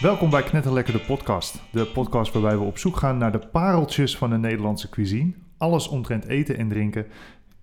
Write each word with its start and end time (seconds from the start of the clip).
Welkom 0.00 0.30
bij 0.30 0.42
Knetterlekker 0.42 0.92
de 0.92 1.00
podcast. 1.00 1.62
De 1.72 1.86
podcast 1.86 2.32
waarbij 2.32 2.58
we 2.58 2.64
op 2.64 2.78
zoek 2.78 2.96
gaan 2.96 3.18
naar 3.18 3.32
de 3.32 3.46
pareltjes 3.46 4.16
van 4.16 4.30
de 4.30 4.38
Nederlandse 4.38 4.88
cuisine. 4.88 5.32
Alles 5.56 5.88
omtrent 5.88 6.24
eten 6.24 6.56
en 6.56 6.68
drinken 6.68 7.06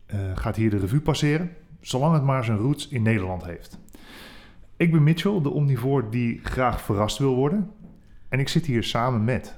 eh, 0.06 0.20
gaat 0.38 0.56
hier 0.56 0.70
de 0.70 0.78
revue 0.78 1.02
passeren, 1.02 1.56
zolang 1.82 2.14
het 2.14 2.24
maar 2.24 2.44
zijn 2.44 2.58
roots 2.58 2.88
in 2.88 3.02
Nederland 3.02 3.44
heeft. 3.44 3.78
Ik 4.78 4.92
ben 4.92 5.04
Mitchell, 5.04 5.42
de 5.42 5.50
omnivoor 5.50 6.10
die 6.10 6.40
graag 6.44 6.82
verrast 6.82 7.18
wil 7.18 7.36
worden. 7.36 7.72
En 8.30 8.40
ik 8.40 8.50
zit 8.50 8.66
hier 8.66 8.84
samen 8.84 9.24
met... 9.24 9.56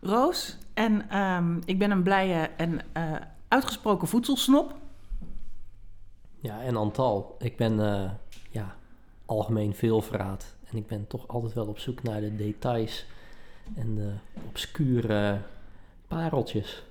Roos. 0.00 0.58
En 0.74 1.08
ehm, 1.08 1.56
ik 1.64 1.78
ben 1.78 1.90
een 1.90 2.02
blije 2.02 2.50
en 2.56 2.80
eh, 2.92 3.12
uitgesproken 3.48 4.08
voedselsnop. 4.08 4.74
Ja, 6.40 6.60
en 6.60 6.76
Antal. 6.76 7.36
Ik 7.38 7.56
ben 7.56 7.92
eh, 7.92 8.10
ja, 8.50 8.74
algemeen 9.26 9.74
veelverraad. 9.74 10.56
En 10.72 10.78
ik 10.78 10.86
ben 10.86 11.06
toch 11.06 11.28
altijd 11.28 11.52
wel 11.52 11.66
op 11.66 11.78
zoek 11.78 12.02
naar 12.02 12.20
de 12.20 12.36
details 12.36 13.06
en 13.74 13.94
de 13.94 14.12
obscure 14.46 15.38
pareltjes. 16.08 16.84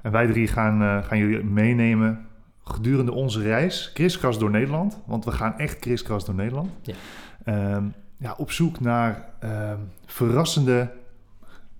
En 0.00 0.12
wij 0.12 0.26
drie 0.26 0.46
gaan, 0.46 0.82
eh, 0.82 1.04
gaan 1.04 1.18
jullie 1.18 1.44
meenemen 1.44 2.26
gedurende 2.64 3.12
onze 3.12 3.42
reis, 3.42 3.90
kriskras 3.92 4.38
door 4.38 4.50
Nederland. 4.50 4.98
Want 5.06 5.24
we 5.24 5.32
gaan 5.32 5.58
echt 5.58 5.78
kriskras 5.78 6.24
door 6.24 6.34
Nederland. 6.34 6.70
Ja. 6.82 6.94
Ehm, 7.44 7.84
ja, 8.16 8.34
op 8.38 8.50
zoek 8.50 8.80
naar 8.80 9.28
ehm, 9.40 9.78
verrassende 10.06 10.90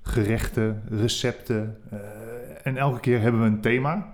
gerechten, 0.03 0.83
recepten. 0.89 1.78
eh, 1.91 1.98
en 2.62 2.77
elke 2.77 3.00
keer 3.00 3.20
hebben 3.20 3.41
we 3.41 3.47
een 3.47 3.61
thema. 3.61 4.12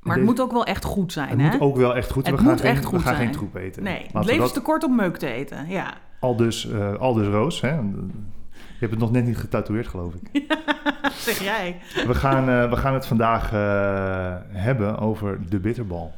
Maar 0.00 0.16
het 0.16 0.26
Deze- 0.26 0.36
moet 0.36 0.40
ook 0.40 0.52
wel 0.52 0.64
echt 0.64 0.84
goed 0.84 1.12
zijn, 1.12 1.28
Het 1.28 1.40
hè? 1.40 1.48
moet 1.50 1.60
ook 1.60 1.76
wel 1.76 1.96
echt 1.96 2.10
goed 2.10 2.26
Het 2.26 2.34
we 2.34 2.40
gaan 2.40 2.50
moet 2.50 2.60
geen, 2.60 2.70
echt 2.70 2.84
goed 2.84 2.98
We 2.98 3.04
gaan 3.04 3.14
zijn. 3.14 3.26
geen 3.26 3.36
troep 3.36 3.54
eten. 3.54 3.82
Nee, 3.82 4.00
Laten 4.02 4.16
het 4.18 4.26
leven 4.26 4.44
is 4.44 4.52
te 4.52 4.60
kort 4.62 4.84
om 4.84 4.94
meuk 4.96 5.16
te 5.16 5.26
eten. 5.26 5.68
Ja, 5.68 5.94
Al 6.20 6.36
dus, 6.36 6.70
eh, 6.70 6.94
al 6.94 7.14
dus 7.14 7.26
Roos. 7.26 7.60
Hè? 7.60 7.68
Je 7.74 8.86
hebt 8.86 8.90
het 8.90 9.00
nog 9.00 9.10
net 9.10 9.24
niet 9.24 9.36
getatoeëerd, 9.36 9.88
geloof 9.88 10.14
ik. 10.14 10.44
zeg 11.16 11.38
jij. 11.42 11.76
We 12.06 12.14
gaan, 12.14 12.48
eh, 12.48 12.70
we 12.70 12.76
gaan 12.76 12.94
het 12.94 13.06
vandaag 13.06 13.52
eh, 13.52 14.34
hebben 14.48 14.98
over 14.98 15.48
de 15.48 15.58
bitterbal. 15.60 16.12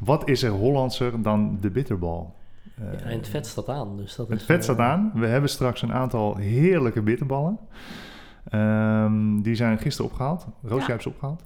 Wat 0.00 0.28
is 0.28 0.42
er 0.42 0.50
Hollandser 0.50 1.22
dan 1.22 1.58
de 1.60 1.70
bitterbal? 1.70 2.34
Eh, 2.78 2.84
Ja, 2.92 2.98
en 3.06 3.16
het 3.16 3.28
vet 3.28 3.46
staat 3.46 3.68
aan. 3.68 3.96
Dus 3.96 4.16
dat 4.16 4.28
het 4.28 4.40
is, 4.40 4.46
vet 4.46 4.64
staat 4.64 4.78
aan. 4.78 5.10
We 5.14 5.26
hebben 5.26 5.50
straks 5.50 5.82
een 5.82 5.92
aantal 5.92 6.36
heerlijke 6.36 7.02
bitterballen. 7.02 7.58
Ehm, 8.48 9.40
die 9.40 9.54
zijn 9.54 9.78
gisteren 9.78 10.10
opgehaald. 10.10 10.46
Roos, 10.62 10.70
Ja. 10.72 10.76
jij 10.78 10.86
hebt 10.86 11.02
ze 11.02 11.08
opgehaald? 11.08 11.42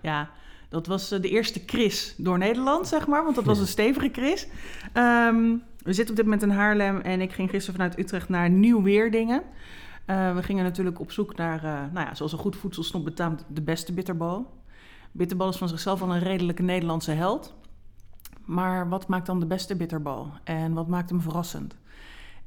Ja, 0.00 0.28
dat 0.68 0.86
was 0.86 1.10
eh, 1.10 1.20
de 1.20 1.28
eerste 1.28 1.62
Chris 1.66 2.14
door 2.16 2.38
Nederland, 2.38 2.88
zeg 2.88 3.06
maar. 3.06 3.22
Want 3.22 3.34
dat 3.34 3.44
was 3.44 3.58
een 3.58 3.66
stevige 3.66 4.08
Chris. 4.12 4.46
Ehm, 4.92 5.56
we 5.82 5.92
zitten 5.92 6.10
op 6.10 6.16
dit 6.16 6.24
moment 6.24 6.42
in 6.42 6.50
Haarlem 6.50 7.00
en 7.00 7.20
ik 7.20 7.32
ging 7.32 7.50
gisteren 7.50 7.80
vanuit 7.80 7.98
Utrecht 7.98 8.28
naar 8.28 8.50
Nieuw-Weerdingen. 8.50 9.42
Eh, 10.04 10.34
we 10.34 10.42
gingen 10.42 10.64
natuurlijk 10.64 11.00
op 11.00 11.12
zoek 11.12 11.36
naar, 11.36 11.64
eh, 11.64 11.92
nou 11.92 12.06
ja, 12.06 12.14
zoals 12.14 12.32
een 12.32 12.38
goed 12.38 12.56
voedselsnop 12.56 13.04
betaamt, 13.04 13.44
de 13.48 13.62
beste 13.62 13.92
bitterbal. 13.92 14.56
Bitterbal 15.12 15.48
is 15.48 15.56
van 15.56 15.68
zichzelf 15.68 16.02
al 16.02 16.14
een 16.14 16.22
redelijke 16.22 16.62
Nederlandse 16.62 17.10
held. 17.10 17.54
Maar 18.44 18.88
wat 18.88 19.06
maakt 19.06 19.26
dan 19.26 19.40
de 19.40 19.46
beste 19.46 19.76
bitterbal? 19.76 20.32
En 20.44 20.72
wat 20.72 20.88
maakt 20.88 21.10
hem 21.10 21.20
verrassend? 21.20 21.76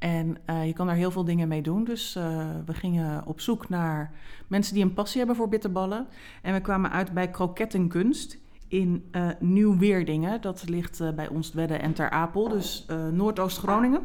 En 0.02 0.36
eh, 0.44 0.66
je 0.66 0.72
kan 0.72 0.86
daar 0.86 0.96
heel 0.96 1.10
veel 1.10 1.24
dingen 1.24 1.48
mee 1.48 1.62
doen. 1.62 1.84
Dus 1.84 2.16
eh, 2.16 2.46
we 2.66 2.74
gingen 2.74 3.26
op 3.26 3.40
zoek 3.40 3.68
naar 3.68 4.12
mensen 4.46 4.74
die 4.74 4.82
een 4.82 4.94
passie 4.94 5.18
hebben 5.18 5.36
voor 5.36 5.48
bitterballen. 5.48 6.06
En 6.42 6.52
we 6.52 6.60
kwamen 6.60 6.90
uit 6.90 7.12
bij 7.12 7.30
Krokettenkunst 7.30 8.38
in 8.68 9.04
eh 9.10 9.28
Nieuw-Weerdingen. 9.38 10.40
Dat 10.40 10.68
ligt 10.68 11.14
bij 11.14 11.30
Oostwedde 11.30 11.76
en 11.76 11.92
Ter 11.92 12.10
Apel, 12.10 12.48
dus 12.48 12.86
Noordoost-Groningen. 13.12 14.00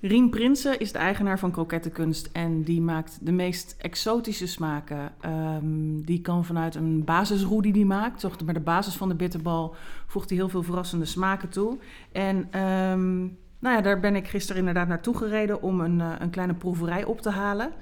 Rien 0.00 0.30
Prinsen 0.30 0.78
is 0.78 0.92
de 0.92 0.98
eigenaar 0.98 1.38
van 1.38 1.50
Krokettenkunst 1.50 2.28
en 2.32 2.62
die 2.62 2.80
maakt 2.80 3.18
de 3.20 3.32
meest 3.32 3.76
exotische 3.78 4.46
smaken. 4.46 5.12
Ehm, 5.20 6.00
die 6.00 6.20
kan 6.20 6.44
vanuit 6.44 6.74
een 6.74 7.04
basisroe 7.04 7.62
die 7.62 7.72
hij 7.72 7.84
maakt, 7.84 8.20
toch 8.20 8.44
bij 8.44 8.54
de 8.54 8.60
basis 8.60 8.96
van 8.96 9.08
de 9.08 9.14
bitterbal, 9.14 9.74
voegt 10.06 10.28
hij 10.28 10.38
heel 10.38 10.48
veel 10.48 10.62
verrassende 10.62 11.04
smaken 11.04 11.48
toe. 11.48 11.78
En 12.12 12.46
ehm, 12.50 13.26
nou 13.64 13.76
ja, 13.76 13.82
daar 13.82 14.00
ben 14.00 14.16
ik 14.16 14.28
gisteren 14.28 14.58
inderdaad 14.58 14.88
naartoe 14.88 15.16
gereden 15.16 15.62
om 15.62 15.80
een, 15.80 16.00
eh, 16.00 16.10
een 16.18 16.30
kleine 16.30 16.54
proeverij 16.54 17.04
op 17.04 17.20
te 17.20 17.30
halen. 17.30 17.72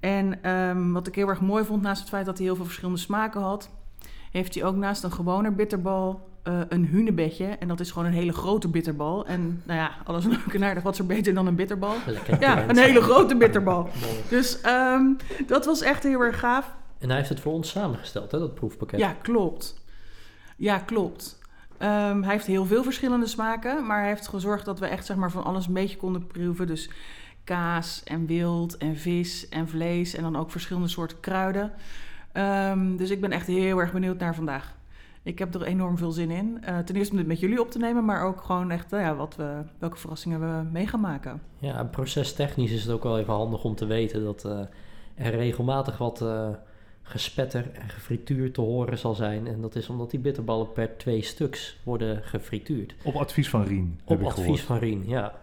En 0.00 0.42
ehm, 0.42 0.92
wat 0.92 1.06
ik 1.06 1.14
heel 1.14 1.28
erg 1.28 1.40
mooi 1.40 1.64
vond, 1.64 1.82
naast 1.82 2.00
het 2.00 2.08
feit 2.08 2.26
dat 2.26 2.36
hij 2.36 2.46
heel 2.46 2.56
veel 2.56 2.64
verschillende 2.64 2.98
smaken 2.98 3.40
had, 3.40 3.70
heeft 4.30 4.54
hij 4.54 4.64
ook 4.64 4.76
naast 4.76 5.02
een 5.02 5.12
gewone 5.12 5.50
bitterbal 5.50 6.28
eh, 6.42 6.60
een 6.68 6.86
hunebedje. 6.86 7.44
En 7.44 7.68
dat 7.68 7.80
is 7.80 7.90
gewoon 7.90 8.06
een 8.06 8.14
hele 8.14 8.32
grote 8.32 8.68
bitterbal. 8.68 9.26
En 9.26 9.62
nou 9.64 9.78
ja, 9.78 9.90
alles 10.04 10.24
leuk 10.34 10.54
en 10.54 10.64
aardig, 10.64 10.82
wat 10.82 10.92
is 10.92 10.98
er 10.98 11.06
beter 11.06 11.34
dan 11.34 11.46
een 11.46 11.54
bitterbal? 11.54 11.94
Lekker 12.06 12.40
Ja, 12.40 12.68
een 12.68 12.78
hele 12.78 13.00
grote 13.00 13.36
bitterbal. 13.36 13.88
Dus 14.28 14.60
ehm, 14.60 15.04
dat 15.46 15.64
was 15.64 15.80
echt 15.80 16.02
heel 16.02 16.20
erg 16.20 16.38
gaaf. 16.38 16.74
En 16.98 17.08
hij 17.08 17.16
heeft 17.16 17.28
het 17.28 17.40
voor 17.40 17.52
ons 17.52 17.70
samengesteld, 17.70 18.30
hè, 18.30 18.38
dat 18.38 18.54
proefpakket. 18.54 19.00
Ja, 19.00 19.16
klopt. 19.22 19.82
Ja, 20.56 20.78
klopt. 20.78 21.38
Ehm, 21.84 22.22
hij 22.22 22.32
heeft 22.32 22.46
heel 22.46 22.64
veel 22.64 22.82
verschillende 22.82 23.26
smaken, 23.26 23.86
maar 23.86 23.98
hij 23.98 24.08
heeft 24.08 24.28
gezorgd 24.28 24.64
dat 24.64 24.78
we 24.78 24.86
echt 24.86 25.06
zeg 25.06 25.16
maar, 25.16 25.30
van 25.30 25.44
alles 25.44 25.66
een 25.66 25.72
beetje 25.72 25.96
konden 25.96 26.26
proeven. 26.26 26.66
Dus 26.66 26.90
kaas 27.44 28.02
en 28.04 28.26
wild 28.26 28.76
en 28.76 28.96
vis 28.96 29.48
en 29.48 29.68
vlees 29.68 30.14
en 30.14 30.22
dan 30.22 30.36
ook 30.36 30.50
verschillende 30.50 30.88
soorten 30.88 31.20
kruiden. 31.20 31.72
Ehm, 32.32 32.96
dus 32.96 33.10
ik 33.10 33.20
ben 33.20 33.30
echt 33.30 33.46
heel 33.46 33.78
erg 33.78 33.92
benieuwd 33.92 34.18
naar 34.18 34.34
vandaag. 34.34 34.76
Ik 35.22 35.38
heb 35.38 35.54
er 35.54 35.62
enorm 35.62 35.98
veel 35.98 36.10
zin 36.10 36.30
in. 36.30 36.58
Eh, 36.64 36.78
ten 36.78 36.96
eerste 36.96 37.12
om 37.12 37.18
dit 37.18 37.26
met 37.26 37.40
jullie 37.40 37.60
op 37.60 37.70
te 37.70 37.78
nemen, 37.78 38.04
maar 38.04 38.24
ook 38.24 38.40
gewoon 38.40 38.70
echt 38.70 38.90
nou 38.90 39.02
ja, 39.02 39.14
wat 39.14 39.36
we, 39.36 39.62
welke 39.78 39.96
verrassingen 39.96 40.40
we 40.40 40.68
mee 40.70 40.86
gaan 40.86 41.00
maken. 41.00 41.42
Ja, 41.58 41.84
procestechnisch 41.84 42.72
is 42.72 42.82
het 42.82 42.92
ook 42.92 43.02
wel 43.02 43.18
even 43.18 43.34
handig 43.34 43.64
om 43.64 43.74
te 43.74 43.86
weten 43.86 44.24
dat 44.24 44.44
eh, 44.44 44.58
er 45.14 45.36
regelmatig 45.36 45.98
wat 45.98 46.22
eh, 46.22 46.48
gespetter 47.06 47.70
en 47.72 47.88
gefrituur 47.88 48.52
te 48.52 48.60
horen 48.60 48.98
zal 48.98 49.14
zijn. 49.14 49.46
En 49.46 49.60
dat 49.60 49.74
is 49.74 49.88
omdat 49.88 50.10
die 50.10 50.20
bitterballen 50.20 50.72
per 50.72 50.96
twee 50.96 51.22
stuks 51.22 51.78
worden 51.82 52.22
gefrituurd. 52.22 52.94
Op 53.02 53.14
advies 53.14 53.48
van 53.48 53.64
Rien. 53.64 54.00
heb 54.04 54.20
Op 54.20 54.26
advies 54.26 54.44
gehoord. 54.44 54.60
van 54.60 54.78
Rien, 54.78 55.02
ja. 55.06 55.34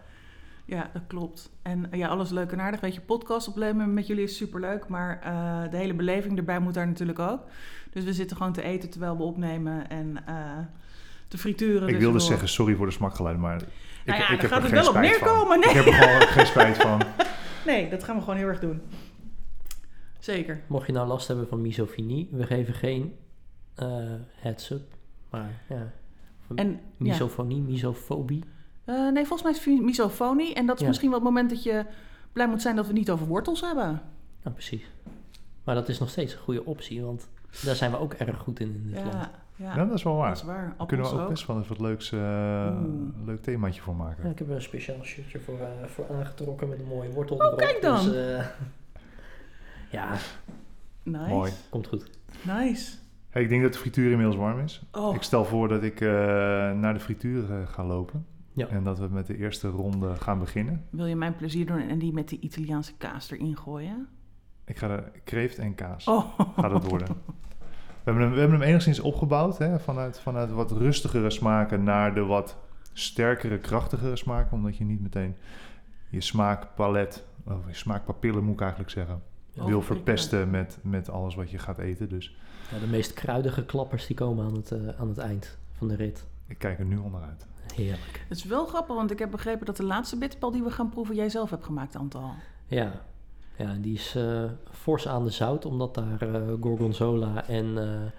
Ja, 0.64 0.90
dat 0.92 1.02
klopt. 1.06 1.50
En 1.62 1.86
eh, 1.90 1.98
ja, 1.98 2.08
alles 2.08 2.30
leuk 2.30 2.52
en 2.52 2.60
aardig. 2.60 2.80
Weet 2.80 2.94
je, 2.94 3.00
podcast 3.00 3.48
opnemen 3.48 3.94
met 3.94 4.06
jullie 4.06 4.24
is 4.24 4.36
superleuk. 4.36 4.88
Maar 4.88 5.20
eh, 5.22 5.70
de 5.70 5.76
hele 5.76 5.94
beleving 5.94 6.38
erbij 6.38 6.58
moet 6.58 6.74
daar 6.74 6.86
natuurlijk 6.86 7.18
ook. 7.18 7.40
Dus 7.90 8.04
we 8.04 8.12
zitten 8.12 8.36
gewoon 8.36 8.52
te 8.52 8.62
eten 8.62 8.90
terwijl 8.90 9.16
we 9.16 9.22
opnemen 9.22 9.88
en 9.90 10.18
eh, 10.26 10.34
te 11.28 11.38
frituren. 11.38 11.88
Ik 11.88 11.94
dus 11.94 12.02
wilde 12.02 12.20
zeggen, 12.20 12.48
sorry 12.48 12.74
voor 12.74 12.86
de 12.86 12.92
smakgeluiden, 12.92 13.42
maar 13.42 13.56
ik, 13.56 13.66
Nou 14.06 14.18
ja, 14.18 14.30
ik 14.30 14.40
heb 14.40 14.50
gaat 14.50 14.58
er 14.58 14.64
het 14.64 14.72
geen 14.72 14.82
wel 14.82 14.92
op 14.92 15.00
neerkomen, 15.00 15.60
nee. 15.60 15.68
Ik 15.68 15.74
heb 15.74 15.86
er 15.86 15.92
gewoon 15.92 16.28
geen 16.28 16.46
spijt 16.46 16.76
van. 16.76 17.02
Nee, 17.66 17.88
dat 17.88 18.04
gaan 18.04 18.16
we 18.16 18.22
gewoon 18.22 18.36
heel 18.36 18.48
erg 18.48 18.60
doen. 18.60 18.82
Zeker. 20.24 20.60
Mocht 20.66 20.86
je 20.86 20.92
nou 20.92 21.06
last 21.08 21.28
hebben 21.28 21.48
van 21.48 21.60
misofinie, 21.60 22.28
we 22.32 22.46
geven 22.46 22.74
geen 22.74 23.16
eh 23.74 23.86
heads-up. 24.34 24.82
Maar 25.30 25.50
ja, 25.68 25.92
En 26.54 26.70
ja. 26.70 26.78
misofonie, 26.98 27.60
misofobie. 27.60 28.44
Eh, 28.84 28.94
nee, 29.12 29.26
volgens 29.26 29.42
mij 29.42 29.50
is 29.52 29.64
het 29.64 29.84
misofonie. 29.84 30.54
En 30.54 30.66
dat 30.66 30.74
is 30.76 30.82
Ja. 30.82 30.88
misschien 30.88 31.08
wel 31.10 31.18
het 31.18 31.28
moment 31.28 31.50
dat 31.50 31.62
je 31.62 31.84
blij 32.32 32.48
moet 32.48 32.62
zijn 32.62 32.76
dat 32.76 32.86
we 32.86 32.92
niet 32.92 33.10
over 33.10 33.26
wortels 33.26 33.60
hebben. 33.60 34.02
Nou, 34.42 34.54
precies. 34.54 34.90
Maar 35.64 35.74
dat 35.74 35.88
is 35.88 35.98
nog 35.98 36.08
steeds 36.10 36.32
een 36.32 36.38
goede 36.40 36.64
optie, 36.64 37.02
want 37.04 37.28
daar 37.64 37.74
zijn 37.74 37.90
we 37.90 37.98
ook 37.98 38.12
erg 38.12 38.38
goed 38.38 38.60
in 38.60 38.68
in 38.74 38.82
dit 38.92 38.94
land. 39.00 39.12
Ja, 39.12 39.30
ja, 39.56 39.74
Ja, 39.76 39.84
dat 39.84 39.94
is 39.94 40.02
wel 40.02 40.16
waar. 40.16 40.28
dat 40.28 40.36
is 40.36 40.42
waar. 40.42 40.74
Daar 40.78 40.86
kunnen 40.86 41.10
we 41.10 41.20
ook 41.20 41.28
best 41.28 41.46
wel 41.46 41.56
even 41.56 41.68
wat 41.68 41.80
leuks, 41.80 42.12
eh, 42.12 42.76
leuk 43.24 43.42
themaatje 43.42 43.80
voor 43.80 43.94
maken. 43.96 44.24
Ja, 44.24 44.30
ik 44.30 44.38
heb 44.38 44.48
er 44.48 44.54
een 44.54 44.62
speciaal 44.62 45.02
shirtje 45.04 45.40
voor, 45.40 45.58
eh, 45.60 45.66
voor 45.86 46.06
aangetrokken 46.14 46.68
met 46.68 46.78
een 46.78 46.86
mooie 46.86 47.10
wortel 47.10 47.36
Oh, 47.36 47.42
erop. 47.44 47.58
kijk 47.58 47.82
dan. 47.82 48.04
Dus, 48.04 48.14
eh, 48.14 48.46
ja, 49.92 50.16
Nice. 51.02 51.28
Mooi. 51.28 51.52
komt 51.70 51.86
goed. 51.86 52.10
Nice. 52.46 52.96
Hey, 53.28 53.42
ik 53.42 53.48
denk 53.48 53.62
dat 53.62 53.72
de 53.72 53.78
frituur 53.78 54.10
inmiddels 54.10 54.36
warm 54.36 54.58
is. 54.58 54.82
Oh, 54.92 55.14
Ik 55.14 55.22
stel 55.22 55.44
voor 55.44 55.68
dat 55.68 55.82
ik 55.82 56.00
eh, 56.00 56.08
naar 56.72 56.94
de 56.94 57.00
frituur 57.00 57.52
eh, 57.52 57.66
ga 57.66 57.84
lopen. 57.84 58.26
Ja. 58.52 58.66
En 58.68 58.84
dat 58.84 58.98
we 58.98 59.08
met 59.10 59.26
de 59.26 59.36
eerste 59.36 59.68
ronde 59.68 60.14
gaan 60.16 60.38
beginnen. 60.38 60.84
wil 60.90 61.06
je 61.06 61.16
mijn 61.16 61.36
plezier 61.36 61.66
doen 61.66 61.80
en 61.88 61.98
die 61.98 62.12
met 62.12 62.28
die 62.28 62.40
Italiaanse 62.40 62.96
kaas 62.96 63.30
erin 63.30 63.56
gooien? 63.56 64.08
Ik 64.64 64.78
ga 64.78 64.88
er 64.88 65.10
kreeft 65.24 65.58
en 65.58 65.74
kaas. 65.74 66.06
Oh. 66.06 66.38
Gaat 66.56 66.70
het 66.72 66.88
worden. 66.88 67.08
We 67.08 68.10
hebben 68.10 68.22
hem, 68.22 68.32
we 68.32 68.38
hebben 68.40 68.58
hem 68.60 68.68
enigszins 68.68 69.00
opgebouwd. 69.00 69.58
Hè, 69.58 69.78
vanuit, 69.80 70.20
vanuit 70.20 70.50
wat 70.50 70.70
rustigere 70.70 71.30
smaken 71.30 71.82
naar 71.82 72.14
de 72.14 72.24
wat 72.24 72.56
sterkere, 72.92 73.58
krachtigere 73.58 74.16
smaken. 74.16 74.52
Omdat 74.52 74.76
je 74.76 74.84
niet 74.84 75.00
meteen 75.00 75.36
je 76.10 76.20
smaakpalet, 76.20 77.24
of 77.44 77.66
je 77.66 77.74
smaakpapillen 77.74 78.44
moet 78.44 78.54
ik 78.54 78.60
eigenlijk 78.60 78.90
zeggen, 78.90 79.22
wil 79.54 79.82
verpesten 79.82 80.50
met, 80.50 80.78
met 80.82 81.10
alles 81.10 81.34
wat 81.34 81.50
je 81.50 81.58
gaat 81.58 81.78
eten. 81.78 82.08
Dus 82.08 82.36
Ja, 82.70 82.78
de 82.78 82.86
meest 82.86 83.12
kruidige 83.12 83.64
klappers 83.64 84.06
die 84.06 84.16
komen 84.16 84.44
aan 84.44 84.54
het, 84.54 84.70
eh, 84.70 85.00
aan 85.00 85.08
het 85.08 85.18
eind 85.18 85.58
van 85.72 85.88
de 85.88 85.94
rit. 85.94 86.24
ik 86.46 86.58
kijk 86.58 86.78
er 86.78 86.84
nu 86.84 86.96
onderuit. 86.96 87.46
Heerlijk. 87.74 88.24
Het 88.28 88.38
is 88.38 88.44
wel 88.44 88.66
grappig, 88.66 88.94
want 88.96 89.10
ik 89.10 89.18
heb 89.18 89.30
begrepen 89.30 89.66
dat 89.66 89.76
de 89.76 89.84
laatste 89.84 90.16
bitterbal 90.18 90.50
die 90.50 90.62
we 90.62 90.70
gaan 90.70 90.88
proeven 90.88 91.14
jij 91.14 91.28
zelf 91.28 91.50
hebt 91.50 91.64
gemaakt, 91.64 91.96
Antal. 91.96 92.30
Ja, 92.66 92.92
ja 93.56 93.74
die 93.80 93.94
is 93.94 94.14
eh, 94.16 94.44
fors 94.70 95.08
aan 95.08 95.24
de 95.24 95.30
zout, 95.30 95.64
omdat 95.64 95.94
daar 95.94 96.20
eh, 96.34 96.42
gorgonzola 96.60 97.46
en 97.48 97.78
eh, 97.78 98.10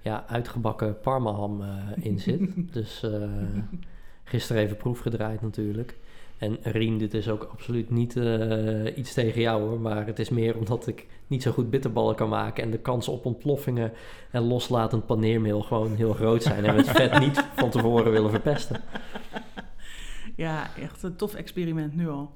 ja, 0.00 0.24
uitgebakken 0.26 1.00
parmaham 1.00 1.62
eh, 1.62 1.68
in 1.96 2.18
zit. 2.18 2.50
dus 2.74 3.02
eh, 3.02 3.28
gisteren 4.24 4.62
even 4.62 4.76
proef 4.76 4.98
gedraaid 5.00 5.42
natuurlijk. 5.42 5.98
En 6.42 6.58
Rien, 6.62 6.98
dit 6.98 7.14
is 7.14 7.28
ook 7.28 7.48
absoluut 7.52 7.90
niet 7.90 8.16
eh, 8.16 8.96
iets 8.96 9.12
tegen 9.12 9.40
jou 9.40 9.62
hoor, 9.62 9.80
maar 9.80 10.06
het 10.06 10.18
is 10.18 10.28
meer 10.28 10.58
omdat 10.58 10.86
ik 10.86 11.06
niet 11.26 11.42
zo 11.42 11.52
goed 11.52 11.70
bitterballen 11.70 12.14
kan 12.14 12.28
maken 12.28 12.62
en 12.62 12.70
de 12.70 12.78
kans 12.78 13.08
op 13.08 13.24
ontploffingen 13.24 13.92
en 14.30 14.42
loslatend 14.42 15.06
paneermeel 15.06 15.62
gewoon 15.62 15.94
heel 15.94 16.12
groot 16.12 16.42
zijn 16.42 16.64
en 16.64 16.74
we 16.74 16.80
het 16.80 16.90
vet 17.00 17.18
niet 17.18 17.44
van 17.56 17.70
tevoren 17.70 18.12
willen 18.12 18.30
verpesten. 18.30 18.80
Ja, 20.36 20.76
echt 20.76 21.02
een 21.02 21.16
tof 21.16 21.34
experiment 21.34 21.94
nu 21.94 22.08
al. 22.08 22.30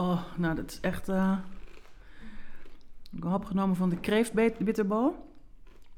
Oh, 0.00 0.22
nou, 0.36 0.54
dat 0.54 0.70
is 0.70 0.80
echt. 0.80 1.08
eh 1.08 1.38
ik 3.16 3.22
heb 3.24 3.44
genomen 3.44 3.76
van 3.76 3.88
de 3.88 3.96
kreeftbitterbal. 3.96 5.28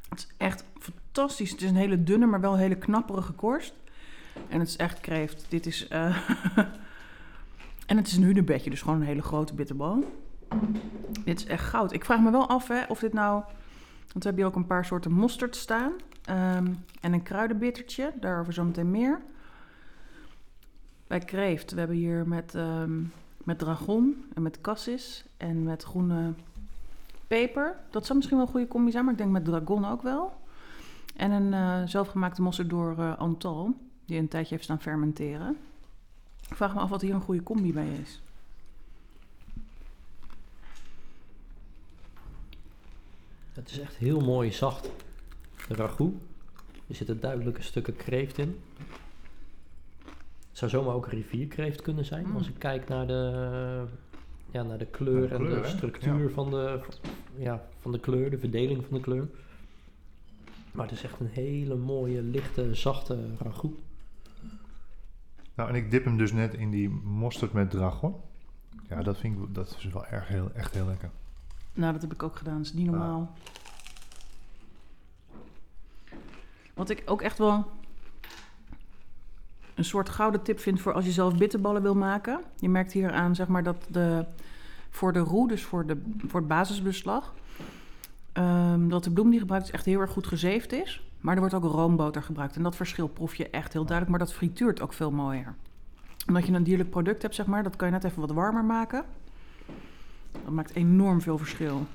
Het 0.08 0.18
is 0.18 0.28
echt 0.36 0.64
fantastisch. 0.78 1.50
Het 1.50 1.62
is 1.62 1.70
een 1.70 1.76
hele 1.76 2.02
dunne, 2.02 2.26
maar 2.26 2.40
wel 2.40 2.56
hele 2.56 2.74
knapperige 2.76 3.32
korst. 3.32 3.74
En 4.48 4.58
het 4.58 4.68
is 4.68 4.76
echt 4.76 5.00
kreeft. 5.00 5.46
Dit 5.48 5.66
is. 5.66 5.88
eh, 5.88 6.28
en 7.86 7.96
het 7.96 8.06
is 8.06 8.16
een 8.16 8.22
hunebedje, 8.22 8.70
dus 8.70 8.82
gewoon 8.82 9.00
een 9.00 9.06
hele 9.06 9.22
grote 9.22 9.54
bitterbal. 9.54 10.04
Dit 11.24 11.38
is 11.38 11.46
echt 11.46 11.64
goud. 11.64 11.92
Ik 11.92 12.04
vraag 12.04 12.20
me 12.20 12.30
wel 12.30 12.48
af 12.48 12.68
hè, 12.68 12.84
of 12.88 12.98
dit 12.98 13.12
nou. 13.12 13.42
Want 13.98 14.24
we 14.24 14.28
hebben 14.28 14.36
hier 14.36 14.46
ook 14.46 14.56
een 14.56 14.66
paar 14.66 14.84
soorten 14.84 15.12
mosterd 15.12 15.56
staan. 15.56 15.92
Ehm, 16.24 16.74
en 17.00 17.12
een 17.12 17.22
kruidenbittertje, 17.22 18.12
daarover 18.20 18.52
zometeen 18.52 18.90
meer. 18.90 19.20
Bij 21.06 21.18
kreeft, 21.18 21.72
we 21.72 21.78
hebben 21.78 21.96
hier 21.96 22.28
met, 22.28 22.54
ehm, 22.54 23.00
met 23.44 23.58
dragon 23.58 24.24
en 24.34 24.42
met 24.42 24.60
cassis 24.60 25.24
en 25.36 25.62
met 25.62 25.82
groene 25.82 26.32
peper. 27.26 27.76
Dat 27.90 28.04
zou 28.04 28.16
misschien 28.18 28.38
wel 28.38 28.46
een 28.46 28.52
goede 28.52 28.68
combi 28.68 28.90
zijn, 28.90 29.04
maar 29.04 29.12
ik 29.12 29.18
denk 29.18 29.30
met 29.30 29.44
dragon 29.44 29.84
ook 29.84 30.02
wel. 30.02 30.40
En 31.16 31.30
een 31.30 31.52
eh, 31.52 31.88
zelfgemaakte 31.88 32.42
mosterd 32.42 32.70
door 32.70 32.98
eh, 32.98 33.18
Antal, 33.18 33.74
die 34.04 34.18
een 34.18 34.28
tijdje 34.28 34.50
heeft 34.50 34.64
staan 34.64 34.80
fermenteren. 34.80 35.56
Ik 36.48 36.56
vraag 36.56 36.74
me 36.74 36.80
af 36.80 36.90
wat 36.90 37.00
hier 37.00 37.14
een 37.14 37.20
goede 37.20 37.42
combi 37.42 37.72
bij 37.72 37.88
is. 38.02 38.20
Het 43.52 43.70
is 43.70 43.78
echt 43.78 43.96
heel 43.96 44.20
mooi 44.20 44.52
zacht. 44.52 44.90
Ragout. 45.68 46.14
Er 46.88 46.94
zitten 46.94 47.20
duidelijke 47.20 47.62
stukken 47.62 47.96
kreeft 47.96 48.38
in. 48.38 48.60
Het 50.52 50.60
zou 50.60 50.70
zomaar 50.70 50.94
ook 50.94 51.08
rivierkreeft 51.08 51.82
kunnen 51.82 52.04
zijn. 52.04 52.26
Mm. 52.26 52.36
Als 52.36 52.48
ik 52.48 52.54
kijk 52.58 52.88
naar 52.88 53.06
de, 53.06 53.84
ja, 54.50 54.62
naar 54.62 54.78
de 54.78 54.86
kleur 54.86 55.28
de 55.28 55.34
en 55.34 55.40
kleur, 55.40 55.62
de 55.62 55.68
structuur 55.68 56.22
Ja. 56.22 56.28
van, 56.28 56.50
de, 56.50 56.80
ja, 57.36 57.64
van 57.78 57.92
de 57.92 58.00
kleur, 58.00 58.30
de 58.30 58.38
verdeling 58.38 58.84
van 58.84 58.96
de 58.96 59.00
kleur. 59.02 59.28
Maar 60.72 60.86
het 60.86 60.94
is 60.94 61.04
echt 61.04 61.20
een 61.20 61.30
hele 61.32 61.74
mooie, 61.76 62.22
lichte, 62.22 62.74
zachte 62.74 63.18
ragout. 63.38 63.78
Nou, 65.54 65.68
en 65.68 65.74
ik 65.74 65.90
dip 65.90 66.04
hem 66.04 66.16
dus 66.16 66.32
net 66.32 66.54
in 66.54 66.70
die 66.70 66.88
mosterd 67.04 67.52
met 67.52 67.70
dragon. 67.70 68.14
Ja, 68.88 69.02
dat 69.02 69.18
vind 69.18 69.38
ik 69.38 69.54
dat 69.54 69.76
is 69.78 69.84
wel 69.92 70.06
erg 70.06 70.28
heel, 70.28 70.50
echt 70.54 70.74
heel 70.74 70.86
lekker. 70.86 71.10
Nou, 71.74 71.92
dat 71.92 72.02
heb 72.02 72.12
ik 72.12 72.22
ook 72.22 72.36
gedaan. 72.36 72.56
Dat 72.56 72.66
is 72.66 72.72
niet 72.72 72.86
normaal. 72.86 73.32
Wat 76.74 76.90
ik 76.90 77.02
ook 77.06 77.22
echt 77.22 77.38
wel 77.38 77.66
een 79.74 79.84
soort 79.84 80.08
gouden 80.08 80.42
tip 80.42 80.58
vind 80.58 80.80
voor 80.80 80.92
als 80.92 81.04
je 81.04 81.10
zelf 81.12 81.36
bitterballen 81.36 81.82
wil 81.82 81.94
maken. 81.94 82.40
Je 82.56 82.68
merkt 82.68 82.92
hier 82.92 83.12
aan 83.12 83.34
zeg 83.34 83.48
maar, 83.48 83.62
dat 83.62 83.86
de, 83.88 84.24
voor 84.90 85.12
de 85.12 85.18
roe, 85.18 85.48
dus 85.48 85.62
voor, 85.64 85.86
de, 85.86 86.02
voor 86.26 86.40
het 86.40 86.48
basisbeslag, 86.48 87.34
ehm, 88.32 88.88
dat 88.88 89.04
de 89.04 89.10
bloem 89.10 89.30
die 89.30 89.38
gebruikt 89.40 89.66
is 89.66 89.72
echt 89.72 89.84
heel 89.84 90.00
erg 90.00 90.10
goed 90.10 90.26
gezeefd 90.26 90.72
is. 90.72 91.06
Maar 91.20 91.34
er 91.34 91.40
wordt 91.40 91.54
ook 91.54 91.64
roomboter 91.64 92.22
gebruikt. 92.22 92.56
En 92.56 92.62
dat 92.62 92.76
verschil 92.76 93.08
proef 93.08 93.34
je 93.34 93.50
echt 93.50 93.72
heel 93.72 93.84
duidelijk. 93.84 94.18
Maar 94.18 94.26
dat 94.26 94.36
frituurt 94.36 94.80
ook 94.80 94.92
veel 94.92 95.10
mooier. 95.10 95.54
Omdat 96.28 96.46
je 96.46 96.52
een 96.52 96.62
dierlijk 96.62 96.90
product 96.90 97.22
hebt, 97.22 97.34
zeg 97.34 97.46
maar, 97.46 97.62
dat 97.62 97.76
kan 97.76 97.88
je 97.88 97.94
net 97.94 98.04
even 98.04 98.20
wat 98.20 98.30
warmer 98.30 98.64
maken. 98.64 99.04
Dat 100.44 100.52
maakt 100.52 100.74
enorm 100.74 101.20
veel 101.20 101.38
verschil. 101.38 101.86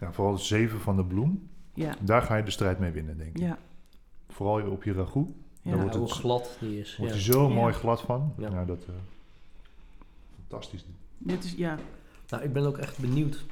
Ja, 0.00 0.12
vooral 0.12 0.32
het 0.32 0.42
zeven 0.42 0.80
van 0.80 0.96
de 0.96 1.04
bloem. 1.04 1.48
Ja, 1.74 1.94
Daar 2.00 2.22
ga 2.22 2.36
je 2.36 2.42
de 2.42 2.50
strijd 2.50 2.78
mee 2.78 2.90
winnen, 2.90 3.16
denk 3.18 3.30
ik. 3.36 3.38
ja, 3.38 3.58
Vooral 4.28 4.70
op 4.70 4.84
je 4.84 4.92
ragout. 4.92 5.28
Ja. 5.64 5.70
Dan 5.70 5.80
wordt 5.80 5.94
het- 5.94 6.04
hoe 6.04 6.12
glad 6.12 6.56
die 6.60 6.80
is. 6.80 6.96
Wordt 6.96 7.12
ja. 7.12 7.18
er 7.18 7.24
zo 7.24 7.48
Ja. 7.48 7.54
mooi 7.54 7.72
glad 7.72 8.00
van. 8.00 8.34
Ja. 8.38 8.64
Dat... 8.64 8.78
eh, 8.88 8.94
fantastisch. 10.48 10.84
Dit 11.18 11.44
is, 11.44 11.52
ja, 11.56 11.78
Nou, 12.28 12.42
ik 12.42 12.52
ben 12.52 12.66
ook 12.66 12.78
echt 12.78 12.98
benieuwd 12.98 13.44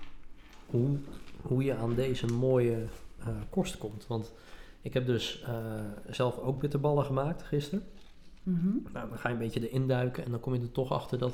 hoe, 0.66 0.96
hoe 1.42 1.64
je 1.64 1.74
aan 1.76 1.94
deze 1.94 2.26
mooie 2.26 2.76
eh 3.18 3.28
korst 3.50 3.78
komt. 3.78 4.06
Want 4.06 4.32
ik 4.82 4.94
heb 4.94 5.06
dus 5.06 5.42
eh, 5.46 5.54
zelf 6.10 6.38
ook 6.38 6.60
bitterballen 6.60 7.04
gemaakt 7.04 7.42
gisteren. 7.42 7.84
Mhm. 8.42 8.68
Nou, 8.92 9.08
dan 9.08 9.18
ga 9.18 9.28
je 9.28 9.34
een 9.34 9.40
beetje 9.40 9.68
erin 9.70 9.88
duiken 9.88 10.24
en 10.24 10.30
dan 10.30 10.40
kom 10.40 10.54
je 10.54 10.60
er 10.60 10.72
toch 10.72 10.92
achter 10.92 11.18
dat... 11.18 11.30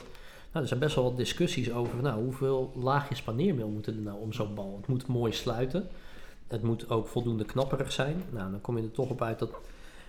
Nou, 0.53 0.63
er 0.63 0.69
zijn 0.69 0.81
best 0.81 0.95
wel 0.95 1.05
wat 1.05 1.17
discussies 1.17 1.73
over 1.73 2.03
nou, 2.03 2.23
hoeveel 2.23 2.73
laagjes 2.77 3.23
paneermeel 3.23 3.69
moeten 3.69 3.95
er 3.97 4.01
nou 4.03 4.21
om 4.21 4.33
zo'n 4.33 4.55
bal. 4.55 4.77
Het 4.77 4.87
moet 4.87 5.07
mooi 5.07 5.33
sluiten. 5.33 5.89
Het 6.47 6.63
moet 6.63 6.91
ook 6.91 7.07
voldoende 7.09 7.45
knapperig 7.45 7.93
zijn. 7.93 8.23
Nou, 8.31 8.51
dan 8.51 8.61
kom 8.61 8.77
je 8.77 8.83
er 8.83 8.91
toch 8.91 9.11
op 9.11 9.23
uit 9.23 9.39
dat 9.39 9.51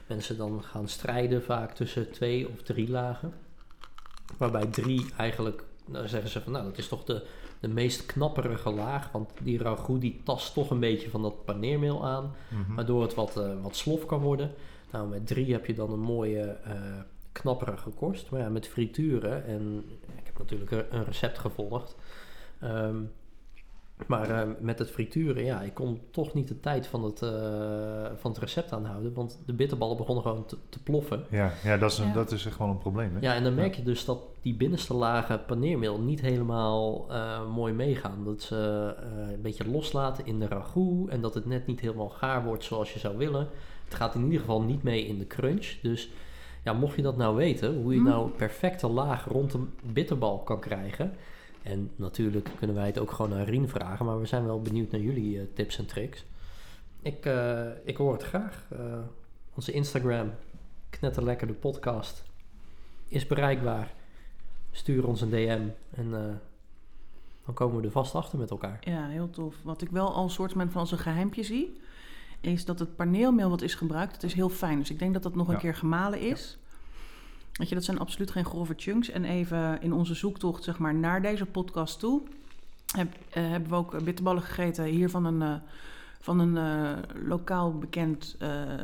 mensen 0.10 0.38
dan 0.38 0.64
gaan 0.64 0.88
strijden 0.88 1.44
vaak 1.44 1.74
tussen 1.76 2.12
twee 2.12 2.50
of 2.50 2.62
drie 2.62 2.90
lagen. 2.90 3.34
Waarbij 4.38 4.66
drie 4.66 5.06
eigenlijk, 5.18 5.64
dan 5.86 6.08
zeggen 6.08 6.30
ze 6.30 6.42
van 6.42 6.52
nou, 6.52 6.66
dat 6.66 6.78
is 6.78 6.88
toch 6.88 7.04
de, 7.04 7.26
de 7.60 7.68
meest 7.68 8.06
knapperige 8.06 8.70
laag. 8.70 9.12
Want 9.12 9.30
die 9.42 9.58
ragout 9.58 10.02
die 10.02 10.22
tast 10.24 10.54
toch 10.54 10.70
een 10.70 10.80
beetje 10.80 11.10
van 11.10 11.22
dat 11.22 11.46
paneermeel 11.46 12.06
aan. 12.06 12.36
Mhm. 12.50 12.76
Waardoor 12.76 13.02
het 13.02 13.14
wat, 13.14 13.38
eh, 13.38 13.52
wat 13.62 13.76
slof 13.76 14.06
kan 14.06 14.20
worden. 14.20 14.52
Nou, 14.92 15.08
met 15.10 15.28
drie 15.28 15.52
heb 15.52 15.66
je 15.66 15.74
dan 15.74 15.92
een 15.92 16.00
mooie 16.00 16.42
eh, 16.42 16.74
knapperige 17.32 17.90
korst. 17.90 18.30
Maar 18.30 18.40
ja, 18.40 18.50
met 18.50 18.68
frituren, 18.68 19.46
en 19.46 19.84
ik 20.18 20.26
heb 20.26 20.38
natuurlijk 20.38 20.72
een- 20.72 20.86
een 20.90 21.04
recept 21.06 21.38
gevolgd. 21.40 21.96
Ehm, 22.60 22.96
maar 24.08 24.30
eh, 24.30 24.48
met 24.60 24.80
het 24.80 24.90
frituren, 24.92 25.44
ja, 25.46 25.62
ik 25.62 25.74
kon 25.74 26.00
toch 26.12 26.34
niet 26.34 26.48
de 26.48 26.60
tijd 26.60 26.88
van 26.88 27.04
het, 27.04 27.22
eh, 27.22 27.30
van 28.16 28.32
het 28.32 28.40
recept 28.40 28.72
aanhouden. 28.74 29.14
Want 29.14 29.40
de 29.46 29.54
bitterballen 29.54 29.98
begonnen 29.98 30.24
gewoon 30.24 30.46
te, 30.46 30.58
te 30.70 30.84
ploffen. 30.84 31.26
Ja, 31.30 31.52
ja, 31.64 31.78
dat, 31.78 31.92
is 31.92 31.98
een, 31.98 32.08
Ja. 32.08 32.14
dat 32.14 32.32
is 32.32 32.46
echt 32.46 32.58
wel 32.58 32.68
een 32.68 32.78
probleem. 32.78 33.14
Hè? 33.14 33.20
Ja, 33.22 33.34
en 33.34 33.44
dan 33.44 33.56
merk 33.56 33.76
je 33.76 33.84
dus 33.84 34.06
dat 34.06 34.20
die 34.42 34.56
binnenste 34.56 34.94
lagen 34.94 35.46
paneermeel 35.46 36.00
niet 36.00 36.22
helemaal 36.22 37.06
eh, 37.10 37.48
mooi 37.54 37.74
meegaan. 37.74 38.24
Dat 38.26 38.42
ze 38.42 38.94
eh, 39.00 39.32
een 39.34 39.42
beetje 39.42 39.70
loslaten 39.70 40.26
in 40.26 40.40
de 40.40 40.48
ragout 40.48 41.10
en 41.10 41.22
dat 41.22 41.34
het 41.34 41.46
net 41.46 41.68
niet 41.68 41.80
helemaal 41.80 42.10
gaar 42.10 42.44
wordt 42.44 42.64
zoals 42.64 42.94
je 42.94 43.00
zou 43.00 43.18
willen. 43.18 43.48
Het 43.86 43.96
gaat 43.96 44.16
in 44.16 44.24
ieder 44.24 44.40
geval 44.40 44.62
niet 44.62 44.84
mee 44.84 45.06
in 45.08 45.18
de 45.18 45.28
crunch. 45.28 45.68
Dus 45.82 46.10
ja, 46.64 46.74
mocht 46.74 46.96
je 46.96 47.02
dat 47.02 47.18
nou 47.18 47.36
weten, 47.36 47.82
hoe 47.82 47.94
je 47.94 48.00
Mm. 48.00 48.06
nou 48.06 48.30
perfecte 48.30 48.88
laag 48.88 49.26
rond 49.26 49.54
een 49.54 49.70
bitterbal 49.94 50.38
kan 50.40 50.60
krijgen. 50.60 51.14
En 51.64 51.92
natuurlijk 51.96 52.50
kunnen 52.58 52.76
wij 52.76 52.86
het 52.86 53.00
ook 53.00 53.12
gewoon 53.12 53.34
aan 53.34 53.44
Rien 53.44 53.70
vragen, 53.70 54.06
maar 54.06 54.20
we 54.20 54.26
zijn 54.26 54.46
wel 54.46 54.62
benieuwd 54.62 54.92
naar 54.92 55.02
jullie 55.02 55.40
eh, 55.40 55.46
tips 55.54 55.78
en 55.78 55.86
tricks. 55.86 56.26
Ik, 57.02 57.26
eh, 57.26 57.66
ik 57.84 57.98
hoor 57.98 58.14
het 58.14 58.24
graag. 58.24 58.66
Eh, 58.70 58.80
onze 59.56 59.72
Instagram, 59.72 60.32
knetterlekker 60.90 61.48
de 61.48 61.54
podcast, 61.54 62.24
is 63.08 63.28
bereikbaar. 63.28 63.92
Stuur 64.72 65.08
ons 65.08 65.22
een 65.22 65.30
DM 65.30 65.62
en 65.90 66.14
eh, 66.16 66.22
dan 67.46 67.54
komen 67.54 67.80
we 67.80 67.86
er 67.86 67.92
vast 67.92 68.16
achter 68.16 68.40
met 68.40 68.50
elkaar. 68.50 68.78
ja, 68.82 69.08
heel 69.08 69.30
tof. 69.30 69.56
Wat 69.64 69.82
ik 69.82 69.90
wel 69.90 70.14
al 70.14 70.24
een 70.24 70.30
soort 70.30 70.52
van 70.52 70.70
als 70.74 70.92
een 70.92 70.98
geheimpje 70.98 71.44
zie, 71.44 71.80
is 72.42 72.66
dat 72.66 72.80
het 72.80 72.96
paneelmeel 72.96 73.50
wat 73.50 73.62
is 73.62 73.76
gebruikt, 73.76 74.14
het 74.14 74.24
is 74.24 74.34
heel 74.34 74.50
fijn. 74.50 74.80
Dus 74.80 74.90
ik 74.90 75.00
denk 75.00 75.14
dat 75.14 75.24
dat 75.24 75.36
nog 75.36 75.48
een 75.48 75.54
Ja. 75.54 75.60
keer 75.60 75.76
gemalen 75.76 76.20
is. 76.20 76.58
Weet 77.60 77.70
je, 77.70 77.76
dat 77.76 77.84
zijn 77.84 78.00
absoluut 78.00 78.32
geen 78.32 78.46
grove 78.46 78.74
chunks. 78.78 79.10
En 79.10 79.24
even 79.24 79.82
in 79.82 79.94
onze 79.94 80.14
zoektocht 80.14 80.64
zeg 80.64 80.78
maar, 80.78 80.96
naar 80.96 81.22
deze 81.22 81.46
podcast 81.46 82.00
toe, 82.00 82.22
eh, 82.96 83.06
hebben 83.30 83.70
we 83.70 83.76
ook 83.76 83.94
eh, 83.94 84.02
bitterballen 84.02 84.42
gegeten 84.42 84.84
hier 84.84 85.10
van 85.10 85.26
een, 85.26 85.42
eh, 85.42 85.54
van 86.20 86.40
een 86.40 86.58
lokaal 87.28 87.78
bekend 87.78 88.38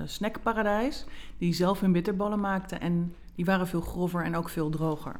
snackparadijs. 0.05 1.05
Die 1.37 1.53
zelf 1.53 1.79
hun 1.79 1.91
bitterballen 1.91 2.39
maakte 2.39 2.75
en 2.75 3.15
die 3.35 3.45
waren 3.45 3.67
veel 3.67 3.81
grover 3.81 4.23
en 4.23 4.35
ook 4.35 4.49
veel 4.49 4.69
droger. 4.69 5.15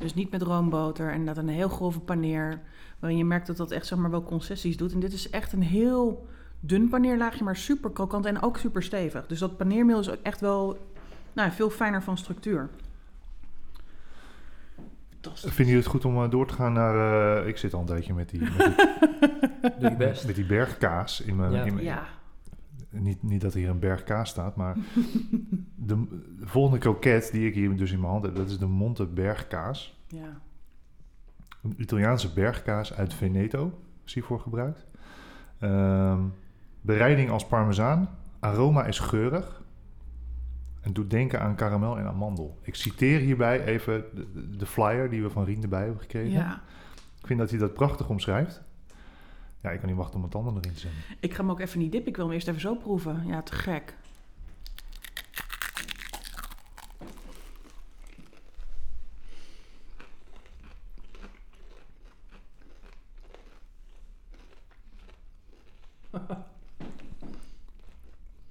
Dus 0.00 0.14
niet 0.14 0.30
met 0.30 0.42
roomboter 0.42 1.12
en 1.12 1.26
dat 1.26 1.36
een 1.36 1.48
heel 1.48 1.68
grove 1.68 2.00
paneer. 2.00 2.60
Waarin 2.98 3.18
je 3.18 3.24
merkt 3.24 3.46
dat 3.46 3.56
dat 3.56 3.70
echt 3.70 3.86
zeg 3.86 3.98
maar, 3.98 4.10
wel 4.10 4.22
concessies 4.22 4.76
doet. 4.76 4.92
En 4.92 5.00
dit 5.00 5.12
is 5.12 5.30
echt 5.30 5.52
een 5.52 5.62
heel 5.62 6.26
dun 6.60 6.88
paneerlaagje, 6.88 7.44
maar 7.44 7.56
super 7.56 7.90
krokant 7.90 8.26
en 8.26 8.42
ook 8.42 8.56
super 8.56 8.82
stevig. 8.82 9.26
Dus 9.26 9.38
dat 9.38 9.56
paneermeel 9.56 9.98
is 9.98 10.10
ook 10.10 10.22
echt 10.22 10.40
wel 10.40 10.78
nou, 11.32 11.50
veel 11.50 11.70
fijner 11.70 12.02
van 12.02 12.18
structuur. 12.18 12.68
Fantastisch. 15.20 15.50
Vinden 15.54 15.66
jullie 15.74 15.80
het 15.82 15.86
goed 15.92 16.04
om 16.04 16.22
eh, 16.24 16.30
door 16.30 16.46
te 16.46 16.54
gaan 16.54 16.72
naar... 16.72 17.40
eh, 17.42 17.48
ik 17.48 17.56
zit 17.56 17.74
al 17.74 17.80
een 17.80 17.86
tijdje 17.86 18.14
met 18.14 18.28
die, 18.28 18.40
met 18.40 18.50
die, 19.62 19.70
Doe 19.78 19.90
je 19.90 19.96
best. 19.96 20.26
met 20.26 20.34
die 20.34 20.46
bergkaas 20.46 21.20
in 21.20 21.36
mijn... 21.36 21.52
Ja. 21.52 21.62
in 21.64 21.74
mijn- 21.74 21.86
Ja. 21.86 22.02
Niet, 22.92 23.22
niet 23.22 23.40
dat 23.40 23.54
hier 23.54 23.68
een 23.68 23.78
berg 23.78 24.02
kaas 24.04 24.28
staat, 24.28 24.56
maar 24.56 24.76
de, 25.74 26.04
de 26.38 26.46
volgende 26.46 26.78
kroket 26.78 27.28
die 27.32 27.46
ik 27.48 27.54
hier 27.54 27.76
dus 27.76 27.92
in 27.92 28.00
mijn 28.00 28.12
hand 28.12 28.24
heb, 28.24 28.34
dat 28.36 28.48
is 28.50 28.58
de 28.58 28.66
Monte 28.66 29.06
bergkaas. 29.06 29.98
Ja. 30.06 30.40
Een 31.62 31.74
Italiaanse 31.76 32.32
bergkaas 32.32 32.94
uit 32.94 33.14
Veneto 33.14 33.78
is 34.04 34.14
hiervoor 34.14 34.40
gebruikt. 34.40 34.86
Ehm, 35.58 36.20
bereiding 36.80 37.30
als 37.30 37.46
parmezaan. 37.46 38.08
Aroma 38.40 38.84
is 38.84 38.98
geurig. 38.98 39.59
En 40.80 40.92
doet 40.92 41.10
denken 41.10 41.40
aan 41.40 41.54
karamel 41.54 41.98
en 41.98 42.06
amandel. 42.06 42.58
Ik 42.62 42.74
citeer 42.74 43.20
hierbij 43.20 43.64
even 43.64 44.04
de, 44.58 44.66
flyer 44.66 45.10
die 45.10 45.22
we 45.22 45.30
van 45.30 45.44
Rien 45.44 45.62
erbij 45.62 45.82
hebben 45.82 46.00
gekregen. 46.00 46.30
ja. 46.30 46.62
Ik 47.20 47.26
vind 47.26 47.38
dat 47.38 47.50
hij 47.50 47.58
dat 47.58 47.74
prachtig 47.74 48.08
omschrijft. 48.08 48.62
Ja, 49.62 49.70
ik 49.70 49.78
kan 49.78 49.88
niet 49.88 49.98
wachten 49.98 50.16
om 50.16 50.22
het 50.22 50.30
tanden 50.30 50.56
erin 50.56 50.72
te 50.72 50.80
zetten. 50.80 51.00
Ik 51.20 51.34
ga 51.34 51.40
hem 51.40 51.50
ook 51.50 51.60
even 51.60 51.78
niet 51.78 51.92
dippen. 51.92 52.10
Ik 52.10 52.16
wil 52.16 52.24
hem 52.24 52.34
eerst 52.34 52.48
even 52.48 52.60
zo 52.60 52.74
proeven. 52.74 53.26
Ja, 53.26 53.42
te 53.42 53.54
gek. 53.54 53.94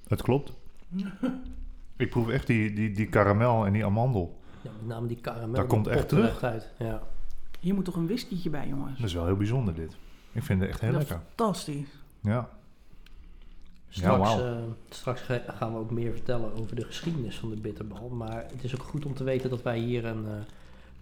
Het 0.08 0.22
klopt. 0.22 0.54
ik 2.00 2.10
proef 2.10 2.30
echt 2.30 2.48
die, 2.48 2.74
die, 2.74 2.92
die 2.92 3.08
karamel 3.08 3.66
en 3.66 3.74
die 3.74 3.86
amandel. 3.86 4.38
Ja, 4.62 4.72
met 4.80 4.88
name 4.88 5.08
die 5.08 5.18
karamel. 5.22 5.56
Daar 5.56 5.66
komt 5.66 5.86
dat 5.86 5.94
echt 5.94 6.04
er 6.04 6.08
terug. 6.10 6.44
uit. 6.44 6.70
Ja. 6.80 7.02
Hier 7.60 7.74
moet 7.74 7.86
toch 7.86 7.96
een 7.96 8.06
whiskytje 8.08 8.50
bij, 8.50 8.68
jongens. 8.68 8.98
Dat 9.00 9.08
is 9.08 9.14
wel 9.14 9.26
heel 9.26 9.36
bijzonder 9.38 9.74
dit. 9.76 9.96
Ik 10.32 10.44
vind 10.44 10.60
het 10.62 10.70
echt 10.70 10.82
heel 10.82 10.92
Dat 10.92 11.02
is 11.02 11.10
lekker. 11.10 11.28
Fantastisch. 11.36 11.90
Ja. 12.22 12.50
Straks, 13.90 14.40
eh, 14.42 14.58
straks 14.90 15.22
ga- 15.22 15.44
gaan 15.48 15.74
we 15.74 15.80
ook 15.80 15.92
meer 15.92 16.12
vertellen 16.12 16.54
over 16.60 16.76
de 16.76 16.86
geschiedenis 16.86 17.38
van 17.40 17.50
de 17.50 17.56
bitterbal. 17.56 18.10
Maar 18.10 18.46
het 18.52 18.64
is 18.64 18.76
ook 18.76 18.84
goed 18.84 19.06
om 19.06 19.14
te 19.14 19.24
weten 19.24 19.50
dat 19.50 19.62
wij 19.62 19.78
hier 19.80 20.06
een 20.06 20.26
eh 20.26 20.34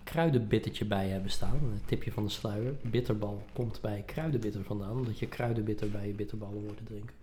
kruidenbittertje 0.03 0.85
bij 0.85 1.07
hebben 1.07 1.31
staan. 1.31 1.53
Een 1.63 1.81
tipje 1.85 2.11
van 2.11 2.23
de 2.23 2.29
sluier. 2.29 2.73
Bitterbal 2.81 3.43
komt 3.53 3.81
bij 3.81 4.03
kruidenbitter 4.05 4.63
vandaan, 4.63 4.91
omdat 4.91 5.19
je 5.19 5.27
kruidenbitter 5.27 5.89
bij 5.91 6.07
je 6.07 6.13
bitterballen 6.13 6.61
wordt 6.63 6.85
drinken. 6.85 7.15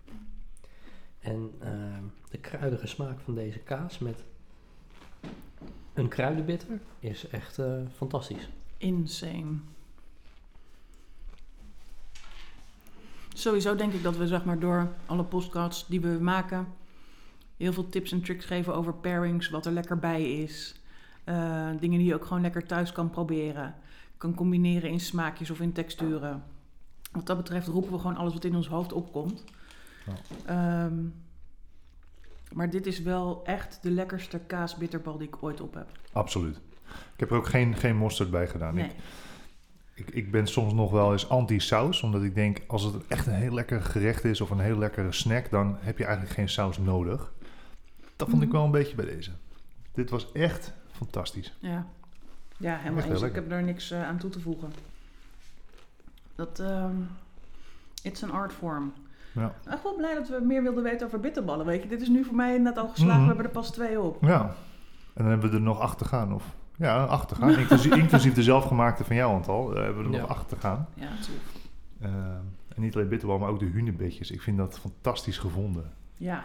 En 1.25 1.51
eh, 1.59 1.69
de 2.29 2.37
kruidige 2.37 2.87
smaak 2.87 3.19
van 3.19 3.35
deze 3.35 3.59
kaas 3.59 3.99
met 3.99 4.23
een 5.93 6.07
kruidenbitter 6.07 6.79
is 6.99 7.27
echt 7.27 7.59
eh, 7.59 7.73
fantastisch. 7.95 8.49
Insane. 8.77 9.57
Sowieso 13.33 13.75
denk 13.75 13.93
ik 13.93 14.03
dat 14.03 14.17
we 14.17 14.27
zeg 14.27 14.45
maar 14.45 14.59
door 14.59 14.91
alle 15.05 15.23
podcasts 15.23 15.87
die 15.87 16.01
we 16.01 16.17
maken... 16.21 16.67
heel 17.57 17.73
veel 17.73 17.89
tips 17.89 18.11
en 18.11 18.21
tricks 18.21 18.45
geven 18.45 18.75
over 18.75 18.93
pairings, 18.93 19.49
wat 19.49 19.65
er 19.65 19.71
lekker 19.71 19.99
bij 19.99 20.31
is. 20.31 20.81
Eh, 21.23 21.69
dingen 21.79 21.97
die 21.97 22.07
je 22.07 22.15
ook 22.15 22.25
gewoon 22.25 22.41
lekker 22.41 22.65
thuis 22.65 22.91
kan 22.91 23.09
proberen. 23.09 23.75
Kan 24.17 24.33
combineren 24.33 24.89
in 24.89 24.99
smaakjes 24.99 25.49
of 25.49 25.59
in 25.59 25.71
texturen. 25.71 26.43
Wat 27.11 27.25
dat 27.25 27.37
betreft 27.37 27.67
roepen 27.67 27.91
we 27.91 27.99
gewoon 27.99 28.17
alles 28.17 28.33
wat 28.33 28.43
in 28.43 28.55
ons 28.55 28.67
hoofd 28.67 28.93
opkomt. 28.93 29.43
Ehm, 30.45 30.93
maar 32.53 32.69
dit 32.69 32.85
is 32.85 33.01
wel 33.01 33.41
echt 33.45 33.79
de 33.81 33.91
lekkerste 33.91 34.39
kaasbitterbal 34.39 35.17
die 35.17 35.27
ik 35.27 35.43
ooit 35.43 35.61
op 35.61 35.73
heb. 35.73 35.87
Absoluut. 36.11 36.57
Ik 37.13 37.19
heb 37.19 37.31
er 37.31 37.37
ook 37.37 37.47
geen, 37.47 37.75
geen 37.75 37.95
mosterd 37.97 38.31
bij 38.31 38.47
gedaan. 38.47 38.75
Nee. 38.75 38.85
Ik, 39.93 40.07
ik, 40.07 40.09
ik 40.15 40.31
ben 40.31 40.47
soms 40.47 40.73
nog 40.73 40.91
wel 40.91 41.11
eens 41.11 41.29
anti-saus, 41.29 42.01
omdat 42.01 42.23
ik 42.23 42.35
denk, 42.35 42.61
als 42.67 42.83
het 42.83 43.07
echt 43.07 43.27
een 43.27 43.33
heel 43.33 43.53
lekker 43.53 43.81
gerecht 43.81 44.23
is 44.23 44.41
of 44.41 44.49
een 44.49 44.59
heel 44.59 44.77
lekkere 44.77 45.11
snack, 45.11 45.49
dan 45.49 45.77
heb 45.79 45.97
je 45.97 46.03
eigenlijk 46.05 46.35
geen 46.35 46.49
saus 46.49 46.77
nodig. 46.77 47.33
Dat 48.15 48.29
vond 48.29 48.41
ik 48.41 48.47
Mhm. 48.47 48.57
wel 48.57 48.65
een 48.65 48.71
beetje 48.71 48.95
bij 48.95 49.05
deze. 49.05 49.31
Dit 49.91 50.09
was 50.09 50.31
echt 50.31 50.73
fantastisch. 50.91 51.53
Ja, 51.59 51.87
ja 52.57 52.77
helemaal 52.77 53.03
Echt 53.03 53.09
eens. 53.11 53.21
Ik 53.21 53.35
heb 53.35 53.49
daar 53.49 53.63
niks 53.63 53.91
eh, 53.91 54.07
aan 54.07 54.17
toe 54.17 54.29
te 54.29 54.39
voegen. 54.39 54.71
Dat, 56.35 56.59
ehm 56.59 56.95
it's 58.01 58.23
an 58.23 58.31
art 58.31 58.53
form. 58.53 58.93
Ja. 59.35 59.53
Echt 59.69 59.83
wel 59.83 59.95
blij 59.95 60.13
dat 60.15 60.27
we 60.29 60.39
meer 60.45 60.63
wilden 60.63 60.83
weten 60.83 61.07
over 61.07 61.19
bitterballen. 61.19 61.65
Weet 61.65 61.83
je, 61.83 61.89
dit 61.89 62.01
is 62.01 62.07
nu 62.09 62.23
voor 62.23 62.35
mij 62.35 62.57
net 62.57 62.77
al 62.77 62.87
geslagen. 62.87 63.13
Mhm. 63.15 63.21
We 63.21 63.27
hebben 63.27 63.45
er 63.45 63.51
pas 63.51 63.71
twee 63.71 64.01
op. 64.01 64.17
ja. 64.21 64.41
En 65.13 65.23
dan 65.23 65.27
hebben 65.31 65.49
we 65.49 65.55
er 65.55 65.61
nog 65.61 65.79
acht 65.79 65.97
te 65.97 66.05
gaan. 66.05 66.33
Of, 66.33 66.55
ja, 66.75 67.03
acht 67.03 67.27
te 67.27 67.35
gaan. 67.35 67.49
Inclusief, 67.59 67.95
inclusief 67.95 68.33
de 68.33 68.43
zelfgemaakte 68.43 69.03
van 69.03 69.15
jou, 69.15 69.33
aantal. 69.35 69.67
Daar 69.73 69.83
hebben 69.83 70.01
we 70.03 70.07
er 70.09 70.15
Ja. 70.15 70.21
nog 70.21 70.29
acht 70.29 70.49
te 70.49 70.55
gaan. 70.55 70.87
Ja, 70.93 71.09
natuurlijk. 71.09 71.45
Eh, 72.01 72.09
en 72.75 72.81
niet 72.81 72.95
alleen 72.95 73.07
bitterbal, 73.07 73.37
maar 73.39 73.49
ook 73.49 73.59
de 73.59 73.65
hunebedjes. 73.65 74.31
Ik 74.31 74.41
vind 74.41 74.57
dat 74.57 74.79
fantastisch 74.79 75.37
gevonden. 75.37 75.91
Ja. 76.17 76.43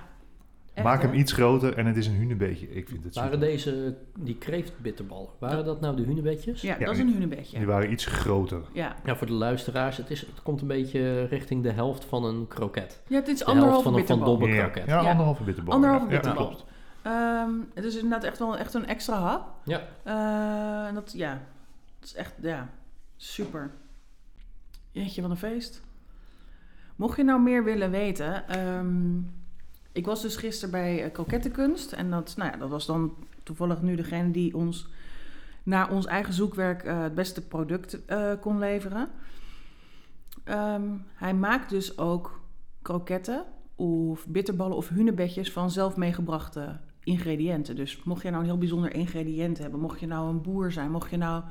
Echt, 0.74 0.86
Maak 0.86 1.02
hem 1.02 1.10
hè? 1.10 1.16
iets 1.16 1.32
groter 1.32 1.76
en 1.76 1.86
het 1.86 1.96
is 1.96 2.06
een 2.06 2.14
hunebedje. 2.14 2.70
Ik 2.70 2.88
vind 2.88 3.04
het 3.04 3.14
Waren 3.14 3.32
super. 3.32 3.46
deze, 3.46 3.96
die 4.18 4.38
kreeftbitterballen, 4.38 5.28
waren 5.38 5.64
dat 5.64 5.80
nou 5.80 5.96
de 5.96 6.02
hunebedjes? 6.02 6.60
Ja, 6.60 6.76
Ja, 6.78 6.84
dat 6.84 6.94
is 6.94 7.00
een 7.00 7.12
hunebedje. 7.12 7.56
Die 7.58 7.66
waren 7.66 7.92
iets 7.92 8.06
groter. 8.06 8.62
Ja. 8.72 8.96
Ja, 9.04 9.16
voor 9.16 9.26
de 9.26 9.32
luisteraars, 9.32 9.96
het, 9.96 10.10
is, 10.10 10.20
het 10.20 10.42
komt 10.42 10.60
een 10.60 10.66
beetje 10.66 11.24
richting 11.24 11.62
de 11.62 11.70
helft 11.70 12.04
van 12.04 12.24
een 12.24 12.48
kroket. 12.48 13.00
ja, 13.08 13.18
dit 13.20 13.28
is 13.28 13.38
De 13.38 13.44
helft 13.44 13.60
anderhalve 13.60 13.82
van 13.90 13.98
een 13.98 14.06
Van 14.06 14.18
bitterbal. 14.18 14.48
Ja, 14.48 14.62
kroket. 14.68 14.86
ja, 14.88 15.00
Ja. 15.02 15.10
anderhalve 15.10 15.42
bitterbal. 15.42 15.74
Anderhalve 15.74 16.04
ja. 16.06 16.10
Ja, 16.12 16.16
bitterbal. 16.16 16.46
klopt. 16.46 16.64
Ehm, 17.02 17.50
het 17.74 17.84
is 17.84 17.94
inderdaad 17.94 18.24
echt 18.24 18.38
wel 18.38 18.56
echt 18.58 18.74
een 18.74 18.86
extra 18.86 19.18
hap. 19.18 19.48
Ja. 19.64 19.80
Eh, 20.02 20.86
en 20.88 20.94
dat, 20.94 21.12
ja, 21.16 21.32
dat 22.00 22.08
is 22.08 22.14
echt, 22.14 22.34
ja, 22.42 22.68
super. 23.16 23.70
Jeetje, 24.90 25.22
wat 25.22 25.30
een 25.30 25.36
feest. 25.36 25.82
Mocht 26.96 27.16
je 27.16 27.24
nou 27.24 27.40
meer 27.40 27.64
willen 27.64 27.90
weten, 27.90 28.48
ehm, 28.48 29.18
ik 29.92 30.06
was 30.06 30.23
dus 30.23 30.37
gisteren 30.37 30.70
bij 30.70 31.04
uh, 31.04 31.12
Krokettenkunst. 31.12 31.92
En 31.92 32.11
dat, 32.11 32.35
nou 32.37 32.50
ja, 32.50 32.56
dat 32.56 32.68
was 32.68 32.87
dan 32.87 33.14
toevallig 33.42 33.82
nu 33.82 33.97
degene 33.97 34.30
die 34.30 34.56
ons 34.56 34.88
naar 35.62 35.90
ons 35.90 36.06
eigen 36.06 36.35
zoekwerk 36.35 36.82
eh, 36.82 37.02
het 37.02 37.14
beste 37.14 37.47
product 37.47 38.04
eh, 38.04 38.32
kon 38.40 38.59
leveren. 38.59 39.09
Ehm, 40.44 40.82
hij 41.14 41.35
maakt 41.35 41.70
dus 41.70 41.99
ook 41.99 42.40
kroketten 42.82 43.44
of 43.75 44.26
bitterballen 44.26 44.76
of 44.76 44.88
hunebedjes 44.88 45.52
van 45.52 45.70
zelf 45.70 45.97
meegebrachte 45.97 46.78
ingrediënten. 47.02 47.76
Dus 47.76 48.02
mocht 48.02 48.23
je 48.23 48.30
nou 48.30 48.42
een 48.42 48.49
heel 48.49 48.59
bijzonder 48.59 48.94
ingrediënt 48.94 49.59
hebben, 49.59 49.80
mocht 49.80 50.00
je 50.00 50.06
nou 50.06 50.28
een 50.28 50.42
boer 50.42 50.73
zijn, 50.73 50.90
mocht 50.90 51.11
je 51.11 51.16
nou 51.16 51.42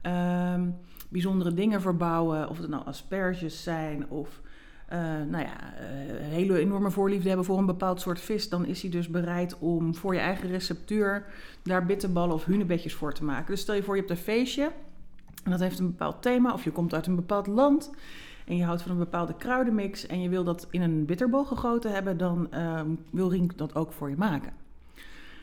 ehm, 0.00 0.70
bijzondere 1.08 1.54
dingen 1.54 1.80
verbouwen, 1.80 2.48
of 2.48 2.58
het 2.58 2.68
nou 2.68 2.84
asperges 2.84 3.62
zijn 3.62 4.10
of 4.10 4.40
eh, 4.86 4.98
nou 5.28 5.44
ja, 5.44 5.74
eh, 5.78 6.08
een 6.08 6.30
hele 6.30 6.58
enorme 6.58 6.90
voorliefde 6.90 7.28
hebben 7.28 7.46
voor 7.46 7.58
een 7.58 7.66
bepaald 7.66 8.00
soort 8.00 8.20
vis, 8.20 8.48
dan 8.48 8.66
is 8.66 8.82
hij 8.82 8.90
dus 8.90 9.08
bereid 9.08 9.58
om 9.58 9.94
voor 9.94 10.14
je 10.14 10.20
eigen 10.20 10.48
receptuur 10.48 11.24
daar 11.62 11.86
bitterballen 11.86 12.34
of 12.34 12.44
hunebedjes 12.44 12.94
voor 12.94 13.14
te 13.14 13.24
maken. 13.24 13.46
Dus 13.46 13.60
stel 13.60 13.74
je 13.74 13.82
voor 13.82 13.94
je 13.94 14.00
hebt 14.00 14.12
een 14.12 14.24
feestje 14.24 14.70
en 15.44 15.50
dat 15.50 15.60
heeft 15.60 15.78
een 15.78 15.90
bepaald 15.90 16.22
thema, 16.22 16.52
of 16.52 16.64
je 16.64 16.70
komt 16.70 16.94
uit 16.94 17.06
een 17.06 17.16
bepaald 17.16 17.46
land 17.46 17.90
en 18.44 18.56
je 18.56 18.64
houdt 18.64 18.82
van 18.82 18.90
een 18.90 18.98
bepaalde 18.98 19.34
kruidenmix 19.34 20.06
en 20.06 20.20
je 20.20 20.28
wil 20.28 20.44
dat 20.44 20.66
in 20.70 20.82
een 20.82 21.04
bitterbal 21.04 21.44
gegoten 21.44 21.92
hebben, 21.92 22.16
dan 22.16 22.52
ehm, 22.52 22.88
wil 23.10 23.30
Rink 23.30 23.58
dat 23.58 23.74
ook 23.74 23.92
voor 23.92 24.10
je 24.10 24.16
maken. 24.16 24.52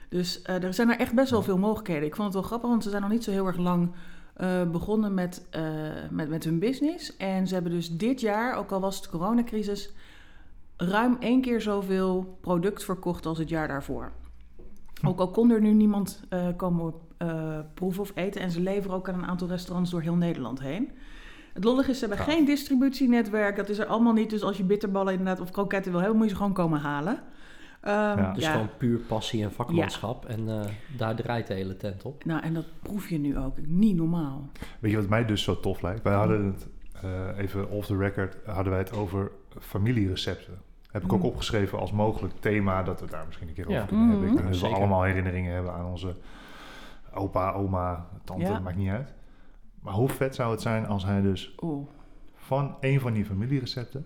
Dus 0.10 0.42
eh, 0.42 0.64
er 0.64 0.74
zijn 0.74 0.90
er 0.90 1.00
echt 1.00 1.14
best 1.14 1.32
wel 1.32 1.42
veel 1.42 1.58
mogelijkheden. 1.58 2.04
Ik 2.04 2.16
vond 2.16 2.28
het 2.28 2.38
wel 2.38 2.48
grappig, 2.48 2.70
want 2.70 2.84
ze 2.84 2.90
zijn 2.90 3.02
nog 3.02 3.12
niet 3.12 3.24
zo 3.24 3.32
heel 3.32 3.48
erg 3.48 3.58
lang 3.58 3.92
eh, 4.42 4.70
begonnen 4.72 5.14
met, 5.14 5.46
eh, 5.50 5.64
met, 6.10 6.30
met 6.30 6.44
hun 6.44 6.60
business. 6.60 7.18
En 7.18 7.48
ze 7.48 7.54
hebben 7.54 7.72
dus 7.72 7.98
dit 7.98 8.22
jaar, 8.22 8.56
ook 8.56 8.72
al 8.72 8.80
was 8.80 8.96
het 8.96 9.10
coronacrisis, 9.10 9.94
ruim 10.78 11.18
één 11.20 11.42
keer 11.42 11.62
zoveel 11.62 12.38
product 12.42 12.84
verkocht 12.84 13.26
als 13.26 13.38
het 13.38 13.50
jaar 13.50 13.68
daarvoor. 13.68 14.12
Ook 15.06 15.20
al 15.20 15.30
kon 15.30 15.52
er 15.52 15.62
nu 15.62 15.74
niemand 15.74 16.24
eh, 16.30 16.48
komen 16.56 16.94
proeven 17.74 18.02
of 18.02 18.12
eten. 18.16 18.42
En 18.42 18.52
ze 18.52 18.62
leveren 18.62 18.96
ook 18.96 19.10
aan 19.10 19.16
een 19.16 19.26
aantal 19.26 19.48
restaurants 19.48 19.92
door 19.92 20.02
heel 20.02 20.16
Nederland 20.16 20.60
heen. 20.60 20.92
Het 21.54 21.64
lollige 21.64 21.90
is, 21.90 22.00
ze 22.00 22.06
hebben 22.06 22.26
Gaaf. 22.26 22.36
geen 22.36 22.46
distributienetwerk. 22.46 23.56
Dat 23.56 23.70
is 23.70 23.80
er 23.80 23.86
allemaal 23.86 24.14
niet. 24.14 24.30
Dus 24.30 24.44
als 24.44 24.58
je 24.58 24.64
bitterballen 24.64 25.14
inderdaad 25.14 25.42
of 25.42 25.52
kroketten 25.52 25.92
wil 25.92 26.02
hebben, 26.02 26.18
moet 26.18 26.28
je 26.28 26.32
ze 26.32 26.38
gewoon 26.38 26.54
komen 26.54 26.80
halen. 26.80 27.20
Ehm, 27.82 28.18
Ja. 28.20 28.34
Dus 28.34 28.44
ja. 28.44 28.52
gewoon 28.52 28.70
puur 28.78 28.98
passie 29.00 29.44
en 29.44 29.52
vakmanschap. 29.52 30.26
En 30.26 30.50
eh, 30.50 30.66
daar 30.98 31.16
draait 31.16 31.48
de 31.48 31.54
hele 31.54 31.78
tent 31.78 32.04
op. 32.04 32.26
Nou, 32.26 32.42
en 32.44 32.54
dat 32.54 32.66
proef 32.82 33.10
je 33.10 33.18
nu 33.20 33.38
ook. 33.38 33.58
Niet 33.66 33.96
normaal. 33.96 34.50
Weet 34.80 34.92
je 34.92 34.98
wat 34.98 35.10
mij 35.10 35.26
dus 35.26 35.44
zo 35.44 35.60
tof 35.60 35.82
lijkt? 35.82 36.02
Wij 36.04 36.14
hadden 36.14 36.46
het, 36.46 36.68
eh, 37.02 37.38
even 37.38 37.70
off 37.70 37.88
the 37.88 37.98
record, 37.98 38.38
hadden 38.46 38.70
wij 38.72 38.82
het 38.82 38.94
over 38.94 39.32
familierecepten. 39.60 40.62
Heb 40.92 41.04
ik 41.04 41.14
ook 41.14 41.20
Mm. 41.20 41.26
opgeschreven 41.26 41.80
als 41.80 41.92
mogelijk 41.92 42.34
thema 42.40 42.84
dat 42.84 43.00
we 43.02 43.08
daar 43.08 43.26
misschien 43.26 43.48
een 43.48 43.54
keer 43.54 43.66
over 43.68 43.80
Ja. 43.80 43.86
kunnen 43.86 44.08
hebben. 44.10 44.24
Ik 44.28 44.34
Mhm. 44.34 44.36
denk 44.42 44.50
dat 44.52 44.60
we 44.60 44.66
Zeker. 44.66 44.78
allemaal 44.82 45.04
herinneringen 45.04 45.54
hebben 45.54 45.74
aan 45.74 45.86
onze 45.86 46.16
opa, 47.14 47.52
oma, 47.52 48.08
tante, 48.24 48.46
Ja. 48.46 48.60
maakt 48.60 48.78
niet 48.78 48.90
uit. 48.90 49.14
Maar 49.82 49.94
hoe 49.94 50.10
vet 50.10 50.36
zou 50.36 50.52
het 50.52 50.62
zijn 50.62 50.88
als 50.88 51.06
hij 51.06 51.22
dus 51.22 51.56
Oeh, 51.62 51.88
van 52.36 52.76
een 52.80 53.00
van 53.00 53.14
die 53.14 53.26
familierecepten 53.26 54.06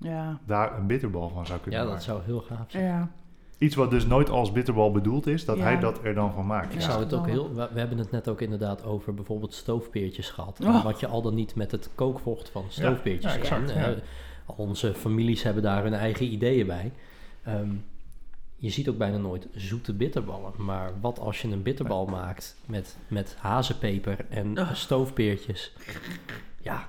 ja. 0.00 0.38
daar 0.46 0.78
een 0.78 0.86
bitterbal 0.86 1.28
van 1.28 1.46
zou 1.46 1.60
kunnen 1.60 1.80
Ja, 1.80 1.86
dat 1.86 1.94
maken? 1.94 2.10
zou 2.10 2.22
heel 2.24 2.40
gaaf 2.40 2.64
zijn. 2.70 2.84
Ja. 2.84 3.10
iets 3.58 3.74
wat 3.74 3.90
dus 3.90 4.06
nooit 4.06 4.30
als 4.30 4.52
bitterbal 4.52 4.92
bedoeld 4.92 5.26
is, 5.26 5.44
dat 5.44 5.56
Ja. 5.56 5.62
hij 5.62 5.78
dat 5.78 6.04
er 6.04 6.14
dan 6.14 6.32
van 6.32 6.46
maakt. 6.46 6.74
Ik 6.74 6.80
Ja. 6.80 6.90
zou 6.90 7.00
het 7.02 7.14
ook 7.14 7.26
heel... 7.26 7.54
We, 7.54 7.68
we 7.72 7.78
hebben 7.78 7.98
het 7.98 8.10
net 8.10 8.28
ook 8.28 8.40
inderdaad 8.40 8.84
over 8.84 9.14
bijvoorbeeld 9.14 9.54
stoofpeertjes 9.54 10.30
gehad. 10.30 10.60
Oh. 10.64 10.84
Wat 10.84 11.00
je 11.00 11.06
al 11.06 11.22
dan 11.22 11.34
niet 11.34 11.54
met 11.54 11.70
het 11.70 11.90
kookvocht 11.94 12.48
van 12.48 12.64
stoofpeertjes 12.68 13.32
ja, 13.32 13.38
exact, 13.38 13.64
kan. 13.72 13.80
ja. 13.82 13.88
Eh, 13.88 13.96
al 14.46 14.54
onze 14.58 14.94
families 14.94 15.42
hebben 15.42 15.62
daar 15.62 15.82
hun 15.82 15.94
eigen 15.94 16.26
ideeën 16.32 16.66
bij. 16.66 16.92
Ehm, 17.42 17.68
je 18.56 18.70
ziet 18.70 18.88
ook 18.88 18.98
bijna 18.98 19.16
nooit 19.16 19.46
zoete 19.54 19.92
bitterballen. 19.94 20.52
Maar 20.56 20.92
wat 21.00 21.18
als 21.18 21.42
je 21.42 21.48
een 21.48 21.62
bitterbal 21.62 22.06
maakt 22.06 22.56
met, 22.66 22.96
met 23.08 23.36
hazenpeper 23.38 24.26
en 24.28 24.58
Oh. 24.58 24.72
stoofpeertjes? 24.72 25.72
Ja, 26.62 26.88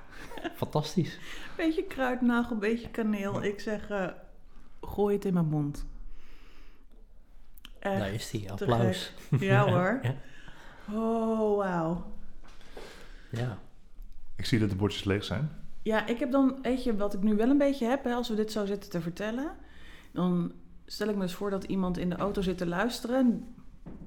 fantastisch. 0.54 1.18
Beetje 1.62 1.86
kruidnagel, 1.86 2.56
beetje 2.56 2.90
kaneel. 2.90 3.42
Ik 3.42 3.60
zeg, 3.60 3.90
eh, 3.90 4.08
gooi 4.80 5.14
het 5.14 5.24
in 5.24 5.34
mijn 5.34 5.46
mond. 5.46 5.86
Echt. 7.78 7.98
Daar 7.98 8.12
is 8.12 8.30
die. 8.30 8.50
Applaus. 8.50 9.12
Ja 9.40 9.68
hoor. 9.68 10.00
Ja. 10.02 10.14
Oh, 10.94 11.56
wauw. 11.56 12.12
Ja. 13.30 13.58
Ik 14.36 14.44
zie 14.44 14.58
dat 14.58 14.70
de 14.70 14.76
bordjes 14.76 15.04
leeg 15.04 15.24
zijn. 15.24 15.50
Ja, 15.82 16.06
ik 16.06 16.18
heb 16.18 16.30
dan, 16.30 16.58
weet 16.62 16.84
je, 16.84 16.96
wat 16.96 17.14
ik 17.14 17.22
nu 17.22 17.36
wel 17.36 17.48
een 17.48 17.58
beetje 17.58 17.86
heb, 17.86 18.04
hè, 18.04 18.14
als 18.14 18.28
we 18.28 18.34
dit 18.34 18.52
zo 18.52 18.66
zitten 18.66 18.90
te 18.90 19.00
vertellen, 19.00 19.56
dan 20.12 20.52
stel 20.86 21.08
ik 21.08 21.16
me 21.16 21.22
eens 21.22 21.34
voor 21.34 21.50
dat 21.50 21.64
iemand 21.64 21.98
in 21.98 22.08
de 22.08 22.16
auto 22.16 22.40
zit 22.40 22.58
te 22.58 22.66
luisteren. 22.66 23.54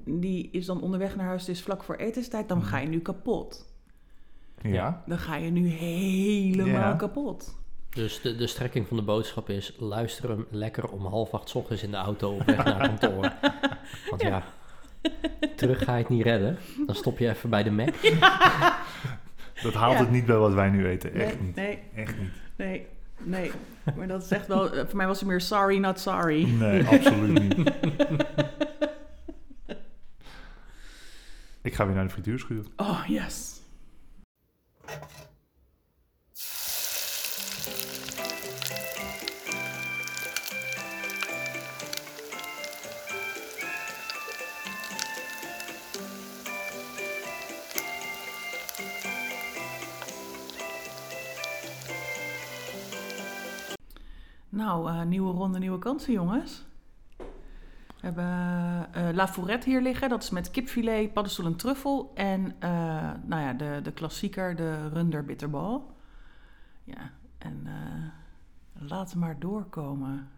Die 0.04 0.50
is 0.50 0.66
dan 0.66 0.82
onderweg 0.82 1.16
naar 1.16 1.26
huis, 1.26 1.40
het 1.40 1.56
is 1.56 1.62
vlak 1.62 1.82
voor 1.82 1.96
etenstijd, 1.96 2.48
dan 2.48 2.62
ga 2.62 2.78
je 2.78 2.88
nu 2.88 3.00
kapot. 3.00 3.75
Ja. 4.72 5.02
Dan 5.06 5.18
ga 5.18 5.36
je 5.36 5.50
nu 5.50 5.68
helemaal 5.68 6.66
Ja. 6.90 6.94
kapot. 6.94 7.54
Dus 7.90 8.20
de, 8.20 8.36
de 8.36 8.46
strekking 8.46 8.88
van 8.88 8.96
de 8.96 9.02
boodschap 9.02 9.50
is: 9.50 9.74
luister 9.78 10.28
hem 10.28 10.46
lekker 10.50 10.88
om 10.88 11.06
half 11.06 11.34
acht 11.34 11.48
's 11.48 11.54
ochtends 11.54 11.82
in 11.82 11.90
de 11.90 11.96
auto 11.96 12.34
op 12.34 12.42
weg 12.46 12.64
naar 12.64 12.78
kantoor. 12.88 13.32
Want 14.10 14.22
ja, 14.22 14.42
terug 15.56 15.84
ga 15.84 15.92
je 15.94 15.98
het 16.02 16.08
niet 16.08 16.22
redden. 16.22 16.58
Dan 16.86 16.94
stop 16.94 17.18
je 17.18 17.28
even 17.28 17.50
bij 17.50 17.62
de 17.62 17.70
Mac. 17.70 17.94
Dat 19.62 19.74
haalt 19.74 19.92
Ja. 19.92 19.98
het 20.00 20.10
niet 20.10 20.26
bij 20.26 20.36
wat 20.36 20.52
wij 20.52 20.68
nu 20.70 20.86
eten. 20.88 21.12
Echt 21.14 21.34
nee, 21.40 21.42
niet. 21.46 21.54
Nee, 21.56 21.78
Echt 21.94 22.18
niet. 22.18 22.30
nee, 22.56 22.86
nee. 23.22 23.50
Maar 23.96 24.06
dat 24.08 24.22
is 24.22 24.30
echt 24.30 24.46
wel, 24.46 24.72
eh, 24.72 24.86
voor 24.86 24.96
mij 24.96 25.06
was 25.06 25.18
het 25.20 25.28
meer 25.28 25.40
sorry, 25.40 25.78
not 25.78 26.00
sorry. 26.00 26.44
Nee, 26.48 26.84
absoluut 26.86 27.56
niet. 27.56 27.70
Ik 31.62 31.74
ga 31.74 31.86
weer 31.86 31.94
naar 31.94 32.04
de 32.04 32.10
frituurschuur. 32.10 32.64
Oh, 32.76 33.02
yes. 33.08 33.55
Nou, 54.48 54.88
eh, 54.88 55.02
nieuwe 55.02 55.32
ronde, 55.32 55.58
nieuwe 55.58 55.78
kansen, 55.78 56.12
jongens. 56.12 56.64
We 58.14 58.20
hebben 58.20 59.08
eh 59.08 59.14
La 59.14 59.28
Fourette 59.28 59.68
hier 59.70 59.80
liggen. 59.82 60.08
Dat 60.08 60.22
is 60.22 60.30
met 60.30 60.50
kipfilet, 60.50 61.12
paddenstoel 61.12 61.46
en 61.46 61.56
truffel. 61.56 62.12
En 62.14 62.54
eh, 62.58 62.70
nou 63.24 63.42
ja, 63.42 63.52
de, 63.52 63.80
de 63.82 63.92
klassieker, 63.92 64.56
de 64.56 64.88
runder 64.88 65.24
bitterbal. 65.24 65.94
Ja, 66.84 67.10
en 67.38 67.60
eh 67.64 68.82
laat 68.88 69.14
maar 69.14 69.38
doorkomen. 69.38 70.28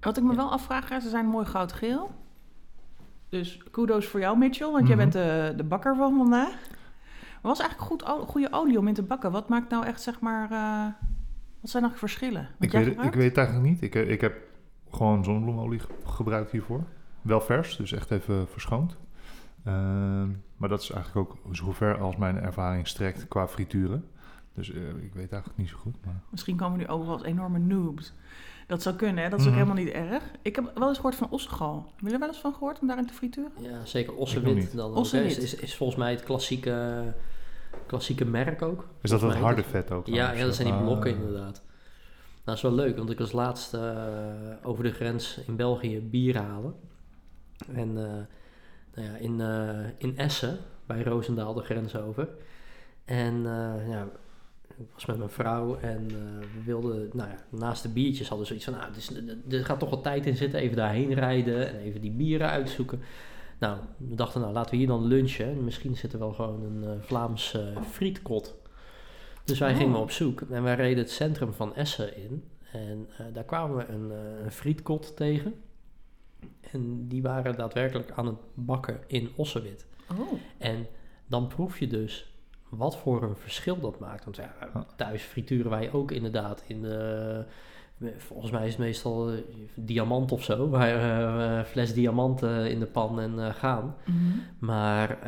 Wat 0.00 0.16
ik 0.16 0.22
me 0.22 0.30
Ja. 0.30 0.36
wel 0.36 0.50
afvraag, 0.52 0.88
hè, 0.88 1.00
ze 1.00 1.08
zijn 1.08 1.26
mooi 1.26 1.46
goudgeel. 1.46 2.10
Dus 3.28 3.62
kudos 3.70 4.06
voor 4.06 4.20
jou, 4.20 4.38
Mitchell, 4.38 4.70
want 4.70 4.86
jij 4.86 4.96
Mhm. 4.96 5.10
bent 5.10 5.12
de, 5.12 5.52
de 5.56 5.64
bakker 5.64 5.96
van 5.96 6.16
vandaag. 6.16 6.66
Was 7.42 7.58
eigenlijk 7.58 7.90
goed, 7.90 8.02
goede 8.28 8.52
olie 8.52 8.78
om 8.78 8.88
in 8.88 8.94
te 8.94 9.02
bakken. 9.02 9.30
Wat 9.32 9.48
maakt 9.48 9.70
nou 9.70 9.84
echt, 9.84 10.02
zeg 10.02 10.20
maar... 10.20 10.48
wat 11.66 11.74
zijn 11.74 11.90
nog 11.90 11.98
verschillen? 11.98 12.42
Wat 12.42 12.66
Ik 12.66 12.72
jij 12.72 12.80
weet, 12.80 12.88
ik 12.88 12.94
gebruikt? 12.94 13.16
weet 13.16 13.28
het 13.28 13.36
eigenlijk 13.36 13.68
niet. 13.68 13.82
Ik, 13.82 13.94
eh, 13.94 14.10
ik 14.10 14.20
heb 14.20 14.36
gewoon 14.90 15.24
zonnebloemolie 15.24 15.78
ge- 15.78 15.88
gebruikt 16.04 16.50
hiervoor. 16.50 16.84
Wel 17.22 17.40
vers, 17.40 17.76
dus 17.76 17.92
echt 17.92 18.10
even 18.10 18.48
verschoond. 18.48 18.96
Ehm, 19.64 20.28
maar 20.56 20.68
dat 20.68 20.82
is 20.82 20.90
eigenlijk 20.90 21.30
ook 21.30 21.54
zover 21.54 21.98
als 21.98 22.16
mijn 22.16 22.36
ervaring 22.40 22.88
strekt 22.88 23.28
qua 23.28 23.48
frituren. 23.48 24.04
Dus 24.54 24.72
eh, 24.72 24.88
ik 24.88 25.14
weet 25.14 25.32
eigenlijk 25.32 25.56
niet 25.56 25.68
zo 25.68 25.76
goed. 25.76 25.94
Maar... 26.04 26.20
Misschien 26.30 26.56
komen 26.56 26.78
we 26.78 26.84
nu 26.84 26.90
over 26.90 27.12
als 27.12 27.22
enorme 27.22 27.58
noobs. 27.58 28.12
Dat 28.66 28.82
zou 28.82 28.96
kunnen, 28.96 29.24
hè? 29.24 29.30
Dat 29.30 29.40
is 29.40 29.46
ook 29.46 29.52
Mhm. 29.52 29.60
helemaal 29.62 29.84
niet 29.84 29.92
erg. 29.94 30.22
Ik 30.42 30.56
heb 30.56 30.72
wel 30.74 30.88
eens 30.88 30.96
gehoord 30.96 31.14
van 31.14 31.30
ossegal. 31.30 31.74
Hebben 31.74 31.92
jullie 31.96 32.12
er 32.14 32.18
wel 32.18 32.28
eens 32.28 32.38
van 32.38 32.52
gehoord 32.52 32.80
om 32.80 32.86
daarin 32.86 33.06
te 33.06 33.12
frituren? 33.14 33.52
Ja, 33.60 33.84
zeker 33.84 34.12
Ik 34.12 34.44
niet. 34.54 34.76
Dan 34.76 35.04
is, 35.12 35.54
is 35.54 35.76
volgens 35.76 35.98
mij 35.98 36.10
het 36.10 36.22
klassieke, 36.22 37.14
klassieke 37.86 38.24
merk 38.24 38.62
ook. 38.62 38.86
Is 39.02 39.10
dat 39.10 39.22
mij 39.22 39.36
harde 39.36 39.62
vet 39.62 39.90
ook? 39.90 40.06
Ja, 40.06 40.32
ja, 40.32 40.44
dat 40.44 40.54
zijn 40.54 40.68
die 40.72 40.82
blokken 40.82 41.12
Ah. 41.12 41.18
inderdaad. 41.18 41.62
Nou, 42.44 42.44
dat 42.44 42.54
is 42.56 42.62
wel 42.62 42.86
leuk, 42.86 42.96
want 42.96 43.10
ik 43.10 43.18
was 43.18 43.32
laatst 43.32 43.74
eh, 43.74 43.92
over 44.62 44.84
de 44.84 44.92
grens 44.92 45.38
in 45.46 45.56
België 45.56 46.00
bier 46.00 46.36
halen. 46.38 46.74
En 47.72 47.88
eh, 47.88 48.12
nou 48.94 49.08
ja, 49.08 49.16
in, 49.18 49.40
eh, 49.40 49.86
in 49.98 50.18
Essen, 50.18 50.58
bij 50.86 51.02
Roosendaal, 51.02 51.54
de 51.54 51.62
grens 51.62 51.96
over. 51.96 52.28
En 53.04 53.34
eh, 53.46 53.88
ja, 53.88 54.08
ik 54.76 54.86
was 54.94 55.06
met 55.06 55.18
mijn 55.18 55.30
vrouw 55.30 55.76
en 55.80 56.06
eh, 56.10 56.14
we 56.54 56.62
wilden, 56.64 57.10
nou 57.12 57.28
ja, 57.30 57.36
naast 57.58 57.82
de 57.82 57.88
biertjes 57.88 58.28
hadden 58.28 58.46
we 58.48 58.54
zoiets 58.54 58.64
van, 58.64 58.74
nou, 58.74 58.92
dus, 58.92 59.10
er 59.58 59.64
gaat 59.64 59.78
toch 59.78 59.90
wat 59.90 60.02
tijd 60.02 60.26
in 60.26 60.36
zitten, 60.36 60.60
even 60.60 60.76
daarheen 60.76 61.12
rijden 61.14 61.68
en 61.68 61.78
even 61.78 62.00
die 62.00 62.10
bieren 62.10 62.48
uitzoeken. 62.50 63.00
Nou, 63.58 63.78
we 63.96 64.14
dachten, 64.14 64.40
nou, 64.40 64.52
laten 64.52 64.70
we 64.70 64.76
hier 64.76 64.86
dan 64.86 65.04
lunchen. 65.04 65.46
En 65.46 65.64
misschien 65.64 65.96
zit 65.96 66.12
er 66.12 66.18
wel 66.18 66.32
gewoon 66.32 66.62
een 66.62 66.84
eh, 66.84 67.00
Vlaams 67.00 67.54
eh, 67.54 67.62
frietkot. 67.90 68.54
Dus 69.44 69.58
wij 69.58 69.70
Oh. 69.72 69.76
gingen 69.76 69.98
op 70.00 70.10
zoek 70.10 70.40
en 70.40 70.62
wij 70.62 70.74
reden 70.74 70.98
het 70.98 71.10
centrum 71.10 71.52
van 71.52 71.74
Essen 71.74 72.16
in. 72.16 72.44
En 72.72 73.08
eh, 73.18 73.26
daar 73.32 73.44
kwamen 73.44 73.76
we 73.76 73.86
een, 73.86 74.10
eh, 74.10 74.44
een 74.44 74.52
frietkot 74.52 75.16
tegen. 75.16 75.54
En 76.70 77.08
die 77.08 77.22
waren 77.22 77.56
daadwerkelijk 77.56 78.10
aan 78.10 78.26
het 78.26 78.36
bakken 78.54 79.00
in 79.06 79.30
ossewit. 79.36 79.86
Oh. 80.10 80.32
En 80.58 80.86
dan 81.26 81.46
proef 81.46 81.78
je 81.78 81.86
dus 81.86 82.34
wat 82.68 82.96
voor 82.96 83.22
een 83.22 83.36
verschil 83.36 83.80
dat 83.80 83.98
maakt. 83.98 84.24
Want 84.24 84.36
ja, 84.36 84.54
thuis 84.96 85.22
frituren 85.22 85.70
wij 85.70 85.92
ook 85.92 86.10
inderdaad 86.10 86.64
in 86.66 86.82
de... 86.82 87.44
Volgens 88.16 88.50
mij 88.50 88.64
is 88.64 88.70
het 88.70 88.78
meestal 88.78 89.30
eh, 89.30 89.38
diamant 89.74 90.32
of 90.32 90.44
zo. 90.44 90.68
Waar 90.68 91.58
eh, 91.58 91.64
fles 91.64 91.94
diamant 91.94 92.42
eh, 92.42 92.70
in 92.70 92.78
de 92.78 92.86
pan 92.86 93.20
en 93.20 93.54
gaan. 93.54 93.94
Mhm. 94.04 94.16
Maar 94.58 95.18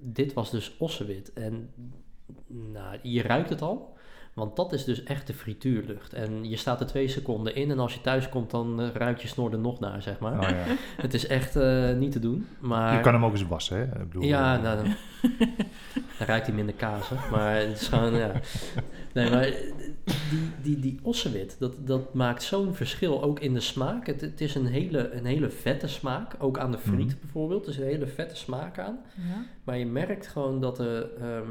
dit 0.00 0.32
was 0.32 0.50
dus 0.50 0.76
ossewit. 0.78 1.32
En 1.32 1.70
nou, 2.46 2.98
je 3.02 3.22
ruikt 3.22 3.50
het 3.50 3.62
al. 3.62 3.96
Want 4.34 4.56
dat 4.56 4.72
is 4.72 4.84
dus 4.84 5.02
echt 5.02 5.26
de 5.26 5.32
frituurlucht. 5.34 6.12
En 6.12 6.48
je 6.48 6.56
staat 6.56 6.80
er 6.80 6.86
twee 6.86 7.08
seconden 7.08 7.54
in. 7.54 7.70
En 7.70 7.78
als 7.78 7.94
je 7.94 8.00
thuis 8.00 8.28
komt, 8.28 8.50
dan 8.50 8.80
eh, 8.80 8.88
ruikt 8.94 9.22
je 9.22 9.28
snor 9.28 9.52
er 9.52 9.58
nog 9.58 9.80
naar, 9.80 10.02
zeg 10.02 10.18
maar. 10.18 10.32
Oh, 10.40 10.48
ja. 10.48 10.64
Het 11.02 11.14
is 11.14 11.26
echt 11.26 11.56
eh, 11.56 11.92
niet 11.94 12.12
te 12.12 12.18
doen. 12.18 12.46
Maar... 12.58 12.94
Je 12.94 13.00
kan 13.00 13.12
hem 13.12 13.24
ook 13.24 13.32
eens 13.32 13.46
wassen, 13.46 13.76
hè? 13.76 13.82
Ik 13.82 14.08
bedoel, 14.08 14.22
Ja, 14.22 14.56
eh, 14.56 14.62
nou, 14.62 14.76
dan, 14.76 14.94
dan 16.18 16.26
ruikt 16.26 16.46
hij 16.46 16.54
minder 16.54 16.74
kaas, 16.74 17.08
hè. 17.08 17.30
Maar 17.30 17.56
het 17.56 17.80
is 17.80 17.88
gewoon, 17.88 18.14
ja. 18.14 18.32
Nee, 19.12 19.30
maar 19.30 19.50
die, 20.30 20.50
die, 20.62 20.78
die 20.80 20.98
ossewit, 21.02 21.56
dat, 21.58 21.74
dat 21.86 22.14
maakt 22.14 22.42
zo'n 22.42 22.74
verschil 22.74 23.22
ook 23.22 23.40
in 23.40 23.54
de 23.54 23.60
smaak. 23.60 24.06
Het, 24.06 24.20
het 24.20 24.40
is 24.40 24.54
een 24.54 24.66
hele, 24.66 25.10
een 25.10 25.24
hele 25.24 25.50
vette 25.50 25.88
smaak, 25.88 26.34
ook 26.38 26.58
aan 26.58 26.70
de 26.70 26.78
friet 26.78 27.06
Mhm. 27.06 27.16
bijvoorbeeld. 27.20 27.64
Er 27.64 27.70
is 27.72 27.78
een 27.78 27.84
hele 27.84 28.06
vette 28.06 28.36
smaak 28.36 28.78
aan. 28.78 28.98
Ja. 29.16 29.44
Maar 29.64 29.78
je 29.78 29.86
merkt 29.86 30.26
gewoon 30.26 30.60
dat 30.60 30.78
er, 30.78 31.10
ehm, 31.20 31.48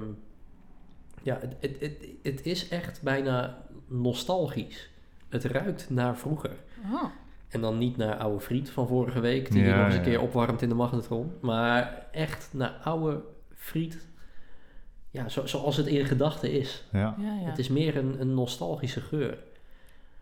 ja, 1.21 1.37
het, 1.39 1.55
het, 1.59 1.79
het, 1.79 2.07
het 2.23 2.45
is 2.45 2.67
echt 2.67 3.01
bijna 3.01 3.65
nostalgisch. 3.87 4.89
Het 5.29 5.43
ruikt 5.43 5.89
naar 5.89 6.17
vroeger. 6.17 6.55
Oh. 6.91 7.03
En 7.47 7.61
dan 7.61 7.77
niet 7.77 7.97
naar 7.97 8.15
oude 8.17 8.39
friet 8.39 8.69
van 8.69 8.87
vorige 8.87 9.19
week, 9.19 9.51
die 9.51 9.63
je 9.63 9.69
nog 9.69 9.85
eens 9.85 9.93
een 9.93 9.99
ja. 9.99 10.05
keer 10.05 10.21
opwarmt 10.21 10.61
in 10.61 10.69
de 10.69 10.75
magnetron. 10.75 11.31
Maar 11.41 12.05
echt 12.11 12.49
naar 12.53 12.79
oude 12.83 13.21
friet, 13.55 14.07
ja, 15.09 15.29
zo, 15.29 15.45
zoals 15.45 15.77
het 15.77 15.87
in 15.87 16.05
gedachten 16.05 16.51
is. 16.51 16.83
Ja. 16.91 17.15
Ja, 17.17 17.33
ja. 17.33 17.49
Het 17.49 17.59
is 17.59 17.69
meer 17.69 17.97
een, 17.97 18.21
een 18.21 18.33
nostalgische 18.33 19.01
geur. 19.01 19.37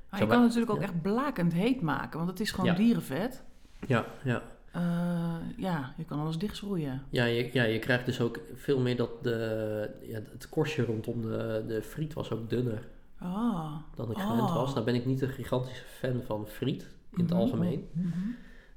Maar 0.09 0.19
je 0.19 0.27
kan 0.27 0.35
het 0.35 0.45
natuurlijk 0.45 0.71
ook 0.71 0.77
ja. 0.77 0.83
echt 0.83 1.01
blakend 1.01 1.53
heet 1.53 1.81
maken, 1.81 2.17
want 2.17 2.29
het 2.29 2.39
is 2.39 2.51
gewoon 2.51 2.69
Ja. 2.69 2.75
dierenvet. 2.75 3.43
Ja, 3.87 4.05
ja. 4.23 4.41
Eh, 4.79 5.35
ja, 5.57 5.93
je 5.97 6.05
kan 6.05 6.19
alles 6.19 6.37
dichtschroeien. 6.37 7.01
Ja, 7.09 7.25
je, 7.25 7.49
ja, 7.53 7.63
je 7.63 7.79
krijgt 7.79 8.05
dus 8.05 8.21
ook 8.21 8.39
veel 8.55 8.79
meer 8.79 8.95
dat 8.95 9.23
de, 9.23 9.89
ja, 10.01 10.19
het 10.31 10.49
korstje 10.49 10.85
rondom 10.85 11.21
de, 11.21 11.63
de 11.67 11.81
friet 11.81 12.13
was 12.13 12.31
ook 12.31 12.49
dunner 12.49 12.87
Ah. 13.17 13.75
dan 13.95 14.11
ik 14.11 14.17
Oh. 14.17 14.29
gewend 14.31 14.49
was. 14.51 14.73
Nou 14.73 14.85
ben 14.85 14.95
ik 14.95 15.05
niet 15.05 15.21
een 15.21 15.29
gigantische 15.29 15.83
fan 15.83 16.21
van 16.25 16.47
friet 16.47 16.81
in 17.11 17.19
het 17.23 17.29
Mhm. 17.29 17.39
algemeen. 17.39 17.87
Mhm. 17.91 18.07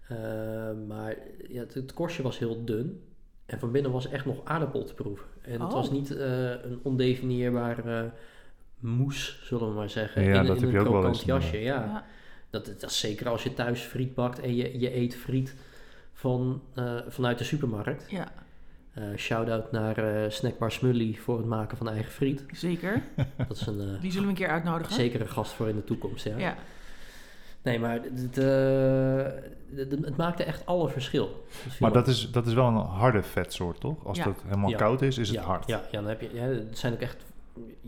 Eh, 0.09 0.17
maar 0.88 1.17
ja, 1.49 1.61
het, 1.61 1.75
het 1.75 1.93
korstje 1.95 2.23
was 2.23 2.38
heel 2.38 2.65
dun. 2.65 3.03
En 3.47 3.59
van 3.59 3.73
binnen 3.73 3.91
was 3.93 4.09
echt 4.09 4.25
nog 4.25 4.45
aardappel 4.45 4.85
te 4.85 4.95
proeven. 4.95 5.27
En 5.43 5.53
het 5.53 5.62
Oh. 5.62 5.73
was 5.73 5.91
niet 5.91 6.11
eh, 6.17 6.51
een 6.51 6.81
ondefinieerbaar 6.83 7.87
eh, 7.87 8.11
mousse, 8.79 9.45
zullen 9.45 9.69
we 9.69 9.75
maar 9.75 9.91
zeggen. 9.91 10.23
Ja, 10.23 10.41
in, 10.41 10.47
dat 10.47 10.57
in 10.57 10.62
heb 10.62 10.73
je 10.73 10.79
een 10.79 10.87
ook 10.87 10.93
wel 10.93 11.07
eens, 11.07 11.23
jasje. 11.25 11.59
Ja. 11.59 11.75
Ja. 11.85 12.05
Dat, 12.51 12.67
dat 12.67 12.91
is 12.91 12.99
zeker 13.01 13.29
als 13.29 13.43
je 13.43 13.55
thuis 13.55 13.81
friet 13.81 14.15
bakt 14.15 14.38
en 14.41 14.55
je, 14.55 14.79
je 14.79 14.97
eet 14.97 15.17
friet 15.17 15.55
van, 16.23 16.63
eh, 16.75 16.95
vanuit 17.09 17.39
de 17.39 17.45
supermarkt. 17.45 18.11
Ja, 18.11 18.33
Eh 18.93 19.03
Shout-out 19.17 19.73
naar 19.73 19.97
eh 19.99 20.31
Snackbar 20.31 20.73
Smully 20.73 21.15
voor 21.15 21.37
het 21.37 21.47
maken 21.47 21.77
van 21.77 21.89
eigen 21.89 22.13
friet. 22.13 22.45
zeker. 22.53 23.03
Dat 23.49 23.57
is 23.57 23.67
een 23.67 23.81
eh, 23.81 24.01
Die 24.01 24.11
zullen 24.11 24.27
we 24.27 24.33
een 24.33 24.39
keer 24.39 24.49
uitnodigen. 24.49 24.95
zekere 24.95 25.27
gast 25.27 25.53
voor 25.53 25.69
in 25.69 25.77
de 25.77 25.85
toekomst. 25.85 26.25
Ja. 26.25 26.39
Ja. 26.39 26.57
Nee, 27.63 27.79
maar 27.79 28.01
het, 30.01 30.17
maakte 30.17 30.45
echt 30.45 30.67
alle 30.67 30.89
verschil. 30.89 31.45
viel 31.49 31.71
Maar 31.81 31.93
dat 31.93 32.09
is, 32.09 32.31
dat 32.31 32.47
is 32.47 32.55
wel 32.55 32.67
een 32.67 32.75
harde 32.77 33.23
vetsoort, 33.23 33.81
toch? 33.81 34.07
Als 34.07 34.19
Ja. 34.19 34.29
het 34.29 34.43
helemaal 34.45 34.71
Ja. 34.71 34.77
koud 34.77 35.03
is, 35.03 35.19
is 35.19 35.29
het 35.29 35.37
ja, 35.37 35.45
hard. 35.45 35.67
Ja, 35.67 35.83
ja, 35.91 36.01
dan 36.01 36.09
heb 36.09 36.21
je, 36.21 36.31
ja, 36.33 36.43
het 36.43 36.79
zijn 36.79 36.93
ook 36.93 37.01
echt. 37.01 37.25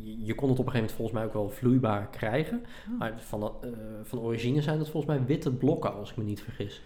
Je, 0.03 0.35
kon 0.35 0.49
het 0.51 0.59
op 0.59 0.67
een 0.67 0.73
gegeven 0.73 0.73
moment 0.75 0.93
volgens 0.93 1.17
mij 1.17 1.25
ook 1.25 1.33
wel 1.33 1.51
vloeibaar 1.51 2.09
krijgen. 2.11 2.65
Oh. 2.93 2.99
Maar 2.99 3.13
van, 3.17 3.43
eh, 3.63 3.69
van 4.03 4.19
origine 4.19 4.63
zijn 4.63 4.79
het 4.79 4.89
volgens 4.89 5.17
mij 5.17 5.27
witte 5.27 5.51
blokken, 5.53 5.95
als 5.95 6.11
ik 6.11 6.17
me 6.17 6.25
niet 6.25 6.43
vergis. 6.43 6.83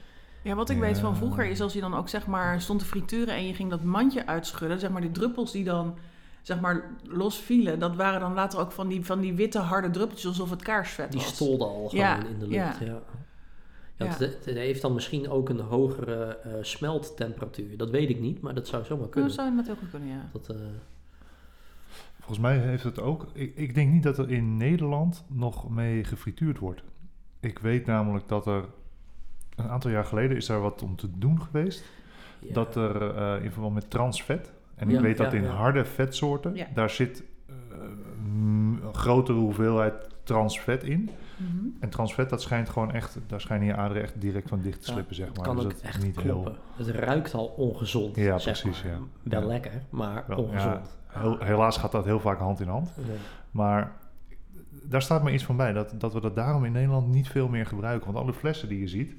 Ja, 0.49 0.55
wat 0.55 0.71
ik 0.71 0.79
weet 0.79 0.99
van 0.99 1.17
vroeger 1.17 1.45
is 1.45 1.61
als 1.61 1.73
je 1.73 1.81
dan 1.81 1.95
ook 1.95 2.09
zeg 2.09 2.27
maar 2.27 2.61
stond 2.61 2.79
te 2.79 2.85
frituren 2.85 3.35
en 3.35 3.47
je 3.47 3.55
ging 3.55 3.71
dat 3.71 3.83
mandje 3.83 4.27
uitschudden, 4.27 4.79
zeg 4.81 4.91
maar 4.91 5.01
die 5.01 5.11
druppels 5.11 5.53
die 5.53 5.65
dan 5.65 5.97
zeg 6.43 6.61
maar 6.61 6.91
los 7.03 7.39
vielen, 7.39 7.79
dat 7.79 7.97
waren 7.97 8.21
dan 8.21 8.35
later 8.35 8.59
ook 8.59 8.73
van 8.73 8.89
die, 8.89 9.05
van 9.05 9.21
die 9.21 9.35
witte 9.35 9.59
harde 9.59 9.91
druppeltjes 9.91 10.27
alsof 10.29 10.51
het 10.51 10.63
kaarsvet 10.63 11.13
Die 11.13 11.21
was. 11.21 11.35
stolde 11.35 11.65
al 11.65 11.89
gewoon 11.89 12.05
Ja, 12.05 12.17
in 12.27 12.39
de 12.39 12.49
ja. 12.49 12.65
lucht. 12.67 12.79
Ja. 12.79 12.87
Ja. 12.87 13.01
Ja. 13.97 14.07
Het, 14.07 14.19
het 14.19 14.45
heeft 14.45 14.83
dan 14.83 14.95
misschien 14.95 15.31
ook 15.31 15.49
een 15.49 15.61
hogere 15.61 16.25
eh, 16.37 16.53
smelttemperatuur. 16.61 17.77
Dat 17.77 17.91
weet 17.91 18.11
ik 18.11 18.21
niet, 18.21 18.41
maar 18.41 18.55
dat 18.55 18.69
zou 18.69 18.85
zomaar 18.85 19.03
Dat 19.03 19.11
kunnen. 19.13 19.31
zou 19.31 19.49
inderdaad 19.49 19.73
heel 19.75 19.83
goed 19.83 19.91
kunnen, 19.91 20.09
ja. 20.17 20.29
Dat, 20.33 20.49
eh, 20.49 20.57
Volgens 22.19 22.39
mij 22.39 22.59
heeft 22.59 22.83
het 22.85 23.01
ook... 23.01 23.27
Ik, 23.33 23.57
ik 23.57 23.75
denk 23.75 23.93
niet 23.93 24.03
dat 24.03 24.19
er 24.19 24.31
in 24.31 24.57
Nederland 24.57 25.25
nog 25.29 25.71
mee 25.71 26.05
gefrituurd 26.05 26.59
wordt. 26.59 26.83
Ik 27.41 27.59
weet 27.59 27.87
namelijk 27.87 28.29
dat 28.29 28.47
er... 28.47 28.65
Een 29.59 29.69
aantal 29.69 29.91
jaar 29.91 30.05
geleden 30.05 30.37
is 30.37 30.47
daar 30.47 30.61
wat 30.61 30.83
om 30.83 30.97
te 30.97 31.09
doen 31.19 31.43
geweest. 31.43 31.85
ja. 32.41 32.53
Dat 32.53 32.77
er 32.77 33.15
eh, 33.17 33.45
in 33.45 33.53
verband 33.53 33.75
met 33.75 33.91
transvet... 33.91 34.53
En 34.75 34.89
ik 34.89 34.95
Ja, 34.95 35.01
weet 35.03 35.17
dat 35.17 35.33
ja, 35.33 35.39
in 35.39 35.45
ja. 35.45 35.51
harde 35.51 35.85
vetsoorten... 35.85 36.55
Ja. 36.55 36.67
daar 36.75 36.91
zit 36.91 37.23
eh, 37.47 37.55
een 38.25 38.81
grotere 38.93 39.39
hoeveelheid 39.39 39.95
transvet 40.23 40.83
in. 40.85 41.11
Mhm. 41.37 41.67
En 41.81 41.89
transvet, 41.89 42.31
dat 42.31 42.43
schijnt 42.43 42.69
gewoon 42.69 42.93
echt... 42.93 43.19
Daar 43.27 43.41
schijnen 43.41 43.67
je 43.67 43.75
aderen 43.77 44.03
echt 44.03 44.21
direct 44.21 44.49
van 44.49 44.61
dicht 44.61 44.81
te 44.81 44.87
Ja, 44.87 44.93
slippen, 44.93 45.15
zeg 45.15 45.27
het 45.27 45.37
maar. 45.37 45.47
kan 45.47 45.57
Dus 45.57 45.65
ook 45.65 45.71
dat 45.71 45.81
is 45.81 45.87
echt 45.89 46.03
niet 46.03 46.15
kloppen. 46.17 46.57
Het 46.77 46.89
ruikt 46.89 47.35
al 47.35 47.47
ongezond. 47.47 48.17
Ja, 48.17 48.39
zeg 48.39 48.61
precies, 48.61 48.83
maar. 48.83 48.93
ja. 48.93 48.99
Wel 49.23 49.41
Ja. 49.41 49.47
lekker, 49.47 49.73
maar 49.91 50.25
Wel, 50.27 50.39
ongezond. 50.39 50.99
Heel, 51.07 51.39
helaas 51.39 51.77
gaat 51.77 51.93
dat 51.93 52.05
heel 52.05 52.21
vaak 52.21 52.39
hand 52.39 52.61
in 52.61 52.69
hand. 52.69 52.93
Ja. 52.97 53.13
Maar 53.51 53.93
daar 54.83 55.03
staat 55.03 55.23
me 55.23 55.33
iets 55.33 55.45
van 55.45 55.57
bij, 55.57 55.73
dat, 55.73 55.95
dat 55.99 56.13
we 56.13 56.21
dat 56.21 56.37
daarom 56.37 56.65
in 56.65 56.73
Nederland 56.73 57.09
niet 57.09 57.29
veel 57.29 57.49
meer 57.49 57.67
gebruiken. 57.67 58.13
Want 58.13 58.25
alle 58.25 58.35
flessen 58.35 58.69
die 58.69 58.81
je 58.81 58.89
ziet 58.89 59.15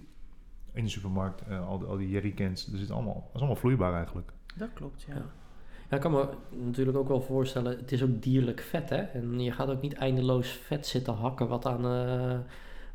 in 0.73 0.83
de 0.83 0.89
supermarkt, 0.89 1.41
eh, 1.47 1.67
al, 1.67 1.79
die- 1.79 1.87
al 1.87 1.97
die 1.97 2.09
jerrycans, 2.09 2.65
dat 2.65 2.79
is 2.81 2.91
allemaal, 2.91 3.13
dat 3.13 3.29
is 3.33 3.39
allemaal 3.39 3.55
vloeibaar 3.55 3.93
eigenlijk. 3.93 4.31
Dat 4.55 4.69
klopt, 4.73 5.01
ja. 5.07 5.15
Ja. 5.15 5.25
Ja, 5.89 5.95
ik 5.95 6.01
kan 6.01 6.11
me 6.11 6.27
natuurlijk 6.49 6.97
ook 6.97 7.07
wel 7.07 7.21
voorstellen, 7.21 7.77
het 7.77 7.91
is 7.91 8.03
ook 8.03 8.21
dierlijk 8.21 8.59
vet, 8.61 8.89
hè? 8.89 8.95
En 8.97 9.39
je 9.39 9.51
gaat 9.51 9.69
ook 9.69 9.81
niet 9.81 9.93
eindeloos 9.93 10.49
vet 10.49 10.87
zitten 10.87 11.13
hakken 11.13 11.47
wat 11.47 11.65
aan, 11.65 11.85
eh, 11.85 12.39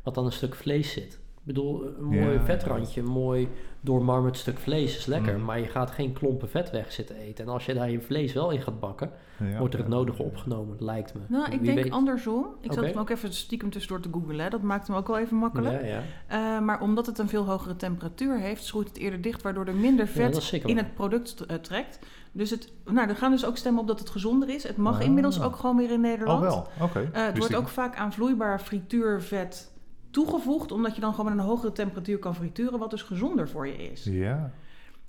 wat 0.03 0.17
aan 0.17 0.25
een 0.25 0.31
stuk 0.31 0.55
vlees 0.55 0.91
zit. 0.91 1.19
Ik 1.45 1.53
bedoel, 1.53 1.85
een 1.85 2.03
mooi 2.03 2.31
Ja. 2.33 2.41
vetrandje, 2.41 3.01
een 3.01 3.07
mooi 3.11 3.47
doormarmerd 3.81 4.37
stuk 4.37 4.59
vlees 4.59 4.97
is 4.97 5.05
lekker, 5.05 5.33
Mhm. 5.35 5.45
maar 5.45 5.59
je 5.59 5.65
gaat 5.65 5.91
geen 5.91 6.13
klompen 6.13 6.49
vet 6.49 6.71
weg 6.71 6.91
zitten 6.91 7.15
eten. 7.15 7.45
En 7.45 7.51
als 7.51 7.65
je 7.65 7.73
daar 7.73 7.89
je 7.91 8.01
vlees 8.01 8.33
wel 8.33 8.51
in 8.51 8.61
gaat 8.61 8.79
bakken, 8.79 9.11
Ja, 9.39 9.57
wordt 9.57 9.73
er 9.73 9.79
het 9.79 9.89
ja. 9.89 9.95
nodige 9.95 10.23
opgenomen, 10.23 10.75
lijkt 10.79 11.13
me. 11.13 11.19
Nou, 11.27 11.43
ik 11.45 11.49
Wie 11.59 11.59
denk 11.73 11.83
weet- 11.83 11.91
andersom. 11.91 12.45
Ik 12.61 12.71
zat 12.73 12.77
Oké. 12.83 12.87
hem 12.91 12.99
ook 12.99 13.09
even 13.09 13.33
stiekem 13.33 13.69
tussendoor 13.69 13.99
te 14.01 14.09
googlen. 14.11 14.39
Hè. 14.39 14.49
Dat 14.49 14.61
maakt 14.61 14.87
hem 14.87 14.95
ook 14.95 15.07
wel 15.07 15.17
even 15.17 15.37
makkelijk. 15.37 15.81
Ja, 15.81 15.87
ja. 15.87 16.01
Eh, 16.27 16.61
maar 16.65 16.81
omdat 16.81 17.05
het 17.05 17.17
een 17.19 17.27
veel 17.29 17.45
hogere 17.45 17.75
temperatuur 17.75 18.39
heeft, 18.39 18.63
schroeit 18.63 18.87
het 18.87 18.97
eerder 18.97 19.21
dicht, 19.21 19.41
waardoor 19.41 19.65
er 19.65 19.75
minder 19.75 20.07
vet 20.07 20.51
in 20.65 20.77
het 20.77 20.93
product 20.93 21.45
eh, 21.45 21.55
trekt. 21.57 21.99
Dus 22.31 22.49
het, 22.49 22.71
nou, 22.85 23.09
er 23.09 23.15
gaan 23.15 23.31
dus 23.31 23.45
ook 23.45 23.57
stemmen 23.57 23.81
op 23.81 23.87
dat 23.87 23.99
het 23.99 24.09
gezonder 24.09 24.49
is. 24.49 24.63
Het 24.63 24.77
mag 24.77 24.99
Ah. 24.99 25.05
inmiddels 25.05 25.41
ook 25.41 25.55
gewoon 25.55 25.77
weer 25.77 25.91
in 25.91 26.01
Nederland. 26.01 26.43
Oh 26.43 26.47
wel, 26.49 26.67
oké. 26.87 26.99
Eh, 26.99 27.05
het 27.05 27.25
Wist 27.25 27.37
wordt 27.37 27.53
ik 27.53 27.59
ook 27.59 27.67
vaak 27.67 27.95
aan 27.95 28.13
vloeibaar 28.13 28.59
frituurvet 28.59 29.73
toegevoegd, 30.15 30.71
omdat 30.71 30.95
je 30.95 31.01
dan 31.01 31.13
gewoon 31.13 31.35
met 31.35 31.43
een 31.43 31.49
hogere 31.49 31.71
temperatuur 31.71 32.17
kan 32.19 32.35
frituren, 32.35 32.79
wat 32.79 32.89
dus 32.89 33.01
gezonder 33.01 33.49
voor 33.49 33.67
je 33.67 33.91
is. 33.91 34.03
Ja, 34.03 34.51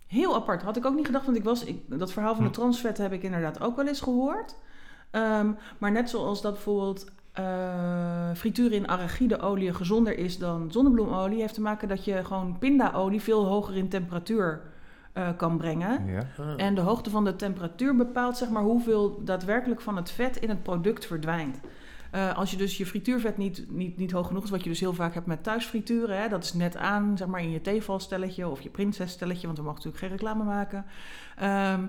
Heel 0.07 0.35
apart. 0.35 0.63
Had 0.63 0.77
ik 0.77 0.85
ook 0.87 0.95
niet 0.95 1.07
gedacht, 1.07 1.25
want 1.25 1.37
ik 1.37 1.45
was, 1.45 1.65
ik, 1.65 1.83
dat 1.87 2.13
verhaal 2.13 2.35
van 2.35 2.45
de 2.45 2.51
Hm. 2.51 2.55
transvet 2.55 2.99
heb 2.99 3.13
ik 3.13 3.23
inderdaad 3.23 3.61
ook 3.61 3.77
wel 3.77 3.87
eens 3.87 4.01
gehoord. 4.01 4.57
Ehm, 5.11 5.51
maar 5.79 5.93
net 5.93 6.11
zoals 6.11 6.43
dat 6.43 6.53
bijvoorbeeld 6.53 7.05
eh 7.33 8.31
frituur 8.35 8.73
in 8.73 8.89
arachideolie 8.89 9.75
gezonder 9.75 10.19
is 10.19 10.39
dan 10.39 10.73
zonnebloemolie, 10.73 11.41
heeft 11.41 11.55
te 11.55 11.61
maken 11.61 11.89
dat 11.89 12.05
je 12.05 12.25
gewoon 12.25 12.59
pindaolie 12.59 13.21
veel 13.23 13.47
hoger 13.47 13.77
in 13.77 13.89
temperatuur 13.89 14.61
eh, 15.13 15.29
kan 15.37 15.57
brengen. 15.57 16.07
ja. 16.07 16.23
Ah. 16.39 16.53
En 16.57 16.75
de 16.75 16.81
hoogte 16.81 17.11
van 17.11 17.25
de 17.25 17.37
temperatuur 17.37 17.97
bepaalt 17.97 18.37
zeg 18.37 18.49
maar, 18.51 18.63
hoeveel 18.63 19.21
daadwerkelijk 19.25 19.81
van 19.81 19.97
het 19.97 20.11
vet 20.11 20.37
in 20.37 20.49
het 20.49 20.63
product 20.63 21.07
verdwijnt. 21.07 21.61
Eh, 22.11 22.37
als 22.37 22.51
je 22.51 22.57
dus 22.57 22.77
je 22.77 22.87
frituurvet 22.87 23.37
niet, 23.37 23.71
niet, 23.71 23.97
niet 23.97 24.11
hoog 24.11 24.27
genoeg 24.27 24.45
is, 24.45 24.51
wat 24.51 24.63
je 24.63 24.69
dus 24.69 24.81
heel 24.81 24.93
vaak 24.95 25.15
hebt 25.15 25.27
met 25.27 25.43
thuisfrituren, 25.43 26.21
hè, 26.23 26.29
dat 26.29 26.45
is 26.45 26.53
net 26.53 26.77
aan 26.77 27.17
zeg 27.17 27.29
maar, 27.29 27.43
in 27.43 27.51
je 27.51 27.61
theevalstelletje 27.61 28.49
of 28.49 28.61
je 28.61 28.69
prinsesstelletje, 28.71 29.47
want 29.47 29.59
we 29.59 29.65
mogen 29.65 29.77
natuurlijk 29.85 30.05
geen 30.05 30.19
reclame 30.19 30.45
maken. 30.45 30.85
Ehm, 31.37 31.87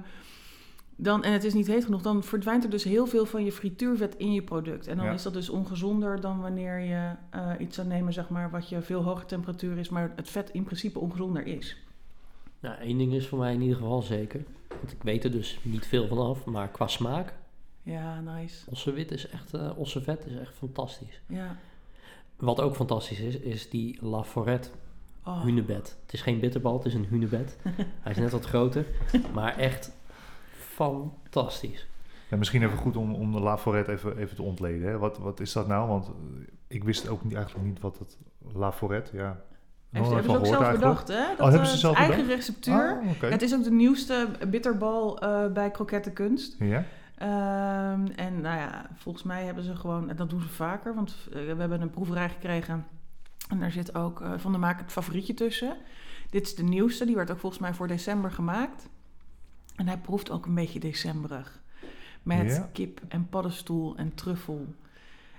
dan, 0.96 1.24
en 1.24 1.32
het 1.32 1.44
is 1.44 1.54
niet 1.54 1.68
heet 1.68 1.86
genoeg, 1.86 2.02
dan 2.02 2.24
verdwijnt 2.24 2.64
er 2.64 2.70
dus 2.70 2.84
heel 2.84 3.08
veel 3.08 3.26
van 3.26 3.44
je 3.46 3.52
frituurvet 3.52 4.16
in 4.16 4.34
je 4.34 4.42
product. 4.42 4.88
En 4.88 4.98
dan 4.98 5.06
Ja. 5.06 5.12
is 5.12 5.24
dat 5.24 5.34
dus 5.34 5.50
ongezonder 5.50 6.22
dan 6.22 6.40
wanneer 6.42 6.80
je 6.80 7.12
eh, 7.30 7.52
iets 7.60 7.76
zou 7.76 7.88
nemen, 7.88 8.14
zeg 8.14 8.30
maar, 8.30 8.50
wat 8.50 8.70
je 8.70 8.82
veel 8.82 9.04
hoger 9.04 9.26
temperatuur 9.26 9.78
is, 9.78 9.90
maar 9.90 10.12
het 10.16 10.30
vet 10.30 10.50
in 10.50 10.64
principe 10.64 11.00
ongezonder 11.00 11.46
is. 11.46 11.78
Nou, 12.60 12.76
één 12.80 12.98
ding 12.98 13.14
is 13.14 13.28
voor 13.28 13.40
mij 13.40 13.54
in 13.54 13.62
ieder 13.62 13.78
geval 13.78 14.02
zeker. 14.02 14.44
Want 14.68 14.92
ik 14.92 15.04
weet 15.04 15.24
er 15.24 15.32
dus 15.32 15.60
niet 15.62 15.86
veel 15.88 16.08
van 16.08 16.18
af, 16.18 16.46
maar 16.46 16.68
qua 16.68 16.88
smaak, 16.88 17.34
Ja, 17.92 18.20
nice. 18.20 18.70
ossewit 18.70 19.12
is 19.12 19.30
echt, 19.30 19.54
eh 19.54 19.70
ossevet 19.78 20.26
is 20.26 20.36
echt 20.36 20.54
fantastisch. 20.58 21.22
Ja. 21.28 21.56
Wat 22.36 22.62
ook 22.62 22.76
fantastisch 22.76 23.20
is, 23.20 23.38
is 23.40 23.70
die 23.70 23.98
La 24.06 24.26
Forêt 24.26 24.70
Oh. 25.24 25.42
hunebed. 25.44 25.98
Het 26.02 26.14
is 26.14 26.22
geen 26.22 26.40
bitterbal, 26.40 26.78
het 26.78 26.86
is 26.86 26.94
een 26.94 27.06
hunebed. 27.10 27.58
Hij 28.04 28.12
is 28.12 28.18
net 28.18 28.32
wat 28.32 28.46
groter, 28.46 28.86
maar 29.34 29.58
echt 29.58 29.92
fantastisch. 30.52 31.88
Ja, 32.30 32.38
misschien 32.38 32.64
even 32.64 32.78
goed 32.78 32.96
om, 32.98 33.14
om 33.14 33.32
de 33.32 33.40
La 33.40 33.60
Forêt 33.60 33.88
even, 33.90 34.18
even 34.18 34.36
te 34.36 34.42
ontleden. 34.42 34.88
Hè. 34.90 34.98
Wat, 34.98 35.18
wat 35.18 35.40
is 35.40 35.54
dat 35.54 35.68
nou? 35.68 35.88
Want 35.88 36.06
eh, 36.08 36.12
ik 36.68 36.84
wist 36.84 37.08
ook 37.08 37.24
niet, 37.24 37.34
eigenlijk 37.34 37.66
niet 37.68 37.80
wat 37.80 38.00
het 38.00 38.18
La 38.54 38.74
Forêt, 38.74 39.12
ja. 39.12 39.42
Heeft, 39.92 40.10
hebben 40.12 40.32
ze 40.32 40.38
ook 40.38 40.46
zelf 40.46 40.58
gehoord 40.58 40.80
bedacht, 40.80 41.08
hè? 41.08 41.14
Dat, 41.38 41.40
Oh, 41.40 41.44
hebben 41.44 41.60
eh, 41.60 41.66
ze 41.66 41.72
het 41.72 41.80
zelf 41.80 41.96
eigen 41.96 42.16
bedacht? 42.16 42.36
receptuur. 42.36 43.00
Ah, 43.04 43.10
oké. 43.10 43.26
Het 43.28 43.42
is 43.42 43.54
ook 43.56 43.64
de 43.64 43.72
nieuwste 43.72 44.28
bitterbal 44.48 45.20
eh, 45.20 45.52
bij 45.52 45.72
Krokettenkunst. 45.72 46.56
Ja? 46.60 46.86
Ehm, 47.18 48.06
en 48.16 48.42
nou 48.42 48.58
ja, 48.58 48.90
volgens 48.96 49.24
mij 49.24 49.46
hebben 49.46 49.64
ze 49.64 49.76
gewoon, 49.76 50.10
en 50.10 50.16
dat 50.16 50.30
doen 50.30 50.42
ze 50.42 50.48
vaker, 50.48 50.96
want 50.96 51.16
eh, 51.28 51.34
we 51.34 51.56
hebben 51.60 51.82
een 51.82 51.90
proeverij 51.90 52.30
gekregen. 52.30 52.86
En 53.50 53.60
daar 53.60 53.72
zit 53.72 53.96
ook 53.96 54.22
eh, 54.22 54.32
van 54.38 54.52
de 54.52 54.58
maker 54.58 54.84
het 54.84 54.92
favorietje 54.92 55.34
tussen. 55.34 55.78
Dit 56.30 56.46
is 56.46 56.56
de 56.56 56.64
nieuwste, 56.64 57.06
die 57.06 57.16
werd 57.16 57.32
ook 57.32 57.40
volgens 57.40 57.62
mij 57.62 57.74
voor 57.74 57.88
december 57.88 58.32
gemaakt. 58.32 58.90
En 59.76 59.88
hij 59.88 59.98
proeft 59.98 60.32
ook 60.32 60.46
een 60.46 60.56
beetje 60.56 60.80
decemberig. 60.80 61.60
Met 62.24 62.52
Ja. 62.56 62.70
kip 62.74 63.02
en 63.08 63.30
paddenstoel 63.30 63.96
en 63.96 64.14
truffel. 64.16 64.66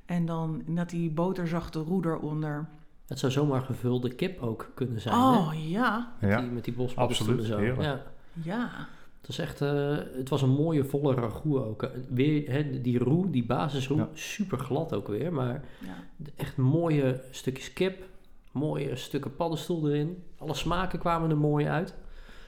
En 0.06 0.26
dan 0.26 0.62
net 0.66 0.90
die 0.90 1.10
boterzachte 1.10 1.78
roe 1.78 2.04
eronder. 2.06 2.68
Het 3.06 3.18
zou 3.18 3.32
zomaar 3.32 3.62
gevulde 3.62 4.14
kip 4.14 4.40
ook 4.42 4.70
kunnen 4.74 5.00
zijn. 5.00 5.14
Oh 5.14 5.50
hè? 5.50 5.56
ja, 5.56 6.12
Met, 6.20 6.30
Ja. 6.30 6.40
die, 6.40 6.50
met 6.50 6.64
die 6.64 6.74
Absoluut, 6.94 7.44
zo. 7.44 7.58
heerlijk. 7.58 7.82
Ja. 7.82 8.02
ja. 8.32 8.86
Het, 9.28 9.38
is 9.38 9.44
echt, 9.44 9.60
eh, 9.60 9.96
het 10.16 10.28
was 10.28 10.42
een 10.42 10.50
mooie 10.50 10.84
volle 10.84 11.14
ragout 11.14 11.64
ook. 11.64 11.82
Eh, 11.82 11.90
Weer, 12.08 12.50
hè, 12.50 12.80
die 12.80 12.98
roe, 12.98 13.30
die 13.30 13.46
basisroe, 13.46 13.96
Ja. 13.96 14.08
super 14.12 14.58
glad 14.58 14.94
ook 14.94 15.08
weer. 15.08 15.32
Maar 15.32 15.64
ja. 15.80 15.94
echt 16.36 16.56
mooie 16.56 17.20
stukjes 17.30 17.72
kip, 17.72 18.04
mooie 18.52 18.96
stukken 18.96 19.36
paddenstoel 19.36 19.88
erin. 19.88 20.22
Alle 20.38 20.54
smaken 20.54 20.98
kwamen 20.98 21.30
er 21.30 21.36
mooi 21.36 21.66
uit. 21.66 21.94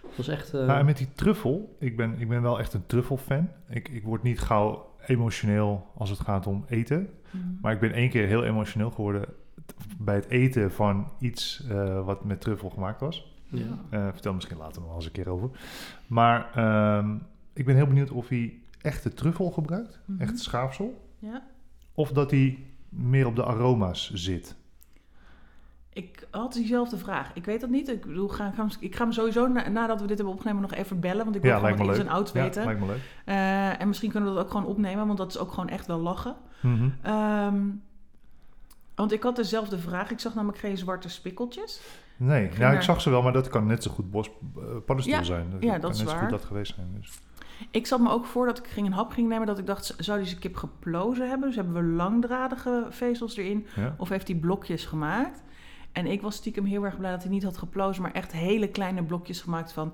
Het 0.07 0.16
was 0.16 0.29
echt... 0.29 0.53
Nou, 0.53 0.79
en 0.79 0.85
met 0.85 0.97
die 0.97 1.09
truffel, 1.14 1.77
ik 1.79 1.97
ben, 1.97 2.14
ik 2.19 2.29
ben 2.29 2.43
wel 2.43 2.59
echt 2.59 2.75
een 2.75 2.87
truffelfan. 2.87 3.49
Ik, 3.69 3.88
ik 3.88 4.03
word 4.03 4.23
niet 4.23 4.40
gauw 4.40 4.90
emotioneel 5.07 5.87
als 5.97 6.11
het 6.11 6.21
gaat 6.21 6.47
om 6.47 6.64
eten. 6.69 7.09
Mhm. 7.31 7.45
Maar 7.62 7.73
ik 7.73 7.81
ben 7.81 7.93
één 7.93 8.11
keer 8.11 8.27
heel 8.27 8.45
emotioneel 8.45 8.90
geworden 8.90 9.25
bij 9.99 10.14
het 10.14 10.29
eten 10.29 10.73
van 10.73 11.12
iets 11.19 11.66
eh, 11.69 12.05
wat 12.05 12.25
met 12.25 12.40
truffel 12.40 12.71
gemaakt 12.71 13.01
was. 13.01 13.30
Ja. 13.51 13.79
Eh 13.91 14.09
vertel 14.13 14.35
misschien 14.35 14.57
later 14.57 14.77
nog 14.81 14.87
wel 14.87 14.97
eens 14.97 15.07
een 15.07 15.13
keer 15.13 15.29
over. 15.29 15.51
Maar 16.07 16.51
ehm, 16.55 17.17
ik 17.53 17.65
ben 17.65 17.75
heel 17.77 17.87
benieuwd 17.87 18.11
of 18.11 18.29
hij 18.29 18.59
echte 18.81 19.13
truffel 19.15 19.51
gebruikt, 19.51 19.99
Mhm. 20.05 20.21
echt 20.23 20.39
schaafsel. 20.39 21.09
ja. 21.19 21.43
Of 21.95 22.13
dat 22.13 22.31
hij 22.31 22.59
meer 22.89 23.27
op 23.27 23.37
de 23.37 23.45
aroma's 23.45 24.11
zit. 24.15 24.55
Ik 25.93 26.27
had 26.31 26.53
diezelfde 26.53 26.97
vraag. 26.99 27.31
Ik 27.35 27.45
weet 27.45 27.61
dat 27.61 27.71
niet. 27.71 27.89
Ik, 27.89 28.07
bedoel, 28.07 28.29
ga, 28.29 28.51
ga, 28.51 28.67
ik 28.81 28.97
ga 28.97 29.03
hem 29.03 29.13
sowieso, 29.13 29.47
na- 29.49 29.69
nadat 29.69 30.01
we 30.01 30.07
dit 30.07 30.17
hebben 30.17 30.35
opgenomen, 30.35 30.63
nog 30.63 30.73
even 30.75 31.01
bellen. 31.01 31.25
Want 31.25 31.37
ik 31.37 31.43
wil 31.43 31.51
Ja, 31.51 31.57
gewoon 31.57 31.71
wat 31.77 31.81
me 31.81 31.87
ins 31.87 31.97
leuk. 31.99 32.07
en 32.07 32.13
outs 32.13 32.33
Ja, 32.33 32.43
weten. 32.43 32.65
lijkt 32.65 32.81
me 32.81 32.87
leuk. 32.87 33.01
Eh, 33.25 33.81
en 33.81 33.89
misschien 33.89 34.11
kunnen 34.11 34.29
we 34.29 34.35
dat 34.35 34.45
ook 34.45 34.51
gewoon 34.51 34.67
opnemen, 34.67 35.07
want 35.07 35.19
dat 35.19 35.29
is 35.31 35.39
ook 35.39 35.51
gewoon 35.53 35.69
echt 35.69 35.87
wel 35.87 35.99
lachen. 35.99 36.37
Mhm. 36.63 36.89
Ehm, 37.03 37.61
want 38.95 39.13
ik 39.13 39.23
had 39.23 39.37
dezelfde 39.37 39.79
vraag. 39.79 40.11
Ik 40.11 40.19
zag 40.21 40.35
namelijk 40.35 40.59
geen 40.59 40.79
zwarte 40.79 41.09
spikkeltjes. 41.09 41.81
Nee, 42.23 42.51
ja, 42.59 42.73
ik 42.73 42.83
zag 42.83 43.01
ze 43.01 43.11
wel, 43.11 43.23
maar 43.23 43.33
dat 43.33 43.49
kan 43.49 43.67
net 43.67 43.83
zo 43.83 43.91
goed 43.91 44.11
bos 44.11 44.31
paddenstoel 44.87 45.17
Ja, 45.17 45.23
zijn. 45.23 45.51
Dus 45.51 45.63
ja, 45.63 45.73
dat 45.73 45.81
kan 45.81 45.91
is 45.91 45.99
net 45.99 46.09
zo 46.09 46.15
waar. 46.15 46.23
goed 46.23 46.31
dat 46.31 46.45
geweest 46.45 46.75
zijn. 46.75 46.87
Dus. 47.01 47.19
Ik 47.71 47.87
zat 47.87 48.01
me 48.01 48.11
ook 48.11 48.25
voor 48.27 48.47
dat 48.47 48.59
ik 48.59 48.67
ging 48.67 48.87
een 48.87 48.93
hap 48.93 49.13
ging 49.13 49.29
nemen, 49.29 49.47
dat 49.47 49.59
ik 49.59 49.67
dacht, 49.67 49.95
zou 49.99 50.19
deze 50.19 50.39
kip 50.39 50.57
geplozen 50.57 51.29
hebben? 51.29 51.47
Dus 51.47 51.57
hebben 51.57 51.75
we 51.75 51.83
langdradige 51.83 52.87
vezels 52.91 53.37
erin? 53.37 53.67
Ja. 53.77 53.95
Of 53.99 54.09
heeft 54.09 54.29
hij 54.29 54.37
blokjes 54.37 54.85
gemaakt? 54.85 55.43
En 55.93 56.07
ik 56.07 56.23
was 56.23 56.35
stiekem 56.35 56.65
heel 56.65 56.85
erg 56.85 56.97
blij 56.97 57.11
dat 57.11 57.23
hij 57.23 57.31
niet 57.31 57.43
had 57.43 57.59
geplozen, 57.59 58.03
maar 58.03 58.13
echt 58.13 58.33
hele 58.33 58.69
kleine 58.69 59.03
blokjes 59.03 59.41
gemaakt 59.41 59.73
van 59.73 59.93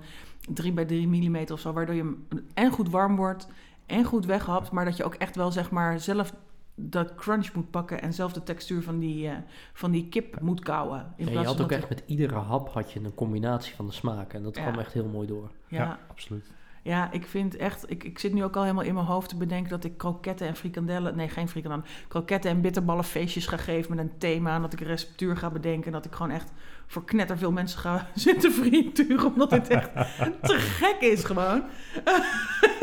3 0.48 0.72
bij 0.72 0.84
3 0.84 1.08
mm 1.08 1.44
of 1.52 1.60
zo. 1.60 1.72
Waardoor 1.72 1.94
je 1.94 2.02
hem 2.02 2.26
en 2.54 2.70
goed 2.70 2.90
warm 2.90 3.16
wordt 3.16 3.48
en 3.86 4.04
goed 4.04 4.26
weghapt, 4.26 4.70
maar 4.70 4.84
dat 4.84 4.96
je 4.96 5.04
ook 5.04 5.14
echt 5.14 5.36
wel 5.36 5.52
zeg 5.52 5.70
maar 5.70 6.00
zelf 6.00 6.32
dat 6.78 7.14
crunch 7.14 7.52
moet 7.54 7.70
pakken 7.70 8.02
en 8.02 8.12
zelf 8.12 8.32
de 8.32 8.42
textuur 8.42 8.82
van 8.82 8.98
die, 8.98 9.28
eh, 9.28 9.36
van 9.72 9.90
die 9.90 10.08
kip 10.08 10.40
moet 10.40 10.60
kouwen. 10.60 11.12
In 11.16 11.26
En 11.26 11.32
je 11.32 11.38
had 11.38 11.60
ook 11.60 11.72
echt 11.72 11.88
met 11.88 12.02
iedere 12.06 12.34
hap 12.34 12.68
had 12.68 12.92
je 12.92 13.00
een 13.00 13.14
combinatie 13.14 13.74
van 13.74 13.86
de 13.86 13.92
smaken. 13.92 14.38
En 14.38 14.44
dat 14.44 14.56
Ja. 14.56 14.62
kwam 14.62 14.78
echt 14.78 14.92
heel 14.92 15.06
mooi 15.08 15.26
door. 15.26 15.50
Ja, 15.68 15.78
Ja, 15.78 15.84
ja. 15.84 15.98
absoluut. 16.10 16.50
ik 17.10 17.26
vind 17.26 17.56
echt, 17.56 17.90
ik, 17.90 18.04
ik 18.04 18.18
zit 18.18 18.32
nu 18.32 18.44
ook 18.44 18.56
al 18.56 18.62
helemaal 18.62 18.84
in 18.84 18.94
mijn 18.94 19.06
hoofd 19.06 19.28
te 19.28 19.36
bedenken 19.36 19.70
dat 19.70 19.84
ik 19.84 19.96
kroketten 19.96 20.46
en 20.46 20.56
frikandellen, 20.56 21.16
nee 21.16 21.28
geen 21.28 21.48
frikandellen, 21.48 21.86
kroketten 22.08 22.50
en 22.50 22.60
bitterballen 22.60 23.04
feestjes 23.04 23.46
ga 23.46 23.56
geven 23.56 23.96
met 23.96 24.04
een 24.04 24.18
thema. 24.18 24.54
En 24.54 24.60
dat 24.62 24.72
ik 24.72 24.80
een 24.80 24.86
receptuur 24.86 25.36
ga 25.36 25.50
bedenken 25.50 25.86
en 25.86 25.92
dat 25.92 26.04
ik 26.04 26.12
gewoon 26.12 26.32
echt 26.32 26.52
voor 26.86 27.04
knetterveel 27.04 27.52
mensen 27.52 27.78
ga 27.78 28.06
zitten 28.14 28.52
frituren, 28.52 29.32
omdat 29.32 29.50
dit 29.50 29.68
echt 29.68 29.90
te 30.42 30.54
gek 30.58 30.96
is 31.00 31.24
gewoon. 31.24 31.62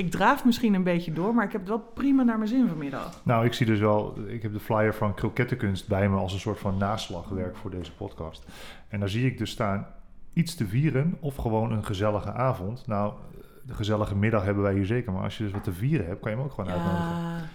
ik 0.00 0.10
draaf 0.10 0.44
misschien 0.44 0.74
een 0.74 0.82
beetje 0.82 1.12
door, 1.12 1.34
maar 1.34 1.44
ik 1.44 1.52
heb 1.52 1.60
het 1.60 1.70
wel 1.70 1.90
prima 1.94 2.22
naar 2.22 2.36
mijn 2.36 2.48
zin 2.48 2.68
vanmiddag. 2.68 3.20
Nou, 3.24 3.44
ik 3.44 3.52
zie 3.52 3.66
dus 3.66 3.78
wel, 3.78 4.18
ik 4.26 4.42
heb 4.42 4.52
de 4.52 4.60
flyer 4.60 4.94
van 4.94 5.14
Krokettenkunst 5.14 5.88
bij 5.88 6.08
me 6.08 6.16
als 6.16 6.32
een 6.32 6.40
soort 6.40 6.58
van 6.58 6.76
naslagwerk 6.76 7.56
voor 7.56 7.70
deze 7.70 7.92
podcast. 7.92 8.44
En 8.88 9.00
daar 9.00 9.08
zie 9.08 9.26
ik 9.26 9.38
dus 9.38 9.50
staan 9.50 9.86
iets 10.32 10.54
te 10.54 10.66
vieren 10.66 11.16
of 11.20 11.36
gewoon 11.36 11.72
een 11.72 11.84
gezellige 11.84 12.32
avond. 12.32 12.86
Nou, 12.86 13.12
de 13.62 13.74
gezellige 13.74 14.16
middag 14.16 14.44
hebben 14.44 14.62
wij 14.62 14.74
hier 14.74 14.86
zeker, 14.86 15.12
maar 15.12 15.22
als 15.22 15.38
je 15.38 15.44
dus 15.44 15.52
wat 15.52 15.64
te 15.64 15.72
vieren 15.72 16.06
hebt, 16.06 16.20
kan 16.20 16.30
je 16.30 16.36
hem 16.36 16.46
ook 16.46 16.52
gewoon 16.52 16.70
uitnodigen. 16.70 17.48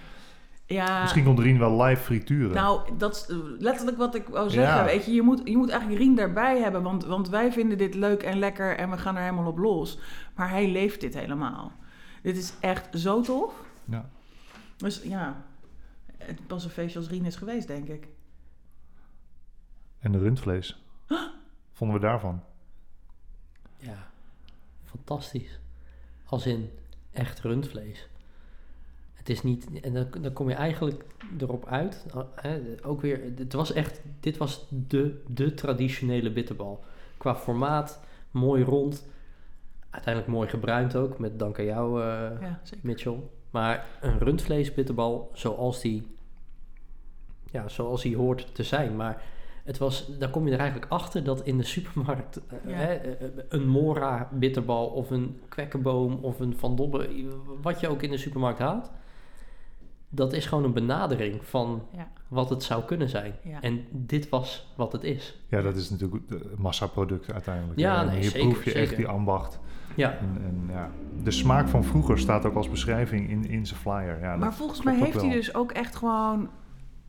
Ja. 0.65 1.01
Misschien 1.01 1.23
komt 1.23 1.39
Rien 1.39 1.59
wel 1.59 1.83
live 1.83 2.01
frituren. 2.01 2.55
Nou, 2.55 2.97
dat 2.97 3.15
is 3.15 3.35
letterlijk 3.59 3.97
wat 3.97 4.15
ik 4.15 4.27
wou 4.27 4.49
zeggen. 4.49 4.77
Ja. 4.77 4.85
Weet 4.85 5.05
je, 5.05 5.13
je 5.13 5.21
moet, 5.21 5.41
je 5.43 5.57
moet 5.57 5.69
eigenlijk 5.69 5.99
Rien 6.01 6.15
daarbij 6.15 6.59
hebben. 6.59 6.83
Want, 6.83 7.05
want 7.05 7.29
wij 7.29 7.51
vinden 7.51 7.77
dit 7.77 7.95
leuk 7.95 8.23
en 8.23 8.39
lekker 8.39 8.77
en 8.77 8.89
we 8.89 8.97
gaan 8.97 9.15
er 9.15 9.21
helemaal 9.21 9.47
op 9.47 9.57
los. 9.57 9.99
Maar 10.35 10.49
hij 10.49 10.71
leeft 10.71 11.01
dit 11.01 11.13
helemaal. 11.13 11.71
Dit 12.25 12.37
is 12.37 12.53
echt 12.59 12.99
zo 12.99 13.21
tof. 13.21 13.53
ja. 13.83 14.09
Dus 14.77 15.01
ja, 15.03 15.45
het 16.17 16.39
was 16.47 16.63
een 16.63 16.69
feestje 16.69 16.99
als 16.99 17.07
Rien 17.07 17.25
is 17.25 17.35
geweest, 17.35 17.67
denk 17.67 17.87
ik. 17.87 18.07
En 19.99 20.11
de 20.11 20.17
rundvlees. 20.17 20.83
Vonden 21.71 21.99
we 21.99 22.05
daarvan? 22.05 22.43
Ja, 23.77 24.07
fantastisch. 24.83 25.59
Als 26.25 26.45
in 26.45 26.69
echt 27.11 27.39
rundvlees. 27.39 28.07
Het 29.13 29.29
is 29.29 29.43
niet, 29.43 29.81
en 29.81 29.93
dan, 29.93 30.07
dan 30.21 30.33
kom 30.33 30.49
je 30.49 30.55
eigenlijk 30.55 31.05
erop 31.37 31.65
uit. 31.65 32.05
uh, 32.15 32.21
hè, 32.35 32.61
ook 32.81 33.01
weer, 33.01 33.31
het 33.37 33.53
was 33.53 33.71
echt, 33.71 34.01
dit 34.19 34.37
was 34.37 34.65
de, 34.69 35.23
de 35.27 35.53
traditionele 35.53 36.31
bitterbal. 36.31 36.83
Qua 37.17 37.35
formaat, 37.35 37.99
mooi 38.31 38.63
rond. 38.63 39.05
Uiteindelijk 39.95 40.33
mooi 40.33 40.49
gebruind 40.49 40.95
ook, 40.95 41.19
met 41.19 41.39
dank 41.39 41.59
aan 41.59 41.65
jou, 41.65 42.01
eh, 42.01 42.07
Ja. 42.41 42.59
Mitchell. 42.81 43.19
Maar 43.51 43.85
een 44.01 44.19
rundvleesbitterbal 44.19 45.29
zoals 45.33 45.81
die, 45.81 46.07
ja, 47.51 47.67
zoals 47.67 48.01
die 48.01 48.15
hoort 48.17 48.55
te 48.55 48.63
zijn. 48.63 48.95
Maar 48.95 49.21
het 49.63 49.77
was, 49.77 50.17
daar 50.19 50.29
kom 50.29 50.45
je 50.47 50.53
er 50.53 50.59
eigenlijk 50.59 50.91
achter 50.91 51.23
dat 51.23 51.41
in 51.41 51.57
de 51.57 51.63
supermarkt 51.63 52.41
eh, 52.47 52.57
Ja. 52.71 52.75
hè, 52.75 52.93
eh, 52.93 53.27
een 53.49 53.67
Mora 53.67 54.29
bitterbal 54.31 54.87
of 54.87 55.09
een 55.11 55.39
kwekkenboom 55.49 56.13
of 56.21 56.39
een 56.39 56.55
Van 56.57 56.75
Dobbe, 56.75 57.09
wat 57.61 57.79
je 57.79 57.87
ook 57.89 58.01
in 58.01 58.11
de 58.11 58.17
supermarkt 58.17 58.59
haalt. 58.59 58.91
Dat 60.09 60.33
is 60.33 60.45
gewoon 60.45 60.63
een 60.63 60.73
benadering 60.73 61.45
van 61.45 61.83
Ja. 61.95 62.07
wat 62.27 62.49
het 62.49 62.63
zou 62.63 62.83
kunnen 62.83 63.09
zijn. 63.09 63.35
Ja. 63.43 63.61
En 63.61 63.85
dit 63.91 64.29
was 64.29 64.73
wat 64.75 64.91
het 64.91 65.03
is. 65.03 65.39
Ja, 65.47 65.61
dat 65.61 65.75
is 65.75 65.89
natuurlijk 65.89 66.23
massaproduct 66.57 67.31
uiteindelijk. 67.31 67.79
Ja, 67.79 68.03
nee, 68.03 68.19
hier 68.19 68.29
zeker, 68.29 68.47
proef 68.47 68.63
je 68.63 68.73
echt 68.73 68.95
die 68.95 69.07
ambacht. 69.07 69.59
Ja, 69.95 70.11
En, 70.11 70.41
en, 70.45 70.63
ja, 70.69 70.89
de 71.23 71.31
smaak 71.31 71.67
van 71.67 71.83
vroeger 71.83 72.19
staat 72.19 72.45
ook 72.45 72.55
als 72.55 72.69
beschrijving 72.69 73.29
in, 73.29 73.49
in 73.49 73.65
zijn 73.65 73.79
flyer. 73.79 74.19
Ja, 74.19 74.35
maar 74.35 74.53
volgens 74.53 74.81
mij 74.81 74.95
heeft 74.95 75.21
hij 75.21 75.29
dus 75.29 75.53
ook 75.55 75.71
echt 75.71 75.95
gewoon... 75.95 76.49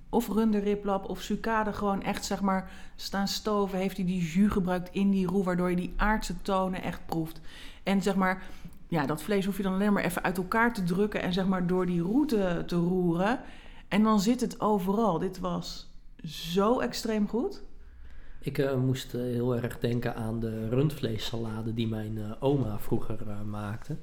Of 0.09 0.29
runderriplap 0.29 1.09
of 1.09 1.20
sucade 1.20 1.72
gewoon 1.72 2.03
echt, 2.03 2.25
zeg 2.25 2.40
maar, 2.40 2.70
staan 2.96 3.29
stoven. 3.29 3.79
Heeft 3.79 3.96
hij 3.96 4.07
die 4.07 4.22
jus 4.22 4.53
gebruikt 4.53 4.88
in 4.92 5.11
die 5.11 5.27
roe, 5.27 5.44
waardoor 5.44 5.70
je 5.70 5.77
die 5.77 5.92
aardse 5.96 6.42
tonen 6.42 6.83
echt 6.83 7.01
proeft. 7.07 7.40
En 7.83 8.03
zeg 8.03 8.14
maar, 8.14 8.42
ja, 8.88 9.07
dat 9.07 9.22
vlees 9.22 9.44
hoef 9.44 9.57
je 9.57 9.62
dan 9.62 9.72
alleen 9.72 9.92
maar 9.92 10.05
even 10.05 10.22
uit 10.22 10.37
elkaar 10.37 10.75
te 10.75 10.83
drukken... 10.83 11.22
en 11.22 11.33
zeg 11.33 11.46
maar 11.46 11.66
door 11.66 11.87
die 11.87 12.01
roe 12.01 12.27
te, 12.27 12.62
te 12.66 12.77
roeren. 12.77 13.40
En 13.88 14.03
dan 14.03 14.20
zit 14.20 14.40
het 14.40 14.61
overal. 14.61 15.18
Dit 15.18 15.38
was 15.38 15.90
zo 16.25 16.81
extreem 16.81 17.29
goed. 17.29 17.62
Ik 18.46 18.59
eh, 18.59 18.74
moest 18.76 19.14
eh, 19.14 19.20
heel 19.20 19.56
erg 19.56 19.78
denken 19.78 20.14
aan 20.14 20.40
de 20.40 20.68
rundvleessalade 20.68 21.74
die 21.74 21.88
mijn 21.88 22.18
eh, 22.18 22.30
oma 22.40 22.78
vroeger 22.78 23.18
eh, 23.28 23.42
maakte. 23.42 23.96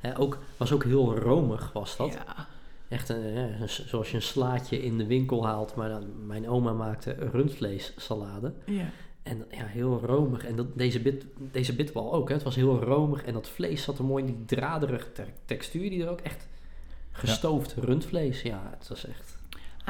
Hè, 0.00 0.18
ook, 0.18 0.38
was 0.56 0.72
ook 0.72 0.84
heel 0.84 1.16
romig 1.18 1.72
was 1.72 1.96
dat. 1.96 2.12
Ja. 2.12 2.46
Echt 2.88 3.08
een, 3.08 3.68
zoals 3.68 4.10
je 4.10 4.16
een 4.16 4.22
slaatje 4.22 4.82
in 4.82 4.98
de 4.98 5.06
winkel 5.06 5.46
haalt. 5.46 5.74
Maar 5.74 5.88
dan, 5.88 6.26
mijn 6.26 6.48
oma 6.48 6.72
maakte 6.72 7.12
rundvleessalade. 7.32 8.52
ja. 8.64 8.90
En 9.22 9.44
ja, 9.50 9.64
heel 9.64 10.00
romig. 10.04 10.44
En 10.44 10.56
dat, 10.56 10.66
deze, 10.78 11.00
bit, 11.00 11.24
deze 11.38 11.74
bitbal 11.74 12.12
ook. 12.12 12.28
Hè. 12.28 12.34
Het 12.34 12.42
was 12.42 12.54
heel 12.54 12.82
romig. 12.82 13.24
En 13.24 13.32
dat 13.32 13.48
vlees 13.48 13.82
zat 13.82 13.98
er 13.98 14.04
mooi 14.04 14.24
in 14.24 14.34
die 14.34 14.44
draderige 14.58 15.12
te- 15.12 15.24
textuur. 15.44 15.90
Die 15.90 16.02
er 16.02 16.10
ook 16.10 16.20
echt 16.20 16.48
gestoofd 17.12 17.74
rundvlees. 17.74 18.42
Ja, 18.42 18.74
het 18.78 18.88
was 18.88 19.06
echt... 19.06 19.29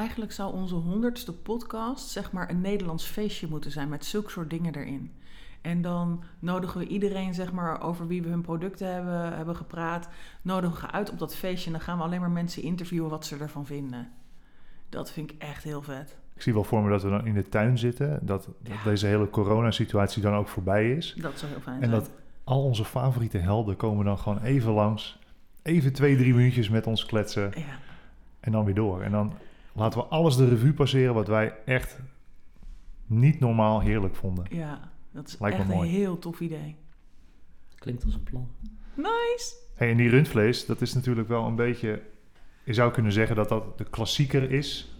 Eigenlijk 0.00 0.32
zou 0.32 0.52
onze 0.54 0.74
honderdste 0.74 1.32
podcast 1.32 2.08
zeg 2.08 2.32
maar 2.32 2.50
een 2.50 2.60
Nederlands 2.60 3.04
feestje 3.04 3.46
moeten 3.48 3.70
zijn 3.70 3.88
met 3.88 4.04
zulke 4.04 4.30
soort 4.30 4.50
dingen 4.50 4.74
erin. 4.74 5.12
En 5.60 5.82
dan 5.82 6.22
nodigen 6.38 6.80
we 6.80 6.86
iedereen 6.86 7.34
zeg 7.34 7.52
maar 7.52 7.82
over 7.82 8.06
wie 8.06 8.22
we 8.22 8.28
hun 8.28 8.40
producten 8.40 8.92
hebben, 8.92 9.36
hebben 9.36 9.56
gepraat, 9.56 10.08
nodigen 10.42 10.80
we 10.86 10.92
uit 10.92 11.10
op 11.10 11.18
dat 11.18 11.36
feestje 11.36 11.66
en 11.66 11.72
dan 11.72 11.80
gaan 11.80 11.98
we 11.98 12.04
alleen 12.04 12.20
maar 12.20 12.30
mensen 12.30 12.62
interviewen 12.62 13.10
wat 13.10 13.26
ze 13.26 13.36
ervan 13.36 13.66
vinden. 13.66 14.08
Dat 14.88 15.10
vind 15.12 15.30
ik 15.30 15.42
echt 15.42 15.64
heel 15.64 15.82
vet. 15.82 16.16
Ik 16.34 16.42
zie 16.42 16.52
wel 16.52 16.64
voor 16.64 16.82
me 16.82 16.90
dat 16.90 17.02
we 17.02 17.08
dan 17.10 17.26
in 17.26 17.34
de 17.34 17.48
tuin 17.48 17.78
zitten. 17.78 18.18
Dat, 18.22 18.44
dat 18.44 18.72
Ja. 18.72 18.84
deze 18.84 19.06
hele 19.06 19.30
coronasituatie 19.30 20.22
dan 20.22 20.34
ook 20.34 20.48
voorbij 20.48 20.92
is. 20.92 21.14
Dat 21.18 21.38
zou 21.38 21.52
heel 21.52 21.60
fijn 21.60 21.82
En 21.82 21.88
zijn. 21.88 22.00
dat 22.00 22.10
al 22.44 22.64
onze 22.64 22.84
favoriete 22.84 23.38
helden 23.38 23.76
komen 23.76 24.04
dan 24.04 24.18
gewoon 24.18 24.42
even 24.42 24.72
langs. 24.72 25.18
Even 25.62 25.92
twee, 25.92 26.16
drie 26.16 26.34
minuutjes 26.34 26.68
met 26.68 26.86
ons 26.86 27.06
kletsen. 27.06 27.52
Ja, 27.54 27.78
En 28.40 28.52
dan 28.52 28.64
weer 28.64 28.74
door. 28.74 29.02
En 29.02 29.10
dan 29.10 29.32
laten 29.80 29.98
we 30.00 30.04
alles 30.06 30.36
de 30.36 30.48
revue 30.48 30.72
passeren 30.72 31.14
wat 31.14 31.26
wij 31.28 31.54
echt 31.64 31.98
niet 33.06 33.40
normaal 33.40 33.80
heerlijk 33.80 34.14
vonden. 34.16 34.44
ja, 34.50 34.90
dat 35.10 35.28
is 35.28 35.38
Lijkt 35.38 35.56
me 35.58 35.62
echt 35.62 35.72
een 35.72 35.88
heel 35.88 36.18
tof 36.18 36.40
idee. 36.40 36.76
Klinkt 37.74 38.04
als 38.04 38.14
een 38.14 38.22
plan. 38.22 38.48
Nice! 38.94 39.54
Hey, 39.74 39.90
en 39.90 39.96
die 39.96 40.08
rundvlees, 40.08 40.66
dat 40.66 40.80
is 40.80 40.94
natuurlijk 40.94 41.28
wel 41.28 41.46
een 41.46 41.54
beetje... 41.56 42.02
Je 42.64 42.74
zou 42.74 42.92
kunnen 42.92 43.12
zeggen 43.12 43.36
dat 43.36 43.48
dat 43.48 43.78
de 43.78 43.84
klassieker 43.84 44.50
is 44.50 44.94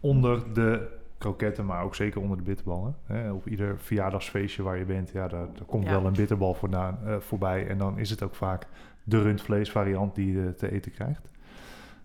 onder 0.00 0.52
de 0.54 0.88
kroketten, 1.18 1.66
maar 1.66 1.82
ook 1.82 1.94
zeker 1.94 2.20
onder 2.20 2.36
de 2.36 2.42
bitterballen. 2.42 2.96
Hè? 3.04 3.32
Op 3.32 3.46
ieder 3.48 3.78
verjaardagsfeestje 3.78 4.62
waar 4.62 4.78
je 4.78 4.84
bent, 4.84 5.10
ja, 5.10 5.28
daar, 5.28 5.46
daar 5.54 5.64
komt 5.66 5.84
Ja. 5.84 5.90
wel 5.90 6.06
een 6.06 6.12
bitterbal 6.12 6.54
voorna, 6.54 6.98
eh, 7.04 7.16
voorbij. 7.20 7.66
En 7.66 7.78
dan 7.78 7.98
is 7.98 8.10
het 8.10 8.22
ook 8.22 8.34
vaak 8.34 8.66
de 9.02 9.22
rundvleesvariant 9.22 10.14
die 10.14 10.32
je 10.32 10.54
te 10.54 10.70
eten 10.72 10.92
krijgt. 10.92 11.28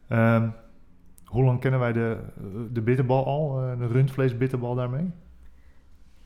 Ehm, 0.08 0.50
hoe 1.30 1.44
lang 1.44 1.60
kennen 1.60 1.80
wij 1.80 1.94
de, 1.94 2.18
de 2.72 2.82
bitterbal 2.82 3.26
al, 3.26 3.62
eh, 3.62 3.80
de 3.80 3.88
rundvleesbitterbal 3.88 4.76
daarmee? 4.76 5.12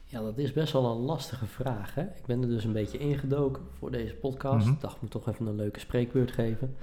Ja, 0.04 0.22
dat 0.22 0.38
is 0.38 0.54
best 0.54 0.74
wel 0.74 0.92
een 0.92 1.02
lastige 1.02 1.46
vraag. 1.46 1.96
Hè? 1.96 2.02
Ik 2.02 2.26
ben 2.26 2.42
er 2.42 2.48
dus 2.48 2.64
een 2.64 2.74
beetje 2.74 2.98
ingedoken 2.98 3.64
voor 3.78 3.92
deze 3.92 4.16
podcast. 4.16 4.66
Mhm. 4.66 4.74
Ik 4.74 4.82
dacht, 4.82 4.96
ik 4.96 5.02
moet 5.02 5.12
toch 5.12 5.28
even 5.28 5.46
een 5.46 5.56
leuke 5.56 5.80
spreekbeurt 5.80 6.32
geven. 6.32 6.76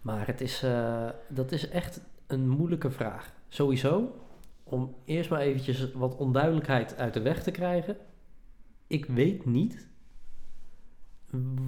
Maar 0.00 0.26
het 0.26 0.40
is, 0.40 0.62
eh, 0.62 1.08
dat 1.28 1.52
is 1.52 1.68
echt 1.68 2.00
een 2.26 2.48
moeilijke 2.48 2.90
vraag. 2.90 3.32
Sowieso, 3.48 4.14
om 4.64 4.94
eerst 5.04 5.30
maar 5.30 5.40
eventjes 5.40 5.92
wat 5.92 6.16
onduidelijkheid 6.16 6.96
uit 6.96 7.14
de 7.14 7.22
weg 7.22 7.42
te 7.42 7.50
krijgen. 7.50 7.96
Ik 8.86 9.04
weet 9.04 9.44
niet 9.44 9.88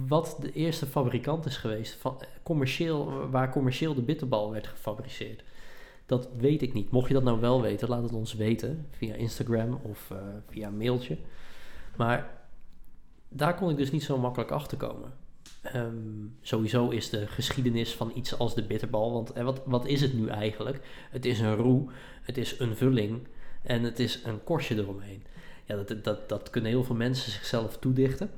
wat 0.07 0.37
de 0.39 0.51
eerste 0.51 0.85
fabrikant 0.85 1.45
is 1.45 1.57
geweest 1.57 1.93
van, 1.93 2.21
commercieel, 2.43 3.29
waar 3.29 3.51
commercieel 3.51 3.93
de 3.93 4.01
bitterbal 4.01 4.51
werd 4.51 4.67
gefabriceerd. 4.67 5.43
Dat 6.11 6.29
weet 6.37 6.61
ik 6.61 6.73
niet. 6.73 6.91
Mocht 6.91 7.07
je 7.07 7.13
dat 7.13 7.23
nou 7.23 7.39
wel 7.39 7.61
weten, 7.61 7.89
laat 7.89 8.03
het 8.03 8.13
ons 8.13 8.33
weten 8.33 8.87
via 8.89 9.15
Instagram 9.15 9.79
of 9.83 10.11
eh, 10.11 10.17
via 10.49 10.67
een 10.67 10.77
mailtje. 10.77 11.17
Maar 11.95 12.29
daar 13.27 13.55
kon 13.55 13.69
ik 13.69 13.77
dus 13.77 13.91
niet 13.91 14.03
zo 14.03 14.17
makkelijk 14.17 14.51
achter 14.51 14.77
komen. 14.77 15.13
Ehm, 15.61 16.27
sowieso 16.41 16.89
is 16.89 17.09
de 17.09 17.27
geschiedenis 17.27 17.95
van 17.95 18.11
iets 18.15 18.37
als 18.37 18.55
de 18.55 18.63
bitterbal, 18.63 19.11
want 19.11 19.31
eh, 19.31 19.43
wat, 19.43 19.61
wat 19.65 19.85
is 19.85 20.01
het 20.01 20.13
nu 20.13 20.27
eigenlijk? 20.27 20.79
Het 21.11 21.25
is 21.25 21.39
een 21.39 21.55
roe, 21.55 21.89
het 22.21 22.37
is 22.37 22.59
een 22.59 22.75
vulling 22.75 23.27
en 23.63 23.83
het 23.83 23.99
is 23.99 24.23
een 24.23 24.43
korstje 24.43 24.75
eromheen. 24.75 25.23
Ja, 25.65 25.75
dat, 25.75 26.03
dat, 26.03 26.29
dat 26.29 26.49
kunnen 26.49 26.71
heel 26.71 26.83
veel 26.83 26.95
mensen 26.95 27.31
zichzelf 27.31 27.77
toedichten. 27.77 28.29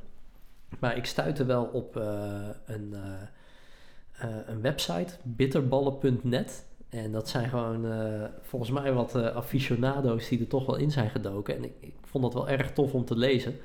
Maar 0.79 0.97
ik 0.97 1.05
stuitte 1.05 1.45
wel 1.45 1.63
op 1.63 1.97
eh, 1.97 2.49
een, 2.65 2.95
een 4.45 4.61
website, 4.61 5.13
bitterballen.net. 5.23 6.65
En 6.93 7.11
dat 7.11 7.29
zijn 7.29 7.49
gewoon 7.49 7.91
eh, 7.91 8.23
volgens 8.41 8.71
mij 8.71 8.93
wat 8.93 9.15
eh, 9.15 9.35
aficionado's 9.35 10.27
die 10.27 10.39
er 10.39 10.47
toch 10.47 10.65
wel 10.65 10.75
in 10.75 10.91
zijn 10.91 11.09
gedoken. 11.09 11.55
En 11.55 11.63
ik, 11.63 11.71
ik 11.79 11.93
vond 12.01 12.23
dat 12.23 12.33
wel 12.33 12.49
erg 12.49 12.71
tof 12.71 12.93
om 12.93 13.05
te 13.05 13.17
lezen. 13.17 13.55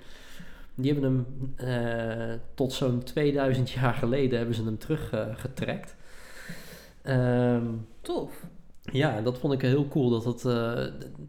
Die 0.74 0.92
hebben 0.92 1.10
hem 1.10 1.54
eh, 1.56 2.38
tot 2.54 2.72
zo'n 2.72 3.02
2000 3.02 3.70
jaar 3.70 3.94
geleden 3.94 4.38
hebben 4.38 4.56
ze 4.56 4.64
hem 4.64 4.78
teruggetrekt. 4.78 5.96
Ehm 7.02 7.66
Tof. 8.00 8.46
ja, 8.92 9.20
dat 9.20 9.38
vond 9.38 9.52
ik 9.52 9.60
heel 9.60 9.88
cool. 9.88 10.10
Dat 10.10 10.24
het, 10.24 10.44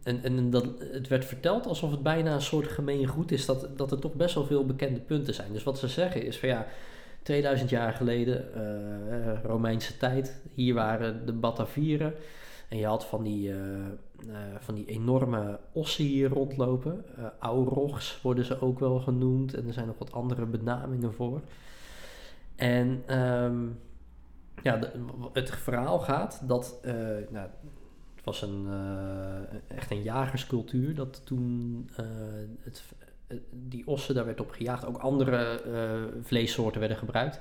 en, 0.02 0.22
en 0.22 0.50
dat, 0.50 0.66
het 0.92 1.08
werd 1.08 1.24
verteld 1.24 1.66
alsof 1.66 1.90
het 1.90 2.02
bijna 2.02 2.34
een 2.34 2.42
soort 2.42 2.68
gemeen 2.68 3.06
goed 3.06 3.32
is. 3.32 3.46
Dat, 3.46 3.78
dat 3.78 3.92
er 3.92 3.98
toch 3.98 4.14
best 4.14 4.34
wel 4.34 4.44
veel 4.44 4.66
bekende 4.66 5.00
punten 5.00 5.34
zijn. 5.34 5.52
Dus 5.52 5.62
wat 5.62 5.78
ze 5.78 5.88
zeggen 5.88 6.22
is 6.22 6.38
van 6.38 6.48
ja, 6.48 6.66
2000 7.30 7.70
jaar 7.70 7.92
geleden, 7.92 8.54
eh, 8.54 9.42
Romeinse 9.42 9.96
tijd. 9.96 10.42
Hier 10.54 10.74
waren 10.74 11.26
de 11.26 11.32
Batavieren. 11.32 12.14
En 12.68 12.78
je 12.78 12.86
had 12.86 13.06
van 13.06 13.22
die, 13.22 13.50
eh, 13.50 13.86
eh, 13.86 14.36
van 14.58 14.74
die 14.74 14.86
enorme 14.86 15.58
ossen 15.72 16.04
hier 16.04 16.28
rondlopen. 16.28 17.04
Eh 17.16 17.24
aurochs 17.38 18.22
worden 18.22 18.44
ze 18.44 18.60
ook 18.60 18.78
wel 18.78 18.98
genoemd. 18.98 19.54
En 19.54 19.66
er 19.66 19.72
zijn 19.72 19.86
nog 19.86 19.98
wat 19.98 20.12
andere 20.12 20.46
benamingen 20.46 21.14
voor. 21.14 21.40
En 22.56 23.02
ehm, 23.06 23.66
ja, 24.62 24.78
het 25.32 25.50
verhaal 25.50 25.98
gaat 25.98 26.42
dat... 26.46 26.80
nou, 27.30 27.48
het 28.14 28.24
was 28.24 28.42
een, 28.42 28.66
echt 29.68 29.90
een 29.90 30.02
jagerscultuur. 30.02 30.94
Dat 30.94 31.26
toen 31.26 31.88
het, 32.60 32.82
die 33.50 33.86
ossen, 33.86 34.14
daar 34.14 34.24
werd 34.24 34.40
op 34.40 34.50
gejaagd. 34.50 34.86
Ook 34.86 34.96
andere 34.98 35.62
eh, 35.62 35.90
vleessoorten 36.22 36.80
werden 36.80 36.98
gebruikt. 36.98 37.40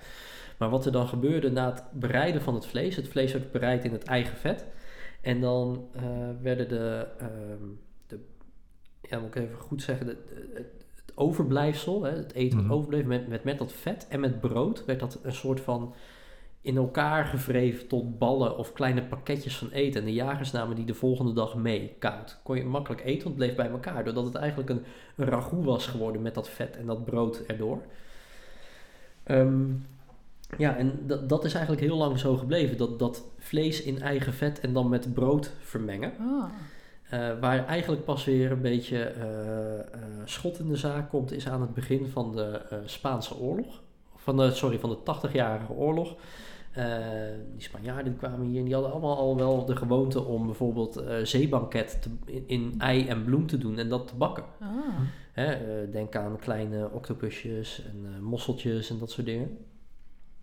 Maar 0.58 0.70
wat 0.70 0.86
er 0.86 0.92
dan 0.92 1.08
gebeurde 1.08 1.52
na 1.52 1.70
het 1.70 1.84
bereiden 1.94 2.42
van 2.42 2.54
het 2.54 2.66
vlees... 2.66 2.96
Het 2.96 3.08
vlees 3.08 3.32
werd 3.34 3.52
bereid 3.52 3.86
in 3.86 3.92
het 3.92 4.04
eigen 4.04 4.38
vet... 4.38 4.66
En 5.22 5.42
dan 5.42 5.88
eh, 5.96 6.04
werden 6.42 6.68
de, 6.70 7.08
ehm, 7.18 7.64
de, 8.08 8.20
ja 9.02 9.20
moet 9.20 9.36
ik 9.36 9.42
even 9.44 9.58
goed 9.60 9.82
zeggen, 9.82 10.06
de, 10.06 10.18
de- 10.28 10.50
het, 10.54 10.68
overblijfsel, 11.16 12.04
hè, 12.04 12.12
het 12.12 12.34
eten 12.34 12.58
Mhm. 12.58 12.68
wat 12.68 12.78
overbleef 12.78 13.06
met, 13.06 13.28
met, 13.28 13.44
met 13.44 13.58
dat 13.58 13.74
vet 13.74 14.08
en 14.10 14.20
met 14.20 14.40
brood, 14.40 14.86
werd 14.86 15.00
dat 15.00 15.20
een 15.24 15.34
soort 15.34 15.62
van 15.62 15.94
in 16.62 16.78
elkaar 16.78 17.26
gevreven 17.26 17.88
tot 17.88 18.18
ballen 18.18 18.58
of 18.58 18.74
kleine 18.74 19.04
pakketjes 19.04 19.58
van 19.58 19.70
eten. 19.72 20.00
En 20.00 20.06
de 20.06 20.14
jagers 20.14 20.52
namen 20.52 20.76
die 20.76 20.86
de 20.86 20.94
volgende 20.94 21.34
dag 21.34 21.56
mee, 21.56 21.96
koud. 22.00 22.40
Kon 22.44 22.58
je 22.58 22.64
makkelijk 22.64 23.04
eten, 23.04 23.24
want 23.24 23.36
het 23.36 23.36
bleef 23.36 23.56
bij 23.56 23.70
elkaar. 23.70 24.04
Doordat 24.04 24.26
het 24.26 24.36
eigenlijk 24.36 24.70
een, 24.70 24.84
een 25.16 25.26
ragout 25.26 25.66
was 25.66 25.88
geworden 25.88 26.22
met 26.22 26.34
dat 26.34 26.50
vet 26.50 26.78
en 26.78 26.86
dat 26.86 27.06
brood 27.06 27.44
erdoor. 27.48 27.82
Ehm, 29.24 29.72
ja, 30.58 30.78
en 30.78 31.00
dat, 31.08 31.30
dat 31.30 31.46
is 31.46 31.54
eigenlijk 31.54 31.86
heel 31.86 31.98
lang 31.98 32.20
zo 32.20 32.38
gebleven. 32.38 32.78
Dat, 32.78 33.00
dat 33.00 33.24
vlees 33.38 33.82
in 33.82 34.02
eigen 34.02 34.34
vet 34.34 34.60
en 34.60 34.74
dan 34.74 34.90
met 34.90 35.14
brood 35.14 35.52
vermengen. 35.60 36.14
Ah. 36.20 36.50
Eh, 37.10 37.40
waar 37.40 37.66
eigenlijk 37.66 38.06
pas 38.06 38.26
weer 38.26 38.52
een 38.52 38.62
beetje 38.62 39.04
eh, 39.04 40.00
schot 40.26 40.60
in 40.60 40.68
de 40.68 40.76
zaak 40.76 41.10
komt, 41.10 41.32
is 41.32 41.48
aan 41.48 41.62
het 41.62 41.74
begin 41.74 42.08
van 42.08 42.36
de 42.36 42.62
Spaanse 42.86 43.38
oorlog. 43.38 43.82
Van 44.30 44.38
de, 44.38 44.52
sorry, 44.52 44.80
van 44.80 44.90
de 44.90 44.98
80-jarige 44.98 45.72
oorlog. 45.72 46.16
Eh, 46.72 46.86
die 47.54 47.62
Spanjaarden 47.62 48.12
die 48.12 48.20
kwamen 48.20 48.48
hier 48.48 48.60
en 48.60 48.66
die 48.66 48.74
hadden 48.74 48.92
allemaal 48.92 49.18
al 49.18 49.36
wel 49.36 49.66
de 49.66 49.76
gewoonte 49.76 50.24
om 50.24 50.46
bijvoorbeeld 50.46 50.98
eh 50.98 51.16
zeebanket 51.24 52.02
te, 52.02 52.10
in, 52.26 52.44
in 52.48 52.74
ei 52.78 53.08
en 53.08 53.24
bloem 53.24 53.48
te 53.48 53.58
doen 53.58 53.78
en 53.78 53.90
dat 53.90 54.08
te 54.08 54.16
bakken. 54.16 54.44
Ah. 54.60 54.70
Hè, 55.32 55.46
eh, 55.46 55.92
denk 55.92 56.16
aan 56.16 56.40
kleine 56.40 56.90
octopusjes 56.92 57.84
en 57.86 58.24
mosseltjes 58.24 58.90
en 58.90 59.00
dat 59.00 59.12
soort 59.12 59.26
dingen. 59.28 59.58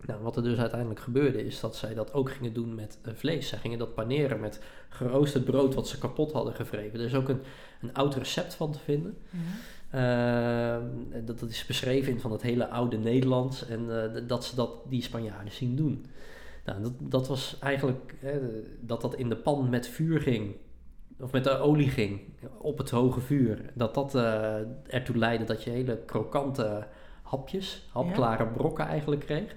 Nou, 0.06 0.22
wat 0.22 0.36
er 0.36 0.42
dus 0.42 0.58
uiteindelijk 0.58 1.00
gebeurde 1.00 1.44
is 1.44 1.60
dat 1.60 1.76
zij 1.76 1.94
dat 1.94 2.12
ook 2.12 2.30
gingen 2.30 2.52
doen 2.52 2.74
met 2.74 2.98
vlees. 3.14 3.48
Zij 3.48 3.58
gingen 3.58 3.78
dat 3.78 3.94
paneren 3.94 4.40
met 4.40 4.62
geroosterd 4.88 5.44
brood 5.44 5.74
wat 5.74 5.88
ze 5.88 5.98
kapot 5.98 6.32
hadden 6.32 6.54
gevreven. 6.54 6.98
Er 6.98 7.06
is 7.06 7.14
ook 7.14 7.28
een, 7.28 7.40
een 7.80 7.94
oud 7.94 8.14
recept 8.14 8.54
van 8.54 8.72
te 8.72 8.78
vinden. 8.78 9.18
Ja. 9.30 9.38
Ehm, 9.90 10.84
dat, 11.24 11.38
dat 11.38 11.50
is 11.50 11.66
beschreven 11.66 12.12
in 12.12 12.20
van 12.20 12.32
het 12.32 12.42
hele 12.42 12.68
oude 12.68 12.98
Nederlands 12.98 13.68
en 13.68 14.14
eh, 14.14 14.22
dat 14.26 14.44
ze 14.44 14.54
dat 14.54 14.70
die 14.88 15.02
Spanjaarden 15.02 15.52
zien 15.52 15.76
doen. 15.76 16.06
Nou, 16.64 16.82
dat, 16.82 16.92
dat 16.98 17.28
was 17.28 17.56
eigenlijk 17.60 18.14
hè, 18.18 18.40
dat 18.80 19.00
dat 19.00 19.14
in 19.14 19.28
de 19.28 19.36
pan 19.36 19.68
met 19.68 19.88
vuur 19.88 20.20
ging, 20.20 20.54
of 21.20 21.32
met 21.32 21.44
de 21.44 21.58
olie 21.58 21.88
ging, 21.88 22.20
op 22.58 22.78
het 22.78 22.90
hoge 22.90 23.20
vuur. 23.20 23.70
Dat 23.74 23.94
dat 23.94 24.14
eh, 24.14 24.54
ertoe 24.86 25.16
leidde 25.16 25.44
dat 25.44 25.62
je 25.64 25.70
hele 25.70 25.98
krokante 26.06 26.86
hapjes, 27.22 27.88
hapklare 27.92 28.46
brokken 28.46 28.86
eigenlijk 28.86 29.20
kreeg. 29.20 29.56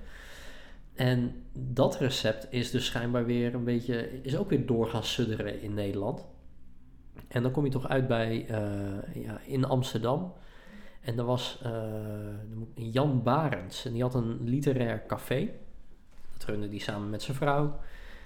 En 0.96 1.44
dat 1.54 1.98
recept 1.98 2.48
is 2.50 2.72
dus 2.72 2.86
schijnbaar 2.86 3.26
weer 3.26 3.54
een 3.54 3.64
beetje, 3.64 4.22
is 4.22 4.38
ook 4.38 4.50
weer 4.50 4.66
door 4.66 4.88
gaan 4.88 5.04
sudderen 5.04 5.62
in 5.62 5.74
Nederland. 5.74 6.28
En 7.30 7.44
dan 7.44 7.52
kom 7.52 7.66
je 7.66 7.72
toch 7.72 7.88
uit 7.88 8.08
bij, 8.08 8.46
eh, 8.48 9.24
ja, 9.24 9.40
in 9.46 9.66
Amsterdam. 9.66 10.34
En 11.02 11.18
er 11.18 11.26
was 11.26 11.60
eh, 11.64 11.72
Jan 12.74 13.24
Barends 13.24 13.86
en 13.86 13.94
die 13.94 14.02
had 14.02 14.14
een 14.14 14.44
literair 14.44 15.06
café. 15.08 15.50
Dat 16.34 16.48
runde 16.48 16.70
die 16.70 16.82
samen 16.82 17.10
met 17.10 17.22
zijn 17.22 17.38
vrouw. 17.38 17.80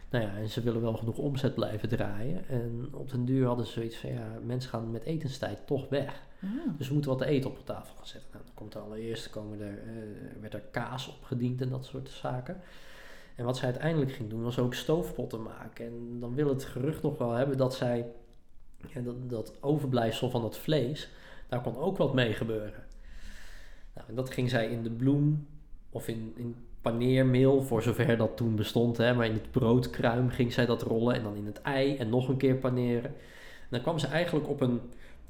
Nou 0.10 0.26
ja, 0.26 0.36
en 0.36 0.50
ze 0.50 0.62
willen 0.62 0.82
wel 0.82 0.98
genoeg 0.98 1.18
omzet 1.18 1.56
blijven 1.56 1.90
draaien. 1.90 2.48
En 2.48 2.88
op 2.92 3.10
den 3.10 3.26
duur 3.26 3.48
hadden 3.48 3.66
ze 3.66 3.72
zoiets 3.72 3.98
van, 3.98 4.14
ja, 4.14 4.28
mensen 4.44 4.70
gaan 4.70 4.92
met 4.92 5.04
etenstijd 5.04 5.68
toch 5.68 5.90
weg. 5.90 6.22
Ah. 6.44 6.50
Dus 6.78 6.88
we 6.88 6.94
moeten 6.94 7.12
wat 7.12 7.20
te 7.20 7.26
eten 7.26 7.50
op 7.50 7.56
de 7.56 7.64
tafel 7.64 7.96
gaan 7.96 8.08
zetten. 8.08 8.30
Nou, 8.32 8.44
dan 8.46 8.54
komt 8.54 8.74
er 8.74 8.82
allereerst 8.82 9.30
komen 9.30 9.62
er, 9.62 9.78
eh, 9.78 10.42
werd 10.42 10.54
er 10.54 10.64
kaas 10.72 11.08
opgediend 11.08 11.62
en 11.62 11.70
dat 11.70 11.86
soort 11.86 12.10
zaken. 12.10 12.62
En 13.36 13.46
wat 13.46 13.58
zij 13.58 13.70
uiteindelijk 13.70 14.12
ging 14.12 14.30
doen, 14.30 14.44
was 14.44 14.60
ook 14.60 14.74
stoofpotten 14.74 15.42
maken. 15.42 15.86
En 15.86 16.20
dan 16.20 16.36
wil 16.36 16.50
het 16.50 16.64
gerucht 16.64 17.02
nog 17.02 17.18
wel 17.18 17.32
hebben 17.32 17.58
dat 17.58 17.76
zij, 17.76 18.06
ja, 18.88 19.02
dat, 19.02 19.30
dat 19.30 19.54
overblijfsel 19.60 20.30
van 20.30 20.44
het 20.44 20.58
vlees, 20.58 21.10
daar 21.48 21.62
kon 21.62 21.78
ook 21.78 21.98
wat 21.98 22.14
mee 22.14 22.34
gebeuren. 22.34 22.84
Nou, 23.96 24.08
en 24.08 24.16
dat 24.16 24.30
ging 24.30 24.50
zij 24.50 24.68
in 24.68 24.84
de 24.84 24.92
bloem 24.92 25.48
of 25.90 26.08
in, 26.08 26.34
in 26.36 26.56
paneermeel, 26.82 27.62
voor 27.62 27.82
zover 27.82 28.18
dat 28.18 28.38
toen 28.38 28.56
bestond. 28.56 28.98
Hè, 28.98 29.14
maar 29.14 29.26
in 29.26 29.34
het 29.34 29.52
broodkruim 29.52 30.30
ging 30.30 30.54
zij 30.54 30.66
dat 30.66 30.82
rollen 30.82 31.16
en 31.16 31.24
dan 31.24 31.36
in 31.36 31.46
het 31.46 31.62
ei 31.62 31.98
en 31.98 32.10
nog 32.10 32.28
een 32.28 32.38
keer 32.38 32.56
paneren. 32.56 33.12
En 33.60 33.70
dan 33.70 33.82
kwam 33.82 34.00
ze 34.00 34.08
eigenlijk 34.08 34.50
op 34.50 34.62
een, 34.62 34.82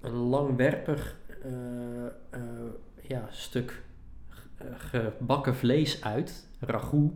een 0.02 0.16
langwerpig 0.16 1.18
eh, 1.44 2.06
eh, 2.30 2.42
ja, 3.02 3.28
stuk 3.32 3.82
gebakken 4.78 5.56
vlees 5.56 6.04
uit, 6.04 6.48
ragout. 6.60 7.12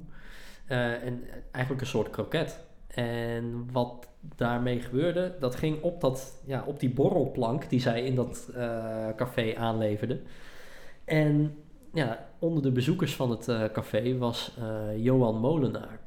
Eh, 0.66 1.04
en 1.04 1.24
eigenlijk 1.52 1.82
een 1.82 1.92
soort 1.92 2.10
kroket. 2.10 2.60
En 2.98 3.70
wat 3.72 4.08
daarmee 4.36 4.80
gebeurde, 4.80 5.36
dat 5.40 5.56
ging 5.56 5.82
op, 5.82 6.02
dat, 6.02 6.42
ja, 6.46 6.64
op 6.68 6.80
die 6.80 6.90
borrelplank 6.90 7.70
die 7.70 7.80
zij 7.80 8.04
in 8.04 8.16
dat 8.16 8.50
eh, 8.56 9.08
café 9.16 9.56
aanleverde. 9.56 10.22
En 11.06 11.58
ja, 11.94 12.30
onder 12.40 12.64
de 12.64 12.72
bezoekers 12.72 13.16
van 13.16 13.30
het 13.30 13.48
eh, 13.48 13.64
café 13.74 14.18
was 14.18 14.54
eh, 14.60 15.04
Johan 15.04 15.40
Molenaar. 15.40 16.00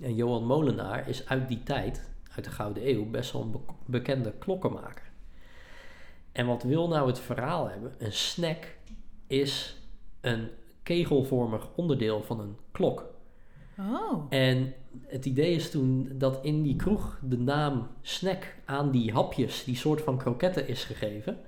En 0.00 0.14
Johan 0.14 0.44
Molenaar 0.44 1.08
is 1.08 1.28
uit 1.28 1.48
die 1.48 1.62
tijd, 1.62 2.10
uit 2.36 2.44
de 2.44 2.50
Gouden 2.50 2.88
Eeuw, 2.88 3.10
best 3.10 3.32
wel 3.32 3.42
een 3.42 3.50
be- 3.50 3.72
bekende 3.84 4.32
klokkenmaker. 4.38 5.10
En 6.32 6.46
wat 6.46 6.62
wil 6.62 6.88
nou 6.88 7.06
het 7.06 7.18
verhaal 7.18 7.68
hebben? 7.68 7.94
Een 7.98 8.12
snack 8.12 8.76
is 9.26 9.76
een 10.20 10.48
kegelvormig 10.82 11.68
onderdeel 11.74 12.22
van 12.22 12.40
een 12.40 12.56
klok. 12.70 13.11
Oh. 13.78 14.26
En 14.28 14.74
het 15.06 15.26
idee 15.26 15.54
is 15.54 15.70
toen 15.70 16.08
dat 16.12 16.38
in 16.42 16.62
die 16.62 16.76
kroeg 16.76 17.18
de 17.22 17.38
naam 17.38 17.88
snack 18.00 18.54
aan 18.64 18.90
die 18.90 19.12
hapjes, 19.12 19.64
die 19.64 19.76
soort 19.76 20.02
van 20.02 20.18
kroketten, 20.18 20.68
is 20.68 20.84
gegeven. 20.84 21.38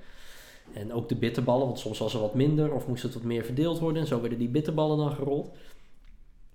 En 0.73 0.93
ook 0.93 1.09
de 1.09 1.17
bitterballen, 1.17 1.67
want 1.67 1.79
soms 1.79 1.99
was 1.99 2.15
er 2.15 2.21
wat 2.21 2.35
minder 2.35 2.73
of 2.73 2.89
moest 2.89 3.03
het 3.03 3.15
wat 3.15 3.23
meer 3.23 3.45
verdeeld 3.45 3.79
worden. 3.79 4.03
En 4.03 4.09
zo 4.09 4.21
werden 4.21 4.39
die 4.39 4.49
bitterballen 4.49 4.99
dan 4.99 5.13
gerold. 5.13 5.51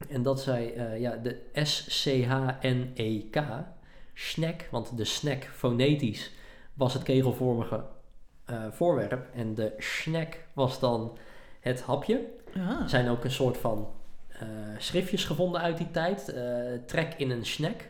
En 0.08 0.24
dat 0.24 0.42
zij 0.42 0.74
eh, 0.74 1.00
ja, 1.00 1.16
de 1.16 1.42
S-C-H-N-E-K, 1.54 3.44
snack, 4.14 4.68
want 4.72 4.98
de 4.98 5.06
snack 5.06 5.44
fonetisch 5.44 6.32
was 6.74 6.94
het 6.94 7.04
kegelvormige 7.04 7.84
eh, 8.46 8.64
voorwerp. 8.72 9.28
En 9.34 9.56
de 9.56 9.74
snack 9.78 10.46
was 10.54 10.80
dan 10.80 11.18
het 11.60 11.82
hapje. 11.82 12.26
Ah. 12.56 12.88
Zijn 12.88 13.10
ook 13.10 13.24
een 13.24 13.32
soort 13.32 13.58
van 13.58 13.88
schriftjes 14.78 15.26
gevonden 15.26 15.62
uit 15.62 15.78
die 15.78 15.92
tijd. 15.92 16.34
Eh, 16.34 16.44
trek 16.86 17.14
in 17.18 17.30
een 17.30 17.46
snack. 17.46 17.90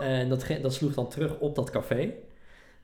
En 0.00 0.28
dat, 0.28 0.46
dat 0.62 0.74
sloeg 0.74 0.94
dan 0.94 1.08
terug 1.08 1.38
op 1.38 1.54
dat 1.54 1.70
café. 1.70 2.12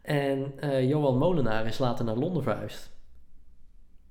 En 0.03 0.53
eh, 0.57 0.89
Johan 0.89 1.19
Molenaar 1.19 1.67
is 1.67 1.79
later 1.79 2.05
naar 2.05 2.17
Londen 2.17 2.43
verhuisd. 2.43 2.91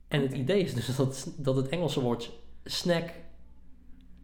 En 0.08 0.22
het 0.22 0.34
idee 0.34 0.62
is 0.62 0.74
dus 0.74 0.96
dat, 0.96 1.32
dat 1.38 1.56
het 1.56 1.70
Engelse 1.70 2.02
woord 2.02 2.32
snack, 2.64 3.10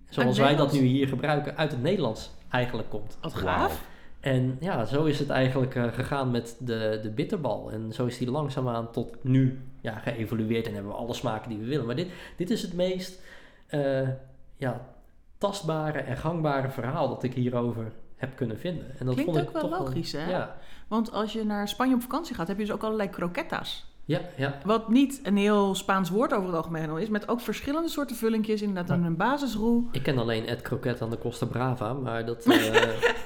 zoals 0.10 0.38
wij 0.38 0.56
dat 0.56 0.72
nu 0.72 0.80
hier 0.80 1.08
gebruiken, 1.08 1.58
uit 1.58 1.72
het 1.72 1.82
Nederlands 1.82 2.32
eigenlijk 2.50 2.90
komt. 2.90 3.18
Wat 3.22 3.34
gaaf. 3.34 3.88
En 4.20 4.58
ja, 4.60 4.86
zo 4.86 5.04
is 5.04 5.20
het 5.20 5.30
eigenlijk 5.30 5.76
eh, 5.76 5.94
gegaan 5.94 6.32
met 6.32 6.58
de, 6.60 7.00
de 7.04 7.10
bitterbal. 7.10 7.72
En 7.72 7.94
zo 7.94 8.06
is 8.06 8.18
die 8.18 8.32
langzaamaan 8.32 8.92
tot 8.92 9.24
nu 9.24 9.60
ja, 9.82 10.00
geëvolueerd 10.00 10.68
en 10.68 10.74
hebben 10.74 10.92
we 10.92 10.98
alle 10.98 11.14
smaken 11.14 11.50
die 11.50 11.60
we 11.60 11.66
willen. 11.66 11.86
Maar 11.86 11.96
dit, 11.96 12.08
dit 12.38 12.50
is 12.50 12.62
het 12.62 12.74
meest 12.74 13.22
eh, 13.68 14.10
ja, 14.58 14.82
tastbare 15.38 16.00
en 16.00 16.18
gangbare 16.18 16.70
verhaal 16.70 17.08
dat 17.10 17.24
ik 17.24 17.34
hierover 17.34 17.92
heb 18.16 18.36
kunnen 18.36 18.60
vinden. 18.60 18.86
En 19.00 19.06
dat 19.06 19.16
Klinkt 19.16 19.32
vond 19.34 19.44
ik 19.50 19.56
ook 19.56 19.62
wel 19.62 19.70
toch 19.70 19.80
logisch, 19.88 20.12
hè? 20.12 20.30
Ja, 20.30 20.56
Want 20.88 21.12
als 21.12 21.34
je 21.34 21.44
naar 21.46 21.68
Spanje 21.68 21.96
op 21.96 22.02
vakantie 22.02 22.36
gaat, 22.36 22.48
heb 22.48 22.58
je 22.58 22.66
dus 22.66 22.74
ook 22.74 22.84
allerlei 22.84 23.10
croquetas. 23.10 23.94
ja, 24.06 24.20
ja. 24.36 24.58
Wat 24.66 24.90
niet 24.90 25.20
een 25.24 25.38
heel 25.38 25.76
Spaans 25.76 26.10
woord 26.10 26.34
over 26.34 26.46
het 26.48 26.56
algemeen 26.56 26.98
is, 26.98 27.10
met 27.10 27.28
ook 27.28 27.42
verschillende 27.42 27.90
soorten 27.90 28.16
vullinkjes. 28.16 28.62
Inderdaad, 28.62 28.98
een 28.98 29.16
basisroe. 29.18 29.84
Ik 29.92 30.04
ken 30.04 30.18
alleen 30.18 30.48
Ed 30.48 30.62
Croquet 30.62 31.02
aan 31.02 31.10
de 31.10 31.18
Costa 31.18 31.46
Brava, 31.46 31.94
maar 31.94 32.26
dat... 32.26 32.46
eh, 32.46 32.74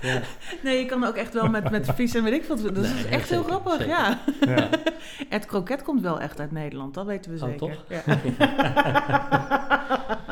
ja. 0.02 0.22
Nee, 0.64 0.80
je 0.80 0.86
kan 0.86 1.04
ook 1.04 1.16
echt 1.16 1.34
wel 1.34 1.50
met, 1.50 1.70
met 1.70 1.90
vis 1.96 2.16
en 2.16 2.24
weet 2.24 2.34
ik 2.34 2.46
wat. 2.46 2.62
Dat 2.62 2.78
is 2.78 3.06
echt 3.06 3.28
zeker, 3.28 3.28
heel 3.28 3.44
grappig, 3.44 3.72
zeker. 3.72 3.88
ja. 3.88 4.20
Ja. 4.40 4.70
Het 5.30 5.46
kroket 5.46 5.84
komt 5.84 6.02
wel 6.02 6.20
echt 6.20 6.40
uit 6.40 6.52
Nederland, 6.52 6.94
dat 6.94 7.06
weten 7.06 7.32
we 7.32 7.38
Oh, 7.38 7.50
zeker. 7.50 7.58
toch? 7.60 7.84
Ja. 7.88 8.04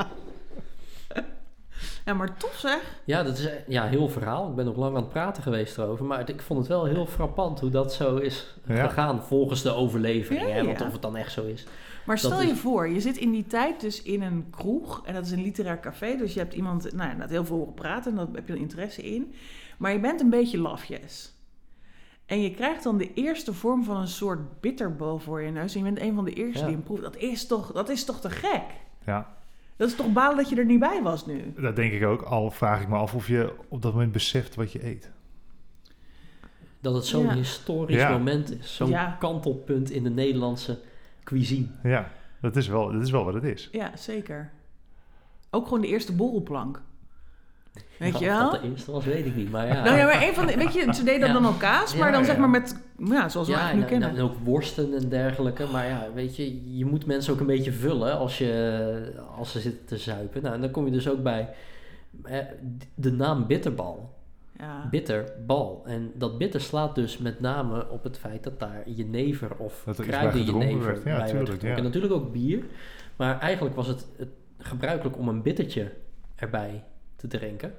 ja, 2.07 2.13
maar 2.13 2.37
tof 2.37 2.53
zeg. 2.57 2.99
Ja, 3.05 3.23
dat 3.23 3.37
is 3.37 3.45
eh, 3.45 3.53
ja, 3.67 3.85
heel 3.87 4.09
verhaal. 4.09 4.49
Ik 4.49 4.55
ben 4.55 4.65
nog 4.65 4.75
lang 4.75 4.95
aan 4.95 5.01
het 5.01 5.09
praten 5.11 5.43
geweest 5.43 5.77
erover. 5.77 6.05
Maar 6.05 6.17
het- 6.19 6.29
ik 6.29 6.41
vond 6.41 6.59
het 6.59 6.67
wel 6.67 6.85
heel 6.85 7.05
frappant 7.05 7.59
hoe 7.59 7.69
dat 7.69 7.93
zo 7.93 8.15
is 8.17 8.55
Ja. 8.67 8.87
gegaan 8.87 9.23
volgens 9.23 9.61
de 9.61 9.71
overlevering. 9.73 10.47
Ja, 10.47 10.53
hè? 10.53 10.63
Want 10.65 10.81
of 10.81 10.91
het 10.91 11.01
dan 11.01 11.15
echt 11.15 11.31
zo 11.31 11.45
is. 11.45 11.65
Maar 12.05 12.17
stel 12.17 12.41
je 12.41 12.51
is- 12.51 12.59
voor, 12.59 12.87
je 12.89 13.01
zit 13.01 13.17
in 13.17 13.31
die 13.31 13.47
tijd 13.47 13.81
dus 13.81 14.01
in 14.03 14.21
een 14.21 14.47
kroeg. 14.49 15.01
En 15.05 15.13
dat 15.13 15.25
is 15.25 15.31
een 15.31 15.41
literair 15.41 15.79
café. 15.79 16.15
Dus 16.17 16.33
je 16.33 16.39
hebt 16.39 16.53
iemand, 16.53 16.93
nou 16.93 17.09
ja, 17.09 17.15
dat 17.15 17.29
heel 17.29 17.45
veel 17.45 17.57
horen 17.57 17.73
praten. 17.73 18.11
En 18.11 18.17
daar 18.17 18.27
heb 18.33 18.47
je 18.47 18.53
een 18.53 18.59
interesse 18.59 19.01
in. 19.01 19.33
Maar 19.77 19.91
je 19.93 19.99
bent 19.99 20.21
een 20.21 20.29
beetje 20.29 20.57
lafjes. 20.57 21.31
En 22.25 22.41
je 22.41 22.51
krijgt 22.51 22.83
dan 22.83 22.97
de 22.97 23.13
eerste 23.13 23.53
vorm 23.53 23.83
van 23.83 23.97
een 23.97 24.07
soort 24.07 24.59
bitterbal 24.61 25.19
voor 25.19 25.41
je 25.41 25.51
neus. 25.51 25.73
En 25.75 25.79
je 25.79 25.85
bent 25.93 25.99
een 26.07 26.15
van 26.15 26.25
de 26.25 26.33
eerste 26.33 26.59
Ja. 26.59 26.65
die 26.65 26.75
hem 26.75 26.83
proeft. 26.83 27.01
Dat 27.01 27.15
is, 27.17 27.47
toch, 27.47 27.71
dat 27.71 27.89
is 27.89 28.03
toch 28.05 28.19
te 28.21 28.29
gek? 28.29 28.63
ja, 29.05 29.36
Dat 29.77 29.87
is 29.89 29.95
toch 29.95 30.13
balen 30.13 30.37
dat 30.37 30.49
je 30.49 30.55
er 30.55 30.65
niet 30.65 30.79
bij 30.79 31.01
was 31.03 31.25
nu? 31.25 31.53
dat 31.57 31.75
denk 31.75 31.93
ik 31.93 32.03
ook. 32.05 32.21
Al 32.21 32.51
vraag 32.51 32.81
ik 32.81 32.87
me 32.87 32.95
af 32.95 33.13
of 33.15 33.27
je 33.27 33.53
op 33.67 33.81
dat 33.81 33.93
moment 33.93 34.11
beseft 34.11 34.55
wat 34.55 34.71
je 34.71 34.85
eet. 34.85 35.11
Dat 36.81 36.93
het 36.95 37.05
zo'n 37.05 37.25
Ja. 37.25 37.33
historisch 37.33 37.95
Ja. 37.97 38.11
moment 38.11 38.59
is. 38.59 38.75
Zo'n 38.75 38.89
Ja. 38.89 39.15
kantelpunt 39.19 39.89
in 39.89 40.03
de 40.03 40.09
Nederlandse 40.09 40.79
cuisine. 41.23 41.67
Ja, 41.83 42.11
dat 42.41 42.55
is 42.55 42.67
wel, 42.67 42.91
dat 42.91 43.01
is 43.01 43.11
wel 43.11 43.25
wat 43.25 43.33
het 43.33 43.43
is. 43.43 43.69
Ja, 43.71 43.95
zeker. 43.97 44.51
Ook 45.49 45.63
gewoon 45.63 45.81
de 45.81 45.87
eerste 45.87 46.13
borrelplank. 46.15 46.81
Weet 47.97 48.19
Ja, 48.19 48.25
je 48.25 48.31
of 48.31 48.37
wel? 48.41 48.51
dat 48.51 48.61
de 48.61 48.67
eerste 48.69 48.91
was, 48.91 49.05
weet 49.05 49.25
ik 49.25 49.35
niet. 49.35 49.51
Maar 49.51 49.67
ja. 49.67 49.83
Nou 49.83 49.97
ja, 49.97 50.05
maar 50.05 50.23
een 50.27 50.33
van 50.33 50.47
de, 50.47 50.55
weet 50.57 50.73
je, 50.73 50.93
ze 50.93 51.03
deden 51.03 51.27
Ja. 51.27 51.33
dan 51.33 51.45
ook 51.47 51.59
kaas, 51.59 51.95
maar 51.95 52.05
Ja, 52.05 52.11
dan 52.11 52.21
ja. 52.21 52.27
zeg 52.27 52.37
maar 52.37 52.49
met, 52.49 52.81
ja, 52.97 53.29
zoals 53.29 53.47
we 53.47 53.53
Ja, 53.53 53.59
eigenlijk 53.59 53.91
en, 53.91 53.97
nu 53.99 54.05
en, 54.05 54.11
kennen. 54.13 54.29
en 54.29 54.31
ook 54.37 54.45
worsten 54.45 54.93
en 54.93 55.09
dergelijke. 55.09 55.65
Maar 55.71 55.87
ja, 55.87 56.07
weet 56.13 56.35
je, 56.35 56.77
je 56.77 56.85
moet 56.85 57.05
mensen 57.05 57.33
ook 57.33 57.39
een 57.39 57.45
beetje 57.45 57.71
vullen 57.71 58.17
als, 58.17 58.37
je, 58.37 59.13
als 59.37 59.51
ze 59.51 59.59
zitten 59.59 59.85
te 59.85 59.97
zuipen. 59.97 60.41
Nou, 60.41 60.55
en 60.55 60.61
dan 60.61 60.71
kom 60.71 60.85
je 60.85 60.91
dus 60.91 61.09
ook 61.09 61.23
bij 61.23 61.49
eh, 62.23 62.37
de 62.95 63.11
naam 63.11 63.47
bitterbal. 63.47 64.15
Ja. 64.59 64.87
Bitterbal. 64.91 65.83
En 65.85 66.11
dat 66.15 66.37
bitter 66.37 66.61
slaat 66.61 66.95
dus 66.95 67.17
met 67.17 67.39
name 67.39 67.89
op 67.89 68.03
het 68.03 68.17
feit 68.17 68.43
dat 68.43 68.59
daar 68.59 68.81
jenever 68.85 69.49
of 69.57 69.81
er 69.83 69.89
iets 69.89 69.97
bij 69.97 70.07
kruiden 70.07 70.39
gedronken 70.39 70.67
jenever 70.69 70.87
werd. 70.93 70.97
Ja, 70.97 71.03
bij 71.03 71.17
werd 71.17 71.27
tuurlijk, 71.29 71.49
gedronken. 71.49 71.69
ja. 71.69 71.75
En 71.77 71.83
natuurlijk 71.83 72.13
ook 72.13 72.31
bier. 72.31 72.63
Maar 73.15 73.39
eigenlijk 73.39 73.75
was 73.75 73.87
het, 73.87 74.05
het 74.17 74.27
gebruikelijk 74.57 75.17
om 75.17 75.27
een 75.27 75.41
bittertje 75.41 75.91
erbij 76.35 76.83
te 77.17 77.27
drinken. 77.27 77.73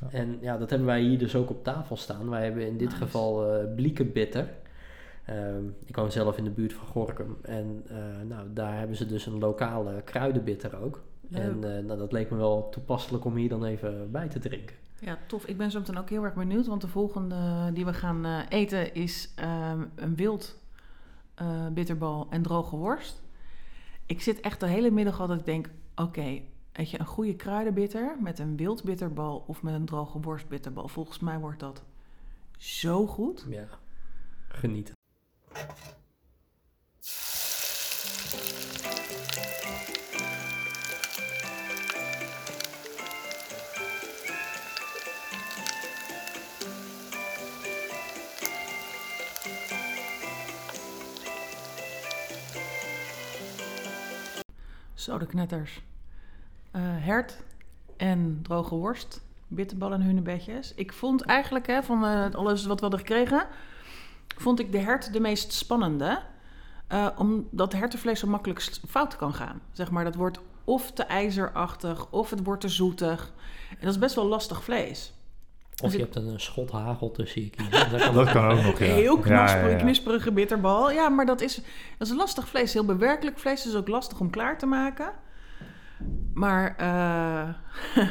Ja. 0.00 0.18
En 0.18 0.38
ja, 0.40 0.58
dat 0.58 0.70
hebben 0.70 0.88
wij 0.88 1.00
hier 1.00 1.18
dus 1.18 1.34
ook 1.34 1.50
op 1.50 1.64
tafel 1.64 1.96
staan. 1.96 2.30
Wij 2.30 2.44
hebben 2.44 2.66
in 2.66 2.76
dit 2.76 2.88
Nice. 2.88 3.02
geval 3.02 3.52
eh 3.54 3.74
blieke 3.74 4.04
bitter. 4.04 4.48
Ehm, 5.24 5.64
ik 5.84 5.96
woon 5.96 6.12
zelf 6.12 6.36
in 6.36 6.44
de 6.44 6.50
buurt 6.50 6.72
van 6.72 6.86
Gorkum. 6.86 7.36
En 7.42 7.82
eh, 7.88 7.96
nou, 8.28 8.46
daar 8.52 8.78
hebben 8.78 8.96
ze 8.96 9.06
dus 9.06 9.26
een 9.26 9.38
lokale 9.38 10.02
kruidenbitter 10.04 10.82
ook. 10.82 11.02
Leuk. 11.28 11.42
En 11.42 11.76
eh, 11.76 11.84
nou, 11.84 11.98
dat 11.98 12.12
leek 12.12 12.30
me 12.30 12.36
wel 12.36 12.68
toepasselijk 12.70 13.24
om 13.24 13.36
hier 13.36 13.48
dan 13.48 13.64
even 13.64 14.10
bij 14.10 14.28
te 14.28 14.38
drinken. 14.38 14.76
ja, 15.00 15.18
tof. 15.26 15.44
Ik 15.46 15.56
ben 15.56 15.70
zo 15.70 15.78
meteen 15.78 15.98
ook 15.98 16.10
heel 16.10 16.24
erg 16.24 16.34
benieuwd, 16.34 16.66
want 16.66 16.80
de 16.80 16.88
volgende 16.88 17.36
die 17.72 17.84
we 17.84 17.92
gaan 17.94 18.24
eh, 18.24 18.38
eten 18.48 18.94
is 18.94 19.32
ehm, 19.34 19.80
een 19.94 20.16
wild 20.16 20.58
eh, 21.34 21.66
bitterbal 21.68 22.26
en 22.30 22.42
droge 22.42 22.76
worst. 22.76 23.22
Ik 24.06 24.20
zit 24.20 24.40
echt 24.40 24.60
de 24.60 24.66
hele 24.66 24.90
middag 24.90 25.20
altijd 25.20 25.38
te 25.38 25.44
denk, 25.44 25.70
oké, 25.94 26.40
weet 26.76 26.90
je, 26.90 27.00
een 27.00 27.06
goede 27.06 27.36
kruidenbitter 27.36 28.16
met 28.20 28.38
een 28.38 28.56
wild 28.56 28.84
bitterbal 28.84 29.44
of 29.46 29.62
met 29.62 29.74
een 29.74 29.84
droge 29.84 30.20
worst 30.20 30.48
bitterbal. 30.48 30.88
Volgens 30.88 31.18
mij 31.18 31.38
wordt 31.38 31.60
dat 31.60 31.82
zo 32.58 33.06
goed. 33.06 33.46
Ja, 33.48 33.66
genieten. 34.48 34.94
Zo 54.94 55.18
de 55.18 55.26
knetters. 55.26 55.82
Eh, 56.76 56.82
hert 56.82 57.36
en 57.96 58.38
droge 58.42 58.74
worst, 58.74 59.20
bitterbal 59.48 59.92
en 59.92 60.02
hunebedjes. 60.02 60.72
Ik 60.74 60.92
vond 60.92 61.22
eigenlijk, 61.22 61.66
hè, 61.66 61.82
van 61.82 62.04
eh, 62.04 62.24
alles 62.34 62.66
wat 62.66 62.76
we 62.80 62.86
hadden 62.86 62.98
gekregen, 63.06 63.46
vond 64.36 64.60
ik 64.60 64.72
de 64.72 64.78
hert 64.78 65.12
de 65.12 65.20
meest 65.20 65.52
spannende. 65.52 66.18
Eh, 66.86 67.06
omdat 67.16 67.72
hertenvlees 67.72 68.20
zo 68.20 68.26
makkelijk 68.26 68.60
fout 68.88 69.16
kan 69.16 69.34
gaan. 69.34 69.60
Zeg 69.72 69.90
maar, 69.90 70.04
dat 70.04 70.14
wordt 70.14 70.40
of 70.64 70.92
te 70.92 71.02
ijzerachtig, 71.02 72.10
of 72.10 72.30
het 72.30 72.44
wordt 72.44 72.60
te 72.60 72.68
zoetig. 72.68 73.32
En 73.70 73.76
dat 73.80 73.90
is 73.90 73.98
best 73.98 74.14
wel 74.14 74.26
lastig 74.26 74.64
vlees. 74.64 75.12
Of 75.70 75.90
Dus 75.90 75.92
je 75.92 75.98
ik- 76.06 76.14
hebt 76.14 76.26
een 76.26 76.40
schot 76.40 76.70
hagel 76.70 77.10
tussen 77.10 77.42
je 77.42 77.50
kiezen. 77.50 77.90
Dat 77.90 78.00
kan 78.00 78.14
Dat 78.24 78.30
kan 78.30 78.50
ook 78.50 78.62
nog, 78.62 78.78
ja. 78.78 78.84
Heel 78.84 79.16
Ja, 79.16 79.22
knasperig, 79.22 79.70
ja, 79.70 79.76
ja. 79.76 79.82
knisperige 79.82 80.32
bitterbal. 80.32 80.90
Ja, 80.90 81.08
maar 81.08 81.26
dat 81.26 81.40
is, 81.40 81.60
dat 81.98 82.08
is 82.08 82.14
lastig 82.14 82.48
vlees. 82.48 82.72
Heel 82.72 82.84
bewerkelijk 82.84 83.38
vlees. 83.38 83.62
Dus 83.62 83.74
ook 83.74 83.88
lastig 83.88 84.20
om 84.20 84.30
klaar 84.30 84.58
te 84.58 84.66
maken. 84.66 85.12
Maar, 86.34 86.76
eh 86.76 87.54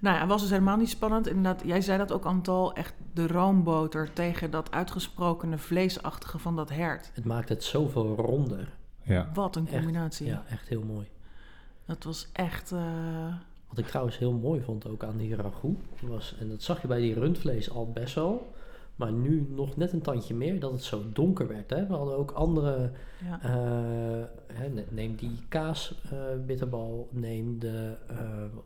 nou 0.00 0.14
ja, 0.14 0.20
het 0.20 0.28
was 0.28 0.40
dus 0.40 0.50
helemaal 0.50 0.76
niet 0.76 0.88
spannend. 0.88 1.26
Inderdaad, 1.28 1.62
jij 1.64 1.80
zei 1.80 1.98
dat 1.98 2.12
ook, 2.12 2.24
Antal. 2.24 2.74
Echt 2.74 2.94
de 3.12 3.26
roomboter 3.26 4.12
tegen 4.12 4.50
dat 4.50 4.70
uitgesprokene 4.70 5.58
vleesachtige 5.58 6.38
van 6.38 6.56
dat 6.56 6.70
hert. 6.70 7.10
Het 7.14 7.24
maakt 7.24 7.48
het 7.48 7.64
zoveel 7.64 8.14
ronder. 8.16 8.68
Ja. 9.02 9.30
Wat 9.34 9.56
een 9.56 9.66
Echt, 9.66 9.76
combinatie. 9.76 10.26
Ja, 10.26 10.44
echt 10.48 10.68
heel 10.68 10.82
mooi. 10.82 11.06
Dat 11.84 12.04
was 12.04 12.28
echt... 12.32 12.72
eh, 12.72 13.34
Wat 13.68 13.78
ik 13.78 13.86
trouwens 13.86 14.18
heel 14.18 14.32
mooi 14.32 14.60
vond 14.62 14.88
ook 14.88 15.04
aan 15.04 15.16
die 15.16 15.34
ragout 15.36 15.78
was, 16.00 16.36
en 16.40 16.48
dat 16.48 16.62
zag 16.62 16.80
je 16.82 16.88
bij 16.88 17.00
die 17.00 17.14
rundvlees 17.14 17.70
al 17.70 17.90
best 17.92 18.14
wel, 18.14 18.52
maar 18.96 19.12
nu 19.12 19.46
nog 19.50 19.76
net 19.76 19.92
een 19.92 20.00
tandje 20.02 20.34
meer, 20.34 20.60
dat 20.60 20.72
het 20.72 20.82
zo 20.82 21.02
donker 21.12 21.48
werd. 21.48 21.70
Hè? 21.70 21.86
We 21.86 21.92
hadden 21.94 22.16
ook 22.16 22.30
andere, 22.30 22.90
ja. 23.24 23.42
eh, 23.42 24.24
hè, 24.52 24.68
ne- 24.68 24.84
neem 24.90 25.14
die 25.14 25.38
kaas 25.48 25.94
eh, 26.10 26.62
neem 27.10 27.58
de, 27.58 27.94
eh, 28.06 28.16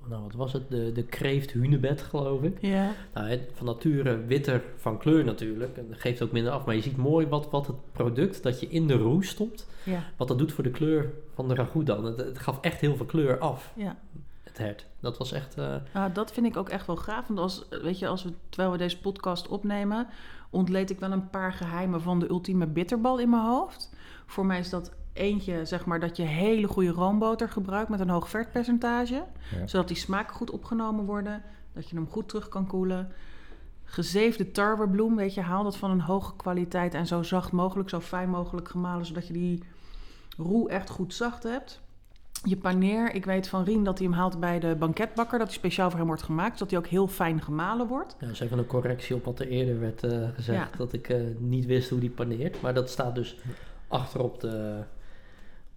nou 0.08 0.22
wat 0.22 0.34
was 0.34 0.52
het, 0.52 0.70
de, 0.70 0.92
de 0.92 1.04
kreeft 1.04 1.52
hunebed 1.52 2.02
geloof 2.02 2.42
ik. 2.42 2.58
ja. 2.60 2.92
Nou, 3.14 3.28
hè, 3.28 3.40
van 3.52 3.66
nature 3.66 4.24
witter 4.24 4.62
van 4.76 4.98
kleur 4.98 5.24
natuurlijk, 5.24 5.76
en 5.76 5.86
dat 5.88 6.00
geeft 6.00 6.22
ook 6.22 6.32
minder 6.32 6.52
af, 6.52 6.64
maar 6.64 6.74
je 6.74 6.82
ziet 6.82 6.96
mooi 6.96 7.26
wat, 7.26 7.50
wat 7.50 7.66
het 7.66 7.92
product 7.92 8.42
dat 8.42 8.60
je 8.60 8.68
in 8.68 8.86
de 8.86 8.96
roe 8.96 9.24
stopt, 9.24 9.66
ja, 9.84 10.04
wat 10.16 10.28
dat 10.28 10.38
doet 10.38 10.52
voor 10.52 10.64
de 10.64 10.70
kleur 10.70 11.12
van 11.34 11.48
de 11.48 11.54
ragout 11.54 11.86
dan. 11.86 12.04
Het, 12.04 12.16
het 12.16 12.38
gaf 12.38 12.60
echt 12.60 12.80
heel 12.80 12.96
veel 12.96 13.06
kleur 13.06 13.38
af, 13.38 13.72
ja. 13.76 13.98
Het 14.50 14.58
hert. 14.58 14.86
Dat 15.00 15.18
was 15.18 15.32
echt... 15.32 15.58
eh, 15.58 15.74
Nou, 15.94 16.12
dat 16.12 16.32
vind 16.32 16.46
ik 16.46 16.56
ook 16.56 16.68
echt 16.68 16.86
wel 16.86 16.96
gaaf. 16.96 17.26
Want 17.26 17.38
als, 17.38 17.64
weet 17.82 17.98
je, 17.98 18.06
als 18.08 18.22
we, 18.24 18.32
terwijl 18.48 18.72
we 18.72 18.78
deze 18.78 19.00
podcast 19.00 19.48
opnemen, 19.48 20.06
ontleed 20.50 20.90
ik 20.90 20.98
wel 20.98 21.12
een 21.12 21.30
paar 21.30 21.52
geheimen 21.52 22.02
van 22.02 22.18
de 22.18 22.28
ultieme 22.28 22.66
bitterbal 22.66 23.18
in 23.18 23.30
mijn 23.30 23.42
hoofd. 23.42 23.90
Voor 24.26 24.46
mij 24.46 24.58
is 24.58 24.70
dat 24.70 24.92
eentje, 25.12 25.64
zeg 25.64 25.84
maar, 25.86 26.00
dat 26.00 26.16
je 26.16 26.22
hele 26.22 26.66
goede 26.66 26.90
roomboter 26.90 27.48
gebruikt 27.48 27.88
met 27.90 28.00
een 28.00 28.10
hoog 28.10 28.28
vetpercentage. 28.28 29.24
Ja. 29.58 29.66
Zodat 29.66 29.88
die 29.88 29.96
smaken 29.96 30.34
goed 30.36 30.50
opgenomen 30.50 31.04
worden. 31.04 31.42
Dat 31.72 31.88
je 31.88 31.96
hem 31.96 32.08
goed 32.08 32.28
terug 32.28 32.48
kan 32.48 32.66
koelen. 32.66 33.12
Gezeefde 33.84 34.50
tarwebloem, 34.50 35.16
weet 35.16 35.34
je, 35.34 35.40
haal 35.40 35.64
dat 35.64 35.76
van 35.76 35.90
een 35.90 36.00
hoge 36.00 36.36
kwaliteit 36.36 36.94
en 36.94 37.06
zo 37.06 37.22
zacht 37.22 37.52
mogelijk, 37.52 37.88
zo 37.88 38.00
fijn 38.00 38.30
mogelijk 38.30 38.68
gemalen, 38.68 39.06
zodat 39.06 39.26
je 39.26 39.32
die 39.32 39.62
roe 40.36 40.68
echt 40.70 40.90
goed 40.90 41.14
zacht 41.14 41.42
hebt. 41.42 41.80
Je 42.44 42.56
paneer, 42.56 43.14
ik 43.14 43.24
weet 43.24 43.48
van 43.48 43.64
Rien 43.64 43.84
dat 43.84 43.98
hij 43.98 44.06
hem 44.06 44.16
haalt 44.16 44.40
bij 44.40 44.58
de 44.58 44.76
banketbakker, 44.78 45.38
dat 45.38 45.46
hij 45.48 45.56
speciaal 45.56 45.88
voor 45.88 45.98
hem 45.98 46.08
wordt 46.08 46.22
gemaakt, 46.22 46.52
zodat 46.58 46.70
hij 46.70 46.78
ook 46.78 46.86
heel 46.86 47.08
fijn 47.08 47.42
gemalen 47.42 47.86
wordt. 47.86 48.16
Ja, 48.20 48.26
dat 48.26 48.34
is 48.34 48.40
even 48.40 48.58
een 48.58 48.66
correctie 48.66 49.16
op 49.16 49.24
wat 49.24 49.40
er 49.40 49.48
eerder 49.48 49.80
werd 49.80 50.02
eh, 50.04 50.28
gezegd. 50.34 50.70
Ja. 50.70 50.76
Dat 50.76 50.92
ik 50.92 51.08
eh, 51.08 51.20
niet 51.38 51.66
wist 51.66 51.90
hoe 51.90 51.98
die 51.98 52.10
paneert. 52.10 52.60
Maar 52.62 52.74
dat 52.74 52.90
staat 52.90 53.14
dus 53.14 53.36
achter 53.88 54.20
op 54.22 54.40
de, 54.40 54.82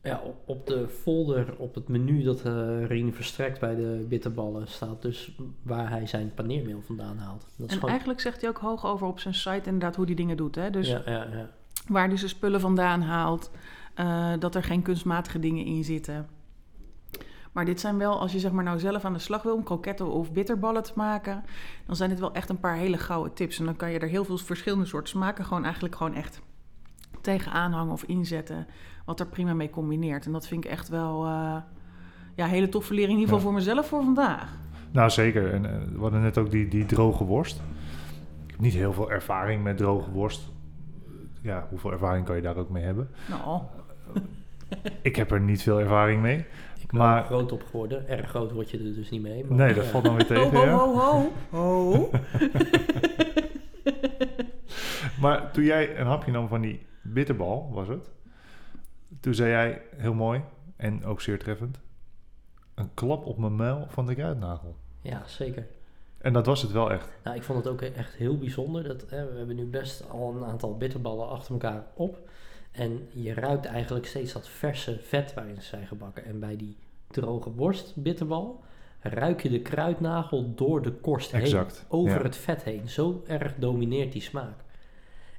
ja, 0.01 0.21
op- 0.45 0.67
de 0.67 0.87
folder, 0.89 1.53
op 1.57 1.75
het 1.75 1.87
menu 1.87 2.23
dat 2.23 2.41
eh 2.45 2.85
Rien 2.85 3.13
verstrekt 3.13 3.59
bij 3.59 3.75
de 3.75 4.05
bitterballen. 4.09 4.67
Staat 4.67 5.01
dus 5.01 5.35
waar 5.61 5.89
hij 5.89 6.07
zijn 6.07 6.31
paneermeel 6.33 6.81
vandaan 6.85 7.17
haalt. 7.17 7.41
Dat 7.41 7.49
is 7.65 7.65
En 7.65 7.73
gewoon... 7.73 7.89
eigenlijk 7.89 8.19
zegt 8.19 8.41
hij 8.41 8.49
ook 8.49 8.57
hoog 8.57 8.85
over 8.85 9.07
op 9.07 9.19
zijn 9.19 9.33
site 9.33 9.61
inderdaad 9.65 9.95
hoe 9.95 10.05
hij 10.05 10.15
dingen 10.15 10.37
doet. 10.37 10.55
Hè? 10.55 10.69
Dus 10.69 10.87
ja, 10.87 11.01
ja, 11.05 11.27
ja. 11.31 11.49
waar 11.87 12.07
hij 12.07 12.17
zijn 12.17 12.29
spullen 12.29 12.59
vandaan 12.59 13.01
haalt, 13.01 13.51
eh, 13.93 14.31
dat 14.39 14.55
er 14.55 14.63
geen 14.63 14.81
kunstmatige 14.81 15.39
dingen 15.39 15.65
in 15.65 15.83
zitten. 15.83 16.27
Maar 17.53 17.65
dit 17.65 17.79
zijn 17.79 17.97
wel, 17.97 18.19
als 18.19 18.31
je 18.31 18.39
zeg 18.39 18.51
maar 18.51 18.63
nou 18.63 18.79
zelf 18.79 19.05
aan 19.05 19.13
de 19.13 19.19
slag 19.19 19.43
wil 19.43 19.55
om 19.55 19.63
kroketten 19.63 20.07
of 20.11 20.31
bitterballen 20.31 20.83
te 20.83 20.91
maken, 20.95 21.43
dan 21.85 21.95
zijn 21.95 22.09
dit 22.09 22.19
wel 22.19 22.33
echt 22.33 22.49
een 22.49 22.59
paar 22.59 22.75
hele 22.75 22.97
gouden 22.97 23.33
tips. 23.33 23.59
En 23.59 23.65
dan 23.65 23.75
kan 23.75 23.91
je 23.91 23.99
er 23.99 24.07
heel 24.07 24.25
veel 24.25 24.37
verschillende 24.37 24.85
soorten 24.85 25.09
smaken 25.09 25.45
gewoon 25.45 25.63
eigenlijk 25.63 25.95
gewoon 25.95 26.13
echt 26.13 26.41
tegenaan 27.21 27.71
hangen 27.71 27.93
of 27.93 28.03
inzetten, 28.03 28.67
wat 29.05 29.19
er 29.19 29.27
prima 29.27 29.53
mee 29.53 29.69
combineert. 29.69 30.25
En 30.25 30.31
dat 30.31 30.47
vind 30.47 30.65
ik 30.65 30.71
echt 30.71 30.89
wel 30.89 31.25
eh, 31.25 31.55
ja, 32.35 32.45
hele 32.45 32.69
toffe 32.69 32.93
lering, 32.93 33.13
in 33.13 33.19
ieder 33.19 33.33
geval 33.35 33.51
Ja. 33.51 33.55
voor 33.57 33.65
mezelf 33.65 33.87
voor 33.87 34.03
vandaag. 34.03 34.57
Nou, 34.91 35.09
zeker. 35.09 35.53
En 35.53 35.65
eh, 35.65 35.87
we 35.95 35.99
hadden 36.01 36.21
net 36.21 36.37
ook 36.37 36.51
die, 36.51 36.67
die 36.67 36.85
droge 36.85 37.23
worst. 37.23 37.61
Ik 38.45 38.51
heb 38.51 38.59
niet 38.59 38.73
heel 38.73 38.93
veel 38.93 39.11
ervaring 39.11 39.63
met 39.63 39.77
droge 39.77 40.11
worst. 40.11 40.51
Ja, 41.41 41.67
hoeveel 41.69 41.91
ervaring 41.91 42.25
kan 42.25 42.35
je 42.35 42.41
daar 42.41 42.57
ook 42.57 42.69
mee 42.69 42.83
hebben? 42.83 43.09
Nou, 43.29 43.61
Ik 45.01 45.15
heb 45.15 45.31
er 45.31 45.39
niet 45.41 45.61
veel 45.61 45.79
ervaring 45.79 46.21
mee. 46.21 46.45
Maar- 46.99 47.23
groot 47.25 47.51
op 47.51 47.63
geworden. 47.63 48.07
Erg 48.07 48.29
groot 48.29 48.51
word 48.51 48.69
je 48.69 48.77
er 48.77 48.83
dus 48.93 49.09
niet 49.09 49.21
mee. 49.21 49.45
Maar, 49.45 49.57
Nee, 49.57 49.73
dat 49.73 49.83
ja. 49.83 49.89
valt 49.89 50.03
dan 50.03 50.15
weer 50.15 50.25
tegen. 50.35 50.69
ho, 50.71 50.95
ho, 50.97 51.31
ho. 51.49 52.09
Maar 55.19 55.51
toen 55.51 55.63
jij 55.63 55.99
een 55.99 56.05
hapje 56.05 56.31
nam 56.31 56.47
van 56.47 56.61
die 56.61 56.85
bitterbal, 57.01 57.69
was 57.71 57.87
het? 57.87 58.11
Toen 59.19 59.33
zei 59.33 59.49
jij, 59.49 59.81
heel 59.95 60.13
mooi 60.13 60.41
en 60.75 61.05
ook 61.05 61.21
zeer 61.21 61.39
treffend, 61.39 61.79
een 62.75 62.89
klap 62.93 63.25
op 63.25 63.37
mijn 63.37 63.55
muil 63.55 63.85
van 63.89 64.05
de 64.05 64.15
kruidnagel. 64.15 64.75
Ja, 65.01 65.23
zeker. 65.27 65.67
En 66.17 66.33
dat 66.33 66.45
was 66.45 66.61
het 66.61 66.71
wel 66.71 66.91
echt. 66.91 67.09
Nou, 67.23 67.35
ik 67.35 67.43
vond 67.43 67.63
het 67.63 67.73
ook 67.73 67.81
echt 67.81 68.13
heel 68.13 68.37
bijzonder. 68.37 68.83
Dat, 68.83 69.05
hè, 69.09 69.31
we 69.31 69.37
hebben 69.37 69.55
nu 69.55 69.65
best 69.65 70.09
al 70.09 70.33
een 70.35 70.45
aantal 70.45 70.77
bitterballen 70.77 71.29
achter 71.29 71.51
elkaar 71.53 71.83
op. 71.93 72.17
En 72.71 73.07
je 73.11 73.33
ruikt 73.33 73.65
eigenlijk 73.65 74.05
steeds 74.05 74.33
dat 74.33 74.49
verse 74.49 74.99
vet 74.99 75.33
waarin 75.33 75.55
ze 75.55 75.61
zijn 75.67 75.87
gebakken. 75.87 76.25
En 76.25 76.39
bij 76.39 76.55
die 76.55 76.77
droge 77.13 77.51
worst 77.53 77.95
bitterbal 77.95 78.63
ruik 78.99 79.41
je 79.43 79.49
de 79.49 79.61
kruidnagel 79.61 80.53
door 80.55 80.81
de 80.81 80.91
korst 80.91 81.31
heen. 81.31 81.41
Exact. 81.41 81.85
Over 81.89 82.17
Ja. 82.17 82.23
het 82.23 82.35
vet 82.35 82.63
heen. 82.63 82.89
Zo 82.89 83.23
erg 83.27 83.55
domineert 83.55 84.11
die 84.11 84.21
smaak. 84.21 84.59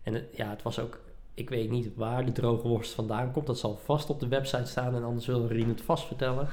En 0.03 0.15
het- 0.15 0.37
ja, 0.37 0.51
het 0.51 0.63
was 0.63 0.79
ook... 0.79 1.01
Ik 1.35 1.49
weet 1.51 1.71
niet 1.71 1.95
waar 1.95 2.25
de 2.27 2.33
droge 2.33 2.69
worst 2.69 2.93
vandaan 2.93 3.33
komt. 3.33 3.47
Dat 3.47 3.59
zal 3.59 3.77
vast 3.77 4.11
op 4.11 4.21
de 4.21 4.29
website 4.29 4.67
staan. 4.67 4.95
En 4.95 5.05
anders 5.05 5.27
wil 5.27 5.47
Rien 5.47 5.69
het 5.69 5.81
vast 5.83 6.07
vertellen. 6.07 6.49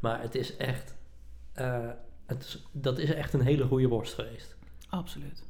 Maar 0.00 0.20
het 0.20 0.34
is 0.34 0.56
echt... 0.56 0.94
eh, 1.52 1.88
het 2.26 2.42
is, 2.42 2.66
dat 2.72 2.98
is 2.98 3.12
echt 3.14 3.32
een 3.32 3.40
hele 3.40 3.64
goede 3.66 3.88
worst 3.88 4.14
geweest. 4.14 4.56
Absoluut. 4.88 5.44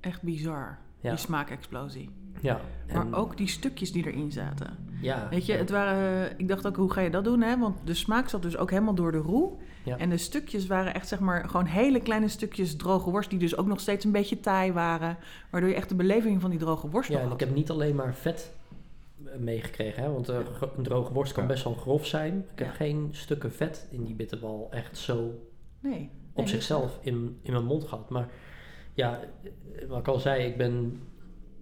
Echt 0.00 0.22
bizar, 0.22 0.78
Ja. 1.02 1.10
die 1.10 1.18
smaakexplosie. 1.18 2.10
Ja, 2.40 2.60
en- 2.86 3.08
Maar 3.08 3.18
ook 3.18 3.36
die 3.36 3.48
stukjes 3.48 3.92
die 3.92 4.06
erin 4.06 4.32
zaten. 4.32 4.76
Ja, 5.00 5.26
Weet 5.30 5.46
je, 5.46 5.52
het 5.52 5.70
waren, 5.70 6.34
ik 6.38 6.48
dacht 6.48 6.66
ook, 6.66 6.76
hoe 6.76 6.92
ga 6.92 7.00
je 7.00 7.10
dat 7.10 7.24
doen? 7.24 7.40
Hè? 7.42 7.58
Want 7.58 7.76
de 7.84 7.94
smaak 7.94 8.28
zat 8.28 8.42
dus 8.42 8.56
ook 8.56 8.70
helemaal 8.70 8.94
door 8.94 9.12
de 9.12 9.18
roe. 9.18 9.52
Ja. 9.84 9.96
En 9.98 10.10
de 10.10 10.16
stukjes 10.16 10.66
waren 10.66 10.94
echt, 10.94 11.08
zeg 11.08 11.20
maar, 11.20 11.48
gewoon 11.48 11.66
hele 11.66 12.00
kleine 12.00 12.28
stukjes 12.28 12.76
droge 12.76 13.10
worst... 13.10 13.30
die 13.30 13.38
dus 13.38 13.56
ook 13.56 13.66
nog 13.66 13.80
steeds 13.80 14.04
een 14.04 14.12
beetje 14.12 14.40
taai 14.40 14.72
waren. 14.72 15.16
Waardoor 15.50 15.70
je 15.70 15.76
echt 15.76 15.88
de 15.88 15.94
beleving 15.94 16.40
van 16.40 16.50
die 16.50 16.58
droge 16.58 16.88
worst 16.88 17.08
ja, 17.08 17.14
nog 17.14 17.22
en 17.24 17.30
had. 17.30 17.40
ik 17.40 17.46
heb 17.46 17.56
niet 17.56 17.70
alleen 17.70 17.94
maar 17.94 18.14
vet 18.14 18.52
eh, 19.24 19.38
meegekregen, 19.38 20.02
hè, 20.02 20.10
want 20.12 20.28
eh, 20.28 20.36
een 20.76 20.82
droge 20.82 21.12
worst 21.12 21.32
kan 21.32 21.46
best 21.46 21.64
wel 21.64 21.74
grof 21.74 22.06
zijn. 22.06 22.38
Ik 22.52 22.58
heb 22.58 22.68
Ja. 22.68 22.74
geen 22.74 23.08
stukken 23.12 23.52
vet 23.52 23.86
in 23.90 24.04
die 24.04 24.14
bitterbal 24.14 24.68
echt 24.70 24.98
zo 24.98 25.30
Nee. 25.80 26.10
op 26.32 26.48
zichzelf 26.48 26.98
in, 27.02 27.38
in 27.42 27.52
mijn 27.52 27.64
mond 27.64 27.84
gehad. 27.84 28.10
Maar 28.10 28.28
ja, 28.94 29.20
wat 29.88 29.98
ik 29.98 30.08
al 30.08 30.18
zei, 30.18 30.44
ik 30.46 30.56
ben 30.56 31.00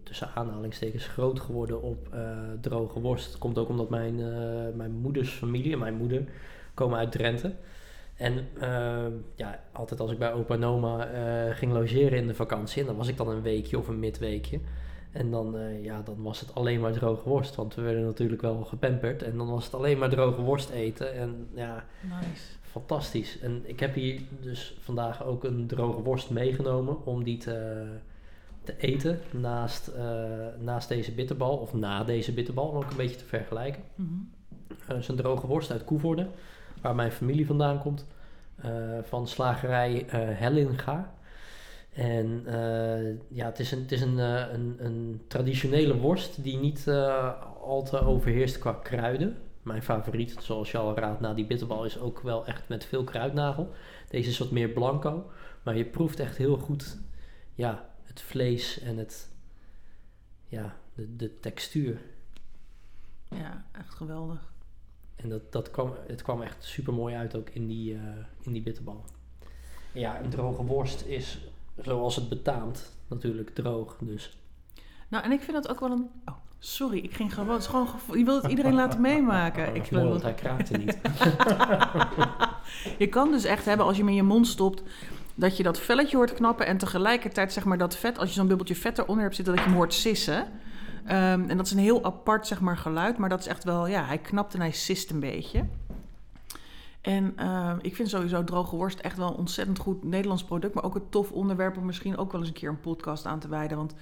tussen 0.02 0.30
aanhalingstekens 0.34 1.06
groot 1.06 1.40
geworden 1.40 1.82
op 1.82 2.08
eh, 2.12 2.38
droge 2.60 3.00
worst. 3.00 3.38
Komt 3.38 3.58
ook 3.58 3.68
omdat 3.68 3.90
mijn, 3.90 4.20
eh, 4.20 4.74
mijn 4.74 4.92
moeders 4.92 5.30
familie 5.30 5.76
mijn 5.76 5.94
moeder 5.94 6.24
komen 6.74 6.98
uit 6.98 7.12
Drenthe. 7.12 7.54
En 8.16 8.48
eh, 8.60 9.06
ja, 9.34 9.62
altijd 9.72 10.00
als 10.00 10.10
ik 10.10 10.18
bij 10.18 10.32
opa 10.32 10.54
en 10.54 10.64
oma 10.64 11.08
ging 11.52 11.72
logeren 11.72 12.18
in 12.18 12.26
de 12.26 12.34
vakantie, 12.34 12.80
en 12.80 12.86
dan 12.86 12.96
was 12.96 13.08
ik 13.08 13.16
dan 13.16 13.28
een 13.28 13.42
weekje 13.42 13.78
of 13.78 13.88
een 13.88 13.98
midweekje. 13.98 14.60
En 15.12 15.30
dan, 15.30 15.56
ja, 15.82 16.02
dan 16.02 16.22
was 16.22 16.40
het 16.40 16.54
alleen 16.54 16.80
maar 16.80 16.92
droge 16.92 17.28
worst, 17.28 17.54
want 17.54 17.74
we 17.74 17.82
werden 17.82 18.04
natuurlijk 18.04 18.42
wel 18.42 18.64
gepamperd. 18.64 19.22
En 19.22 19.36
dan 19.36 19.50
was 19.50 19.64
het 19.64 19.74
alleen 19.74 19.98
maar 19.98 20.08
droge 20.08 20.42
worst 20.42 20.70
eten. 20.70 21.14
En 21.14 21.48
ja, 21.54 21.84
Nice. 22.02 22.59
Fantastisch. 22.70 23.38
En 23.38 23.62
ik 23.64 23.80
heb 23.80 23.94
hier 23.94 24.20
dus 24.40 24.76
vandaag 24.80 25.24
ook 25.24 25.44
een 25.44 25.66
droge 25.66 26.02
worst 26.02 26.30
meegenomen 26.30 27.06
om 27.06 27.24
die 27.24 27.36
te, 27.36 27.86
te 28.62 28.74
eten 28.78 29.20
naast, 29.30 29.88
eh, 29.88 30.04
naast 30.58 30.88
deze 30.88 31.12
bitterbal. 31.12 31.56
Of 31.56 31.74
na 31.74 32.04
deze 32.04 32.32
bitterbal, 32.32 32.68
om 32.68 32.76
ook 32.76 32.90
een 32.90 32.96
beetje 32.96 33.16
te 33.16 33.24
vergelijken. 33.24 33.82
Het 34.84 34.96
is 34.96 35.08
een 35.08 35.16
droge 35.16 35.46
worst 35.46 35.70
uit 35.70 35.84
Koevoorde, 35.84 36.26
waar 36.80 36.94
mijn 36.94 37.12
familie 37.12 37.46
vandaan 37.46 37.78
komt. 37.80 38.06
eh, 38.56 38.70
van 39.02 39.28
slagerij 39.28 40.04
Hellinga. 40.10 41.14
En 41.92 42.44
ja, 43.28 43.46
het 43.46 43.58
is, 43.58 43.72
een, 43.72 43.80
het 43.80 43.92
is 43.92 44.00
een, 44.00 44.18
een, 44.18 44.76
een 44.78 45.20
traditionele 45.28 45.96
worst 45.96 46.42
die 46.42 46.56
niet 46.58 46.88
al 47.62 47.82
te 47.82 48.00
overheerst 48.00 48.58
qua 48.58 48.72
kruiden. 48.72 49.36
Mijn 49.62 49.82
favoriet, 49.82 50.36
zoals 50.40 50.70
je 50.70 50.78
al 50.78 50.96
raadt, 50.96 51.20
na 51.20 51.34
die 51.34 51.46
bitterbal 51.46 51.84
is 51.84 51.98
ook 51.98 52.20
wel 52.20 52.46
echt 52.46 52.68
met 52.68 52.84
veel 52.84 53.04
kruidnagel. 53.04 53.72
Deze 54.08 54.30
is 54.30 54.38
wat 54.38 54.50
meer 54.50 54.68
blanco, 54.68 55.30
maar 55.62 55.76
je 55.76 55.84
proeft 55.84 56.20
echt 56.20 56.36
heel 56.36 56.56
goed 56.56 56.98
ja, 57.54 57.90
het 58.02 58.20
vlees 58.20 58.78
en 58.78 58.96
het, 58.96 59.30
ja, 60.46 60.76
de, 60.94 61.16
de 61.16 61.40
textuur. 61.40 62.00
Ja, 63.28 63.64
echt 63.72 63.94
geweldig. 63.94 64.52
En 65.16 65.28
dat, 65.28 65.52
dat 65.52 65.70
kwam, 65.70 65.94
het 66.06 66.22
kwam 66.22 66.42
echt 66.42 66.64
super 66.64 66.92
mooi 66.92 67.14
uit 67.14 67.36
ook 67.36 67.48
in 67.48 67.66
die, 67.66 67.94
eh, 67.94 68.00
in 68.40 68.52
die 68.52 68.62
bitterbal. 68.62 69.04
Ja, 69.92 70.20
een 70.20 70.30
droge 70.30 70.64
worst 70.64 71.06
is 71.06 71.38
zoals 71.76 72.16
het 72.16 72.28
betaamt 72.28 72.96
natuurlijk 73.08 73.50
droog. 73.50 73.96
Dus 74.00 74.38
Nou, 75.08 75.24
en 75.24 75.32
ik 75.32 75.40
vind 75.40 75.62
dat 75.62 75.68
ook 75.68 75.80
wel 75.80 75.90
een... 75.90 76.10
Oh, 76.24 76.36
sorry, 76.62 76.98
ik 76.98 77.14
ging 77.14 77.34
gewoon... 77.34 77.50
Het 77.50 77.60
is 77.60 77.66
gewoon 77.66 77.88
gevo- 77.88 78.16
je 78.16 78.24
wilt 78.24 78.42
het 78.42 78.50
iedereen 78.50 78.74
laten 78.74 79.00
meemaken. 79.00 79.74
Ik 79.74 79.90
mooi, 79.90 80.02
dat- 80.04 80.12
want 80.12 80.22
hij 80.22 80.34
kraakte 80.34 80.76
niet. 80.76 80.98
Je 82.98 83.06
kan 83.06 83.30
dus 83.30 83.44
echt 83.44 83.64
hebben 83.64 83.86
als 83.86 83.96
je 83.96 84.02
hem 84.02 84.10
in 84.10 84.16
je 84.16 84.22
mond 84.22 84.46
stopt... 84.46 84.82
dat 85.34 85.56
je 85.56 85.62
dat 85.62 85.78
velletje 85.80 86.16
hoort 86.16 86.34
knappen... 86.34 86.66
en 86.66 86.76
tegelijkertijd 86.78 87.52
zeg 87.52 87.64
maar 87.64 87.78
dat 87.78 87.96
vet... 87.96 88.18
als 88.18 88.28
je 88.28 88.34
zo'n 88.34 88.46
bubbeltje 88.46 88.74
vet 88.76 88.98
eronder 88.98 89.22
hebt 89.22 89.36
zitten... 89.36 89.54
dat 89.54 89.62
je 89.64 89.68
hem 89.68 89.78
hoort 89.78 89.94
sissen. 89.94 90.46
Ehm, 91.04 91.44
en 91.48 91.56
dat 91.56 91.66
is 91.66 91.72
een 91.72 91.78
heel 91.78 92.04
apart 92.04 92.46
zeg 92.46 92.60
maar, 92.60 92.76
geluid... 92.76 93.18
maar 93.18 93.28
dat 93.28 93.40
is 93.40 93.46
echt 93.46 93.64
wel... 93.64 93.86
ja, 93.86 94.04
hij 94.04 94.18
knapt 94.18 94.54
en 94.54 94.60
hij 94.60 94.72
sist 94.72 95.10
een 95.10 95.20
beetje. 95.20 95.64
En 97.00 97.32
ehm, 97.36 97.76
ik 97.80 97.94
vind 97.94 98.08
sowieso 98.08 98.44
droge 98.44 98.76
worst 98.76 98.98
echt 98.98 99.16
wel 99.16 99.28
een 99.28 99.36
ontzettend 99.36 99.78
goed 99.78 100.04
Nederlands 100.04 100.44
product... 100.44 100.74
maar 100.74 100.84
ook 100.84 100.94
een 100.94 101.08
tof 101.10 101.32
onderwerp 101.32 101.76
om 101.76 101.84
misschien 101.84 102.16
ook 102.16 102.32
wel 102.32 102.40
eens 102.40 102.50
een 102.50 102.56
keer 102.56 102.68
een 102.68 102.80
podcast 102.80 103.26
aan 103.26 103.38
te 103.38 103.48
wijden... 103.48 103.76
want 103.76 103.94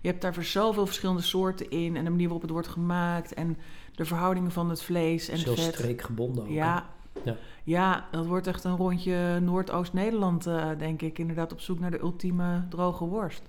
je 0.00 0.08
hebt 0.08 0.22
daar 0.22 0.34
voor 0.34 0.44
zoveel 0.44 0.86
verschillende 0.86 1.22
soorten 1.22 1.70
in... 1.70 1.96
en 1.96 2.04
de 2.04 2.10
manier 2.10 2.24
waarop 2.24 2.42
het 2.42 2.50
wordt 2.50 2.68
gemaakt... 2.68 3.34
en 3.34 3.56
de 3.94 4.04
verhoudingen 4.04 4.50
van 4.50 4.70
het 4.70 4.82
vlees 4.82 5.28
en 5.28 5.38
vet. 5.38 5.58
streekgebonden 5.58 6.42
ook. 6.42 6.48
hè? 6.48 6.54
Ja. 6.54 6.86
Ja. 7.24 7.36
Ja. 7.64 8.06
dat 8.10 8.26
wordt 8.26 8.46
echt 8.46 8.64
een 8.64 8.76
rondje 8.76 9.40
Noordoost-Nederland, 9.40 10.46
eh, 10.46 10.68
denk 10.78 11.02
ik. 11.02 11.18
Inderdaad 11.18 11.52
op 11.52 11.60
zoek 11.60 11.78
naar 11.78 11.90
de 11.90 12.00
ultieme 12.00 12.64
droge 12.68 13.04
worst. 13.04 13.42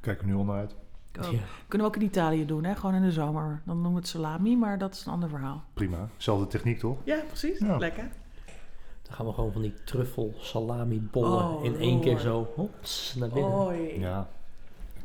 Kijk 0.00 0.20
er 0.20 0.26
nu 0.26 0.34
onderuit. 0.34 0.74
Ja. 1.12 1.22
Kunnen 1.68 1.86
we 1.86 1.94
ook 1.94 2.02
in 2.02 2.08
Italië 2.08 2.46
doen, 2.46 2.64
hè? 2.64 2.74
gewoon 2.74 2.94
in 2.94 3.02
de 3.02 3.12
zomer. 3.12 3.62
Dan 3.64 3.74
noemen 3.74 3.92
we 3.92 3.98
het 3.98 4.08
salami, 4.08 4.56
maar 4.56 4.78
dat 4.78 4.94
is 4.94 5.04
een 5.06 5.12
ander 5.12 5.28
verhaal. 5.28 5.64
Prima. 5.74 6.08
Zelfde 6.16 6.46
techniek 6.46 6.78
toch? 6.78 6.98
Ja, 7.04 7.20
precies. 7.26 7.58
Ja. 7.58 7.76
Lekker. 7.76 8.08
Dan 9.02 9.14
gaan 9.14 9.26
we 9.26 9.32
gewoon 9.32 9.52
van 9.52 9.62
die 9.62 9.74
truffel 9.84 10.34
salami 10.38 11.00
bollen 11.10 11.44
Oh, 11.44 11.64
in 11.64 11.76
één 11.76 12.00
keer 12.00 12.18
zo 12.18 12.48
hops, 12.54 13.14
naar 13.18 13.28
binnen. 13.28 13.98
Ja. 14.00 14.28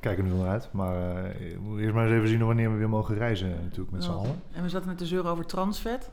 Kijk 0.02 0.18
er 0.18 0.24
nu 0.24 0.32
onderuit. 0.32 0.70
Maar 0.72 0.96
eh, 0.96 1.32
we 1.54 1.60
moeten 1.60 1.84
eerst 1.84 1.96
maar 1.96 2.06
eens 2.06 2.16
even 2.16 2.28
zien 2.28 2.46
wanneer 2.46 2.72
we 2.72 2.78
weer 2.78 2.90
mogen 2.90 3.16
reizen 3.16 3.50
natuurlijk 3.50 3.92
met 3.92 4.04
z'n 4.04 4.10
allen. 4.10 4.42
En 4.52 4.64
we 4.64 4.70
zaten 4.70 4.88
net 4.88 4.98
te 4.98 5.06
zeuren 5.06 5.32
over 5.32 5.46
transvet. 5.46 6.10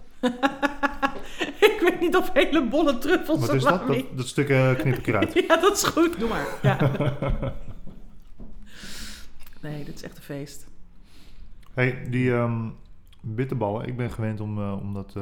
ik 1.70 1.78
weet 1.80 2.00
niet 2.00 2.16
of 2.16 2.32
hele 2.32 2.68
bolle 2.68 2.98
truffels 2.98 3.40
Wat 3.40 3.54
is 3.54 3.62
dat? 3.62 3.86
Dat, 3.86 4.04
dat 4.16 4.26
stuk 4.26 4.48
eh, 4.48 4.74
knip 4.74 4.98
ik 4.98 5.06
eruit. 5.06 5.32
Ja, 5.48 5.56
dat 5.56 5.76
is 5.76 5.84
goed. 5.84 6.18
Doe 6.18 6.28
maar. 6.28 6.46
Ja. 6.62 6.90
nee, 9.62 9.84
dit 9.84 9.94
is 9.94 10.02
echt 10.02 10.16
een 10.16 10.22
feest. 10.22 10.66
Hey, 11.74 12.06
die, 12.10 12.32
ehm, 12.32 12.68
Bitterballen, 13.20 13.86
ik 13.86 13.96
ben 13.96 14.10
gewend 14.10 14.40
om, 14.40 14.58
eh, 14.58 14.78
om 14.80 14.94
dat 14.94 15.16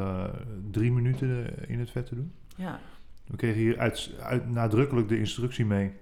drie 0.71 0.93
minuten 0.93 1.55
in 1.69 1.79
het 1.79 1.91
vet 1.91 2.07
te 2.07 2.15
doen. 2.15 2.33
Ja, 2.57 2.81
We 3.27 3.37
kregen 3.37 3.61
hier 3.61 3.79
uit, 3.79 4.11
uit, 4.21 4.51
nadrukkelijk 4.51 5.09
de 5.09 5.19
instructie 5.19 5.67
mee. 5.67 5.93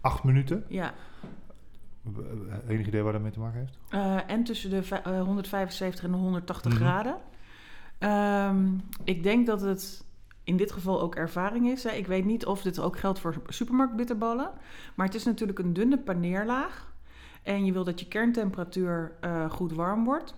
Acht 0.00 0.24
minuten. 0.24 0.64
ja. 0.68 0.94
W- 2.04 2.18
Enig 2.68 2.86
idee 2.86 3.02
waar 3.02 3.12
dat 3.12 3.22
mee 3.22 3.30
te 3.30 3.40
maken 3.40 3.58
heeft? 3.58 3.78
Eh, 3.88 4.16
en 4.30 4.44
tussen 4.44 4.70
de 4.70 4.82
vij- 4.82 5.02
eh, 5.02 5.22
175 5.22 6.04
en 6.04 6.10
de 6.10 6.16
180 6.16 6.72
Mhm. 6.72 6.80
graden. 6.80 7.16
Ehm, 7.98 8.66
ik 9.04 9.22
denk 9.22 9.46
dat 9.46 9.60
het 9.60 10.04
in 10.44 10.56
dit 10.56 10.72
geval 10.72 11.00
ook 11.00 11.14
ervaring 11.14 11.66
is. 11.68 11.82
Hè. 11.84 11.90
Ik 11.90 12.06
weet 12.06 12.24
niet 12.24 12.46
of 12.46 12.62
dit 12.62 12.80
ook 12.80 12.98
geldt 12.98 13.18
voor 13.18 13.34
supermarktbitterballen. 13.48 14.50
Maar 14.94 15.06
het 15.06 15.14
is 15.14 15.24
natuurlijk 15.24 15.58
een 15.58 15.72
dunne 15.72 15.98
paneerlaag. 15.98 16.92
En 17.42 17.64
je 17.64 17.72
wil 17.72 17.84
dat 17.84 18.00
je 18.00 18.08
kerntemperatuur 18.08 19.12
eh, 19.20 19.50
goed 19.50 19.72
warm 19.72 20.04
wordt. 20.04 20.34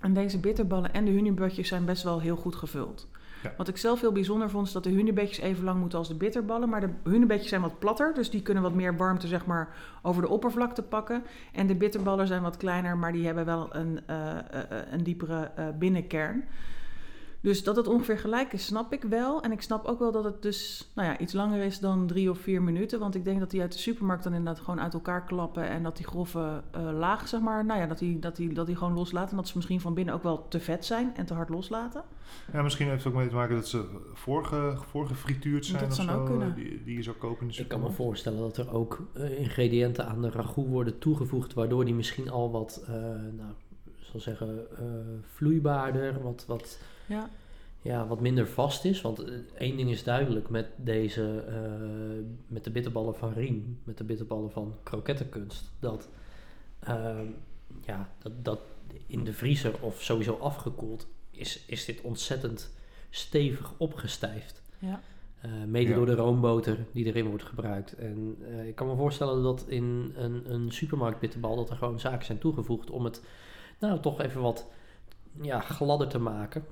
En 0.00 0.12
deze 0.14 0.38
bitterballen 0.38 0.92
en 0.92 1.04
de 1.04 1.10
hunebedjes 1.10 1.68
zijn 1.68 1.84
best 1.84 2.02
wel 2.02 2.20
heel 2.20 2.36
goed 2.36 2.54
gevuld. 2.54 3.08
Wat 3.56 3.68
ik 3.68 3.76
zelf 3.76 4.00
heel 4.00 4.12
bijzonder 4.12 4.50
vond, 4.50 4.66
is 4.66 4.72
dat 4.72 4.84
de 4.84 4.90
hunebedjes 4.90 5.38
even 5.38 5.64
lang 5.64 5.80
moeten 5.80 5.98
als 5.98 6.08
de 6.08 6.14
bitterballen. 6.14 6.68
Maar 6.68 6.80
de 6.80 6.90
hunebedjes 7.04 7.48
zijn 7.48 7.60
wat 7.60 7.78
platter, 7.78 8.14
dus 8.14 8.30
die 8.30 8.42
kunnen 8.42 8.62
wat 8.62 8.74
meer 8.74 8.96
warmte 8.96 9.26
zeg 9.26 9.46
maar, 9.46 9.68
over 10.02 10.22
de 10.22 10.28
oppervlakte 10.28 10.82
pakken. 10.82 11.22
En 11.52 11.66
de 11.66 11.74
bitterballen 11.74 12.26
zijn 12.26 12.42
wat 12.42 12.56
kleiner, 12.56 12.96
maar 12.96 13.12
die 13.12 13.26
hebben 13.26 13.44
wel 13.44 13.74
een, 13.74 14.00
eh, 14.06 14.30
eh, 14.30 14.38
eh, 14.70 14.78
een 14.90 15.02
diepere 15.02 15.50
binnenkern. 15.78 16.44
Dus 17.44 17.64
dat 17.64 17.76
het 17.76 17.86
ongeveer 17.86 18.18
gelijk 18.18 18.52
is, 18.52 18.66
snap 18.66 18.92
ik 18.92 19.02
wel. 19.02 19.42
En 19.42 19.52
ik 19.52 19.62
snap 19.62 19.84
ook 19.84 19.98
wel 19.98 20.12
dat 20.12 20.24
het 20.24 20.42
dus 20.42 20.90
nou 20.94 21.08
ja, 21.08 21.18
iets 21.18 21.32
langer 21.32 21.62
is 21.62 21.78
dan 21.78 22.06
drie 22.06 22.30
of 22.30 22.38
vier 22.38 22.62
minuten. 22.62 22.98
Want 22.98 23.14
ik 23.14 23.24
denk 23.24 23.38
dat 23.40 23.50
die 23.50 23.60
uit 23.60 23.72
de 23.72 23.78
supermarkt 23.78 24.24
dan 24.24 24.34
inderdaad 24.34 24.64
gewoon 24.64 24.80
uit 24.80 24.94
elkaar 24.94 25.24
klappen. 25.24 25.68
En 25.68 25.82
dat 25.82 25.96
die 25.96 26.06
grove 26.06 26.62
eh, 26.70 26.82
laag, 26.92 27.28
zeg 27.28 27.40
maar, 27.40 27.64
nou 27.64 27.80
ja, 27.80 27.86
dat 27.86 27.98
die, 27.98 28.18
dat, 28.18 28.36
die, 28.36 28.54
dat 28.54 28.66
die 28.66 28.76
gewoon 28.76 28.94
loslaten. 28.94 29.30
En 29.30 29.36
dat 29.36 29.48
ze 29.48 29.56
misschien 29.56 29.80
van 29.80 29.94
binnen 29.94 30.14
ook 30.14 30.22
wel 30.22 30.48
te 30.48 30.60
vet 30.60 30.84
zijn 30.84 31.16
en 31.16 31.26
te 31.26 31.34
hard 31.34 31.48
loslaten. 31.48 32.02
Ja, 32.52 32.62
misschien 32.62 32.88
heeft 32.88 33.04
het 33.04 33.12
ook 33.12 33.18
mee 33.18 33.28
te 33.28 33.34
maken 33.34 33.54
dat 33.54 33.68
ze 33.68 33.84
vorige, 34.12 34.76
vorige 34.90 35.14
frituurd 35.14 35.66
zijn 35.66 35.80
Dat 35.80 35.88
of 35.88 35.94
zou 35.94 36.08
zo, 36.08 36.18
ook 36.18 36.26
kunnen. 36.26 36.54
Die, 36.54 36.82
die 36.84 36.96
je 36.96 37.02
zou 37.02 37.16
kopen 37.16 37.42
in 37.42 37.48
de 37.48 37.52
Ik 37.52 37.68
kan 37.68 37.80
me 37.80 37.84
supermarkt. 37.86 37.96
voorstellen 37.96 38.38
dat 38.38 38.56
er 38.56 38.72
ook 38.72 39.06
eh, 39.12 39.38
ingrediënten 39.38 40.06
aan 40.06 40.22
de 40.22 40.30
ragout 40.30 40.68
worden 40.68 40.98
toegevoegd, 40.98 41.54
waardoor 41.54 41.84
die 41.84 41.94
misschien 41.94 42.30
al 42.30 42.50
wat, 42.50 42.82
eh 42.86 42.92
nou, 43.36 43.50
ik 43.84 44.04
zal 44.10 44.20
zeggen, 44.20 44.66
eh, 44.78 44.84
vloeibaarder, 45.22 46.22
wat, 46.22 46.44
wat, 46.46 46.78
Ja, 47.06 47.30
ja, 47.82 48.06
wat 48.06 48.20
minder 48.20 48.46
vast 48.46 48.84
is. 48.84 49.00
Want 49.00 49.18
eh, 49.24 49.34
één 49.58 49.76
ding 49.76 49.90
is 49.90 50.04
duidelijk 50.04 50.48
met 50.48 50.66
deze, 50.76 51.44
eh, 51.48 52.24
met 52.46 52.64
de 52.64 52.70
bitterballen 52.70 53.14
van 53.14 53.32
Riem, 53.32 53.80
met 53.84 53.98
de 53.98 54.04
bitterballen 54.04 54.50
van 54.50 54.74
Krokettenkunst, 54.82 55.70
dat, 55.80 56.08
ehm, 56.80 57.26
ja, 57.82 58.08
dat, 58.18 58.44
dat 58.44 58.60
in 59.06 59.24
de 59.24 59.32
vriezer 59.32 59.74
of 59.80 60.02
sowieso 60.02 60.34
afgekoeld 60.34 61.06
is, 61.30 61.64
is 61.66 61.84
dit 61.84 62.00
ontzettend 62.00 62.74
stevig 63.10 63.74
opgestijfd. 63.78 64.62
ja. 64.78 65.00
Eh, 65.40 65.50
mede 65.66 65.90
Ja. 65.90 65.96
door 65.96 66.06
de 66.06 66.14
roomboter 66.14 66.78
die 66.92 67.04
erin 67.04 67.26
wordt 67.26 67.44
gebruikt. 67.44 67.92
En 67.92 68.36
eh, 68.48 68.66
ik 68.68 68.74
kan 68.74 68.86
me 68.86 68.96
voorstellen 68.96 69.42
dat 69.42 69.64
in 69.68 70.12
een, 70.16 70.52
een 70.52 70.72
supermarktbitterbal... 70.72 71.56
dat 71.56 71.70
er 71.70 71.76
gewoon 71.76 72.00
zaken 72.00 72.24
zijn 72.24 72.38
toegevoegd 72.38 72.90
om 72.90 73.04
het 73.04 73.22
nou 73.78 74.00
toch 74.00 74.20
even 74.20 74.40
wat 74.40 74.66
ja, 75.42 75.60
gladder 75.60 76.08
te 76.08 76.18
maken. 76.18 76.64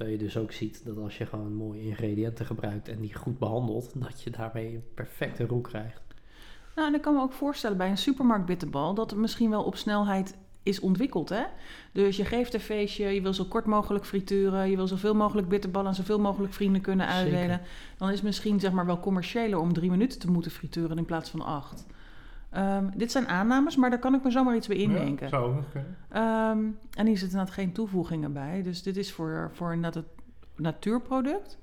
Terwijl 0.00 0.20
je 0.20 0.24
dus 0.26 0.36
ook 0.36 0.52
ziet 0.52 0.84
dat 0.84 0.98
als 0.98 1.18
je 1.18 1.26
gewoon 1.26 1.54
mooie 1.54 1.82
ingrediënten 1.82 2.46
gebruikt... 2.46 2.88
en 2.88 3.00
die 3.00 3.14
goed 3.14 3.38
behandelt, 3.38 3.92
dat 3.94 4.22
je 4.22 4.30
daarmee 4.30 4.74
een 4.74 4.84
perfecte 4.94 5.46
roe 5.46 5.60
krijgt. 5.60 6.00
Nou, 6.74 6.88
en 6.88 6.94
ik 6.94 7.02
kan 7.02 7.14
me 7.14 7.20
ook 7.20 7.32
voorstellen 7.32 7.76
bij 7.76 7.90
een 7.90 7.98
supermarktbitterbal 7.98 8.94
dat 8.94 9.10
het 9.10 9.18
misschien 9.18 9.50
wel 9.50 9.62
op 9.62 9.76
snelheid 9.76 10.36
is 10.62 10.80
ontwikkeld. 10.80 11.28
Hè? 11.28 11.42
Dus 11.92 12.16
je 12.16 12.24
geeft 12.24 12.54
een 12.54 12.60
feestje, 12.60 13.06
je 13.06 13.22
wil 13.22 13.34
zo 13.34 13.44
kort 13.44 13.66
mogelijk 13.66 14.06
frituren, 14.06 14.70
je 14.70 14.76
wil 14.76 14.86
zoveel 14.86 15.14
mogelijk 15.14 15.48
bitterballen 15.48 15.88
aan 15.88 15.94
zoveel 15.94 16.20
mogelijk 16.20 16.52
vrienden 16.52 16.80
kunnen 16.80 17.12
Zeker. 17.12 17.22
uitdelen. 17.22 17.60
Dan 17.96 18.08
is 18.08 18.14
het 18.14 18.24
misschien 18.24 18.60
zeg 18.60 18.72
maar 18.72 18.86
wel 18.86 19.00
commerciëler 19.00 19.58
om 19.58 19.72
drie 19.72 19.90
minuten 19.90 20.18
te 20.18 20.30
moeten 20.30 20.50
frituren 20.50 20.98
in 20.98 21.04
plaats 21.04 21.30
van 21.30 21.40
acht. 21.40 21.86
Ehm, 22.50 22.84
dit 22.94 23.12
zijn 23.12 23.28
aannames, 23.28 23.76
maar 23.76 23.90
daar 23.90 23.98
kan 23.98 24.14
ik 24.14 24.22
me 24.22 24.30
zomaar 24.30 24.56
iets 24.56 24.66
bij 24.66 24.76
indenken. 24.76 25.24
Ja, 25.24 25.30
zou 25.30 25.48
ook 25.48 25.54
nog 25.54 25.70
kunnen. 25.72 25.96
Ehm, 26.08 26.58
en 26.98 27.06
hier 27.06 27.18
zitten 27.18 27.38
inderdaad 27.38 27.50
geen 27.50 27.72
toevoegingen 27.72 28.32
bij. 28.32 28.62
Dus 28.62 28.82
dit 28.82 28.96
is 28.96 29.12
voor, 29.12 29.50
voor 29.52 29.72
het 29.72 30.04
natuurproduct 30.56 31.58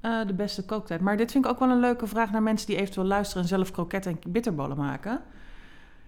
eh, 0.00 0.26
de 0.26 0.34
beste 0.34 0.64
kooktijd. 0.64 1.00
Maar 1.00 1.16
dit 1.16 1.32
vind 1.32 1.44
ik 1.44 1.50
ook 1.50 1.58
wel 1.58 1.70
een 1.70 1.80
leuke 1.80 2.06
vraag 2.06 2.30
naar 2.30 2.42
mensen 2.42 2.66
die 2.66 2.76
eventueel 2.76 3.06
luisteren 3.06 3.42
en 3.42 3.48
zelf 3.48 3.70
kroketten 3.70 4.12
en 4.12 4.32
bitterballen 4.32 4.76
maken. 4.76 5.20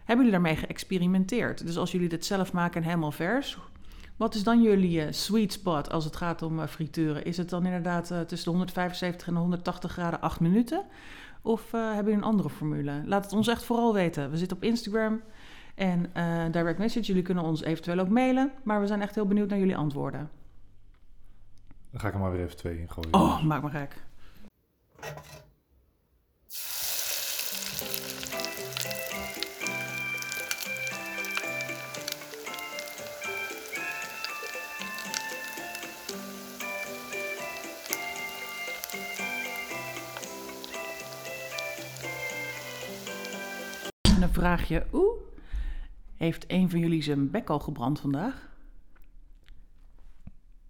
Hebben 0.04 0.26
jullie 0.26 0.40
daarmee 0.40 0.56
geëxperimenteerd? 0.56 1.66
Dus 1.66 1.78
als 1.78 1.92
jullie 1.92 2.08
dit 2.08 2.24
zelf 2.24 2.52
maken 2.52 2.80
en 2.80 2.88
helemaal 2.88 3.12
vers, 3.12 3.58
wat 4.16 4.34
is 4.34 4.42
dan 4.42 4.62
jullie 4.62 5.02
eh, 5.02 5.12
sweet 5.12 5.52
spot 5.52 5.90
als 5.90 6.04
het 6.04 6.16
gaat 6.16 6.42
om 6.42 6.60
eh, 6.60 6.66
frituren? 6.66 7.24
Is 7.24 7.36
het 7.36 7.50
dan 7.50 7.64
inderdaad 7.64 8.06
tussen 8.06 8.44
de 8.44 8.50
175 8.50 9.26
en 9.26 9.34
de 9.34 9.40
180 9.40 9.92
graden 9.92 10.20
8 10.20 10.40
minuten? 10.40 10.84
Of 11.46 11.72
eh, 11.72 11.80
hebben 11.80 12.04
jullie 12.04 12.18
een 12.18 12.30
andere 12.30 12.50
formule? 12.50 13.02
Laat 13.04 13.24
het 13.24 13.32
ons 13.32 13.48
echt 13.48 13.64
vooral 13.64 13.94
weten. 13.94 14.30
We 14.30 14.36
zitten 14.36 14.56
op 14.56 14.62
Instagram 14.62 15.22
en 15.74 16.14
eh, 16.14 16.44
direct 16.50 16.78
message. 16.78 17.06
Jullie 17.06 17.22
kunnen 17.22 17.44
ons 17.44 17.62
eventueel 17.62 17.98
ook 17.98 18.08
mailen. 18.08 18.52
Maar 18.64 18.80
we 18.80 18.86
zijn 18.86 19.02
echt 19.02 19.14
heel 19.14 19.26
benieuwd 19.26 19.48
naar 19.48 19.58
jullie 19.58 19.76
antwoorden. 19.76 20.30
Dan 21.90 22.00
ga 22.00 22.08
ik 22.08 22.14
er 22.14 22.20
maar 22.20 22.32
weer 22.32 22.42
even 22.42 22.56
twee 22.56 22.78
in 22.78 22.90
gooien. 22.90 23.14
Oh, 23.14 23.42
maak 23.42 23.62
me 23.62 23.70
gek. 23.70 24.04
Vraag 44.40 44.68
je, 44.68 44.82
oeh, 44.92 45.18
heeft 46.16 46.44
een 46.48 46.70
van 46.70 46.78
jullie 46.78 47.02
zijn 47.02 47.30
bek 47.30 47.50
al 47.50 47.58
gebrand 47.58 48.00
vandaag? 48.00 48.48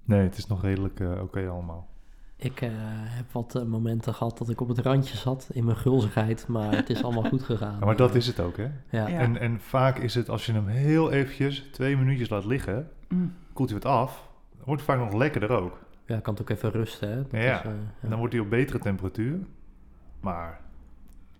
Nee, 0.04 0.20
het 0.20 0.38
is 0.38 0.46
nog 0.46 0.62
redelijk 0.62 1.00
eh, 1.00 1.22
oké 1.22 1.48
allemaal. 1.48 1.88
Ik 2.36 2.60
eh, 2.60 2.70
heb 2.74 3.32
wat 3.32 3.54
eh, 3.54 3.62
momenten 3.62 4.14
gehad 4.14 4.38
dat 4.38 4.48
ik 4.48 4.60
op 4.60 4.68
het 4.68 4.78
randje 4.78 5.16
zat 5.16 5.48
in 5.52 5.64
mijn 5.64 5.76
gulzigheid, 5.76 6.46
maar 6.48 6.72
het 6.72 6.90
is 6.90 7.02
allemaal 7.02 7.22
goed 7.28 7.42
gegaan. 7.42 7.76
Ja, 7.80 7.84
maar 7.84 7.96
dat 7.96 8.14
is 8.14 8.26
het 8.26 8.40
ook, 8.40 8.56
hè? 8.56 8.62
Ja, 8.64 8.72
Ja. 8.90 9.08
En, 9.08 9.36
en 9.40 9.60
vaak 9.60 9.98
is 9.98 10.14
het, 10.14 10.28
als 10.28 10.46
je 10.46 10.52
hem 10.52 10.66
heel 10.66 11.10
eventjes, 11.12 11.68
twee 11.72 11.96
minuutjes 11.96 12.28
laat 12.28 12.44
liggen, 12.44 12.90
Mm. 13.08 13.34
koelt 13.52 13.70
hij 13.70 13.78
wat 13.78 13.92
af, 13.92 14.28
dan 14.56 14.64
wordt 14.64 14.82
het 14.82 14.90
vaak 14.90 15.04
nog 15.04 15.14
lekkerder 15.20 15.50
ook. 15.50 15.78
ja, 16.06 16.16
ik 16.16 16.22
kan 16.22 16.32
het 16.32 16.42
ook 16.42 16.50
even 16.50 16.70
rusten. 16.70 17.08
Hè? 17.08 17.16
Dat 17.22 17.30
Ja, 17.30 17.58
is, 17.58 17.64
eh, 17.64 17.70
En 18.00 18.08
dan 18.08 18.18
wordt 18.18 18.32
hij 18.34 18.42
op 18.42 18.50
betere 18.50 18.78
temperatuur. 18.78 19.38
Maar 20.20 20.60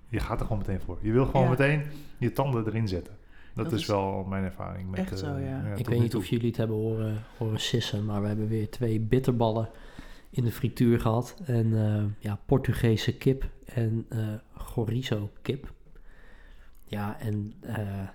je 0.08 0.20
gaat 0.20 0.40
er 0.40 0.46
gewoon 0.46 0.58
meteen 0.66 0.80
voor. 0.80 0.98
Je 1.02 1.12
wil 1.12 1.26
gewoon 1.26 1.42
Ja. 1.42 1.48
meteen 1.48 1.82
je 2.18 2.32
tanden 2.32 2.66
erin 2.66 2.88
zetten. 2.88 3.16
Dat, 3.54 3.64
Dat 3.64 3.74
is, 3.74 3.80
is 3.80 3.86
wel 3.86 4.24
mijn 4.24 4.44
ervaring. 4.44 4.90
Met, 4.90 5.00
echt 5.00 5.12
eh, 5.12 5.18
zo, 5.18 5.38
ja. 5.38 5.62
Ik 5.76 5.88
weet 5.88 6.00
niet 6.00 6.10
toe. 6.10 6.20
of 6.20 6.26
jullie 6.26 6.46
het 6.46 6.56
hebben 6.56 6.76
horen, 6.76 7.22
horen 7.38 7.60
sissen, 7.60 8.04
maar 8.04 8.20
we 8.22 8.26
hebben 8.28 8.48
weer 8.48 8.70
twee 8.70 9.00
bitterballen 9.00 9.68
in 10.30 10.44
de 10.44 10.52
frituur 10.52 11.00
gehad. 11.00 11.36
En 11.44 11.86
eh, 11.86 12.04
ja, 12.18 12.38
Portugese 12.46 13.16
kip 13.16 13.48
en 13.64 14.06
eh 14.08 14.18
chorizo 14.56 15.30
kip. 15.42 15.72
Ja, 16.84 17.20
en 17.20 17.52
eh 17.60 18.08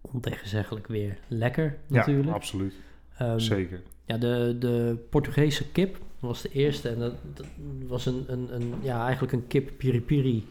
ontegenzeggelijk 0.00 0.86
weer 0.86 1.18
lekker 1.28 1.78
natuurlijk. 1.86 2.28
Ja, 2.28 2.34
absoluut. 2.34 2.74
Ehm, 3.18 3.38
Zeker. 3.38 3.82
Ja, 4.04 4.16
de, 4.18 4.56
de 4.58 4.96
Portugese 5.10 5.70
kip 5.70 5.98
was 6.18 6.42
de 6.42 6.48
eerste. 6.52 6.88
En 6.88 6.98
dat, 6.98 7.14
dat 7.34 7.46
was 7.86 8.06
een, 8.06 8.24
een, 8.26 8.54
een, 8.54 8.74
ja, 8.82 9.02
eigenlijk 9.04 9.32
een 9.32 9.46
kip 9.46 9.70
piri-piri 9.76 10.46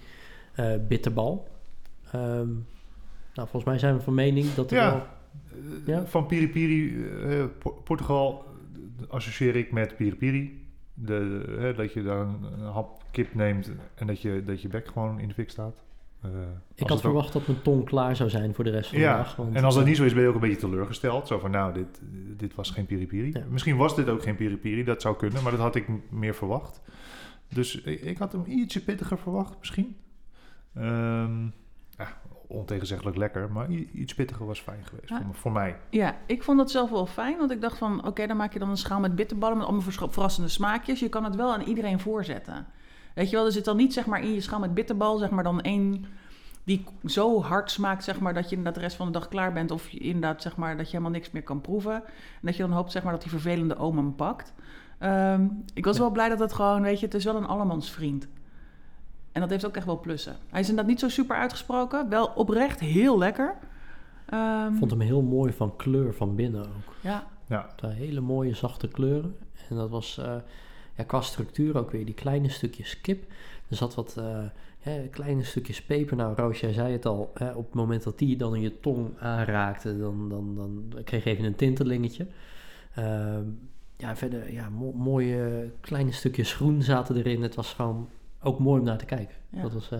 eh, 0.53 0.73
bitterbal. 0.87 1.47
Ehm, 2.11 2.47
nou, 3.33 3.47
volgens 3.49 3.63
mij 3.63 3.77
zijn 3.79 3.95
we 3.95 4.01
van 4.01 4.13
mening 4.13 4.53
dat 4.53 4.71
er 4.71 4.77
Ja. 4.77 4.89
wel... 4.91 4.99
Eh, 5.01 5.87
Ja. 5.87 6.05
Van 6.05 6.25
Piri 6.25 6.49
Piri, 6.49 7.05
eh, 7.23 7.43
Po- 7.59 7.81
Portugal 7.83 8.45
associeer 9.07 9.55
ik 9.55 9.71
met 9.71 9.95
Piri 9.95 10.15
Piri. 10.15 10.61
De, 10.93 11.05
de- 11.47 11.55
hè, 11.59 11.73
dat 11.73 11.93
je 11.93 12.03
dan 12.03 12.45
een 12.59 12.65
hap 12.71 13.03
kip 13.11 13.33
neemt 13.33 13.71
en 13.95 14.07
dat 14.07 14.21
je, 14.21 14.43
dat 14.45 14.61
je 14.61 14.67
bek 14.67 14.87
gewoon 14.87 15.19
in 15.19 15.27
de 15.27 15.33
fik 15.33 15.49
staat. 15.49 15.83
Eh, 16.23 16.29
Ik 16.75 16.79
had 16.87 16.91
ook- 16.91 16.99
verwacht 16.99 17.33
dat 17.33 17.47
mijn 17.47 17.61
tong 17.61 17.85
klaar 17.85 18.15
zou 18.15 18.29
zijn 18.29 18.53
voor 18.53 18.63
de 18.63 18.69
rest 18.69 18.89
van 18.89 18.97
de 18.99 19.03
dag. 19.05 19.35
Want 19.35 19.55
en 19.55 19.63
als 19.63 19.73
dat 19.73 19.83
eh, 19.83 19.89
niet 19.89 19.97
zo 19.97 20.03
is, 20.03 20.13
ben 20.13 20.21
je 20.21 20.27
ook 20.27 20.33
een 20.35 20.39
beetje 20.41 20.55
teleurgesteld. 20.57 21.27
Zo 21.27 21.39
van, 21.39 21.51
nou, 21.51 21.73
dit, 21.73 22.01
dit 22.37 22.55
was 22.55 22.69
geen 22.71 22.85
piri 22.85 23.07
piri. 23.07 23.31
Ja. 23.33 23.43
Misschien 23.49 23.77
was 23.77 23.95
dit 23.95 24.09
ook 24.09 24.23
geen 24.23 24.35
piri 24.35 24.57
piri, 24.57 24.83
dat 24.83 25.01
zou 25.01 25.15
kunnen, 25.15 25.43
maar 25.43 25.51
dat 25.51 25.61
had 25.61 25.75
ik 25.75 25.87
meer 26.09 26.35
verwacht. 26.35 26.81
Dus 27.49 27.81
ik, 27.81 28.01
ik 28.01 28.17
had 28.17 28.31
hem 28.31 28.43
ietsje 28.47 28.83
pittiger 28.83 29.17
verwacht, 29.17 29.55
misschien. 29.59 29.95
Ehm 30.75 31.43
ja, 31.97 32.07
ontegenzeggelijk 32.47 33.17
lekker, 33.17 33.51
maar 33.51 33.69
iets 33.71 34.13
pittiger 34.15 34.45
was 34.45 34.59
fijn 34.59 34.85
geweest 34.85 35.09
Ja. 35.09 35.21
voor, 35.25 35.35
voor 35.35 35.51
mij. 35.51 35.77
Ja, 35.89 36.15
ik 36.25 36.43
vond 36.43 36.57
dat 36.57 36.71
zelf 36.71 36.89
wel 36.89 37.05
fijn, 37.05 37.37
want 37.37 37.51
ik 37.51 37.61
dacht 37.61 37.77
van, 37.77 38.05
oké, 38.07 38.27
dan 38.27 38.37
maak 38.37 38.53
je 38.53 38.59
dan 38.59 38.69
een 38.69 38.77
schaal 38.77 38.99
met 38.99 39.15
bitterballen 39.15 39.57
met 39.57 39.67
allemaal 39.67 39.91
verrassende 40.09 40.49
smaakjes. 40.49 40.99
Je 40.99 41.09
kan 41.09 41.23
het 41.23 41.35
wel 41.35 41.53
aan 41.53 41.61
iedereen 41.61 41.99
voorzetten. 41.99 42.65
Weet 43.13 43.29
je 43.29 43.35
wel, 43.35 43.45
er 43.45 43.51
zit 43.51 43.65
dan 43.65 43.77
niet 43.77 43.93
zeg 43.93 44.05
maar 44.05 44.21
in 44.23 44.33
je 44.33 44.41
schaal 44.41 44.59
met 44.59 44.73
bitterbal, 44.73 45.17
zeg 45.17 45.29
maar 45.29 45.43
dan 45.43 45.61
één 45.61 46.05
die 46.63 46.85
zo 47.05 47.41
hard 47.41 47.71
smaakt, 47.71 48.03
zeg 48.03 48.19
maar, 48.19 48.33
dat 48.33 48.43
je 48.43 48.49
inderdaad 48.55 48.75
de 48.75 48.79
rest 48.81 48.95
van 48.95 49.05
de 49.05 49.11
dag 49.11 49.27
klaar 49.27 49.53
bent. 49.53 49.71
Of 49.71 49.89
je 49.89 49.97
inderdaad, 49.99 50.41
zeg 50.41 50.55
maar, 50.57 50.77
dat 50.77 50.85
je 50.85 50.91
helemaal 50.91 51.11
niks 51.19 51.31
meer 51.31 51.43
kan 51.43 51.61
proeven. 51.61 51.93
En 51.95 52.41
dat 52.41 52.55
je 52.55 52.63
dan 52.63 52.71
hoopt, 52.71 52.91
zeg 52.91 53.03
maar, 53.03 53.11
dat 53.11 53.21
die 53.21 53.31
vervelende 53.31 53.75
oom 53.77 53.97
hem 53.97 54.15
pakt. 54.15 54.53
Ehm, 54.99 55.47
ik 55.73 55.85
was 55.85 55.95
Ja. 55.95 56.01
wel 56.01 56.11
blij 56.11 56.29
dat 56.29 56.39
het 56.39 56.53
gewoon, 56.53 56.81
weet 56.81 56.99
je, 56.99 57.05
het 57.05 57.15
is 57.15 57.23
wel 57.23 57.35
een 57.35 57.45
allemansvriend. 57.45 58.27
En 59.31 59.41
dat 59.41 59.49
heeft 59.49 59.65
ook 59.65 59.75
echt 59.75 59.85
wel 59.85 59.99
plussen. 59.99 60.35
Hij 60.49 60.59
is 60.59 60.69
inderdaad 60.69 60.91
niet 60.91 60.99
zo 61.01 61.09
super 61.09 61.35
uitgesproken. 61.35 62.09
Wel 62.09 62.25
oprecht 62.35 62.79
heel 62.79 63.17
lekker. 63.17 63.55
Ik 64.71 64.77
vond 64.77 64.91
hem 64.91 64.99
heel 64.99 65.21
mooi 65.21 65.53
van 65.53 65.75
kleur 65.75 66.13
van 66.13 66.35
binnen 66.35 66.61
ook. 66.61 66.93
Ja, 67.01 67.23
Ja, 67.47 67.67
hele 67.85 68.21
mooie 68.21 68.53
zachte 68.53 68.87
kleuren. 68.87 69.35
En 69.69 69.75
dat 69.75 69.89
was 69.89 70.17
eh, 70.17 70.35
ja, 70.95 71.03
qua 71.03 71.21
structuur 71.21 71.77
ook 71.77 71.91
weer 71.91 72.05
die 72.05 72.13
kleine 72.13 72.49
stukjes 72.49 73.01
kip. 73.01 73.31
Er 73.69 73.75
zat 73.75 73.95
wat 73.95 74.15
eh, 74.17 74.43
hè, 74.79 75.07
kleine 75.07 75.43
stukjes 75.43 75.81
peper. 75.81 76.15
Nou, 76.17 76.35
Roos, 76.35 76.59
jij 76.59 76.73
zei 76.73 76.91
het 76.91 77.05
al. 77.05 77.31
Hè, 77.33 77.51
op 77.51 77.65
het 77.65 77.73
moment 77.73 78.03
dat 78.03 78.17
die 78.17 78.37
dan 78.37 78.55
in 78.55 78.61
je 78.61 78.79
tong 78.79 79.09
aanraakte, 79.19 79.97
dan, 79.97 80.29
dan, 80.29 80.55
dan 80.55 81.03
kreeg 81.03 81.23
je 81.23 81.29
even 81.29 81.43
een 81.45 81.55
tintelingetje. 81.55 82.27
Ehm, 82.95 83.43
ja, 83.97 84.15
verder, 84.15 84.51
ja, 84.53 84.69
mo- 84.69 84.91
mooie 84.93 85.71
kleine 85.81 86.11
stukjes 86.11 86.53
groen 86.53 86.81
zaten 86.81 87.15
erin. 87.15 87.41
Het 87.41 87.55
was 87.55 87.73
gewoon 87.73 88.09
ook 88.41 88.59
mooi 88.59 88.79
om 88.79 88.85
naar 88.85 88.97
te 88.97 89.05
kijken. 89.05 89.35
Ja. 89.49 89.61
Dat 89.61 89.73
was, 89.73 89.91
eh, 89.91 89.99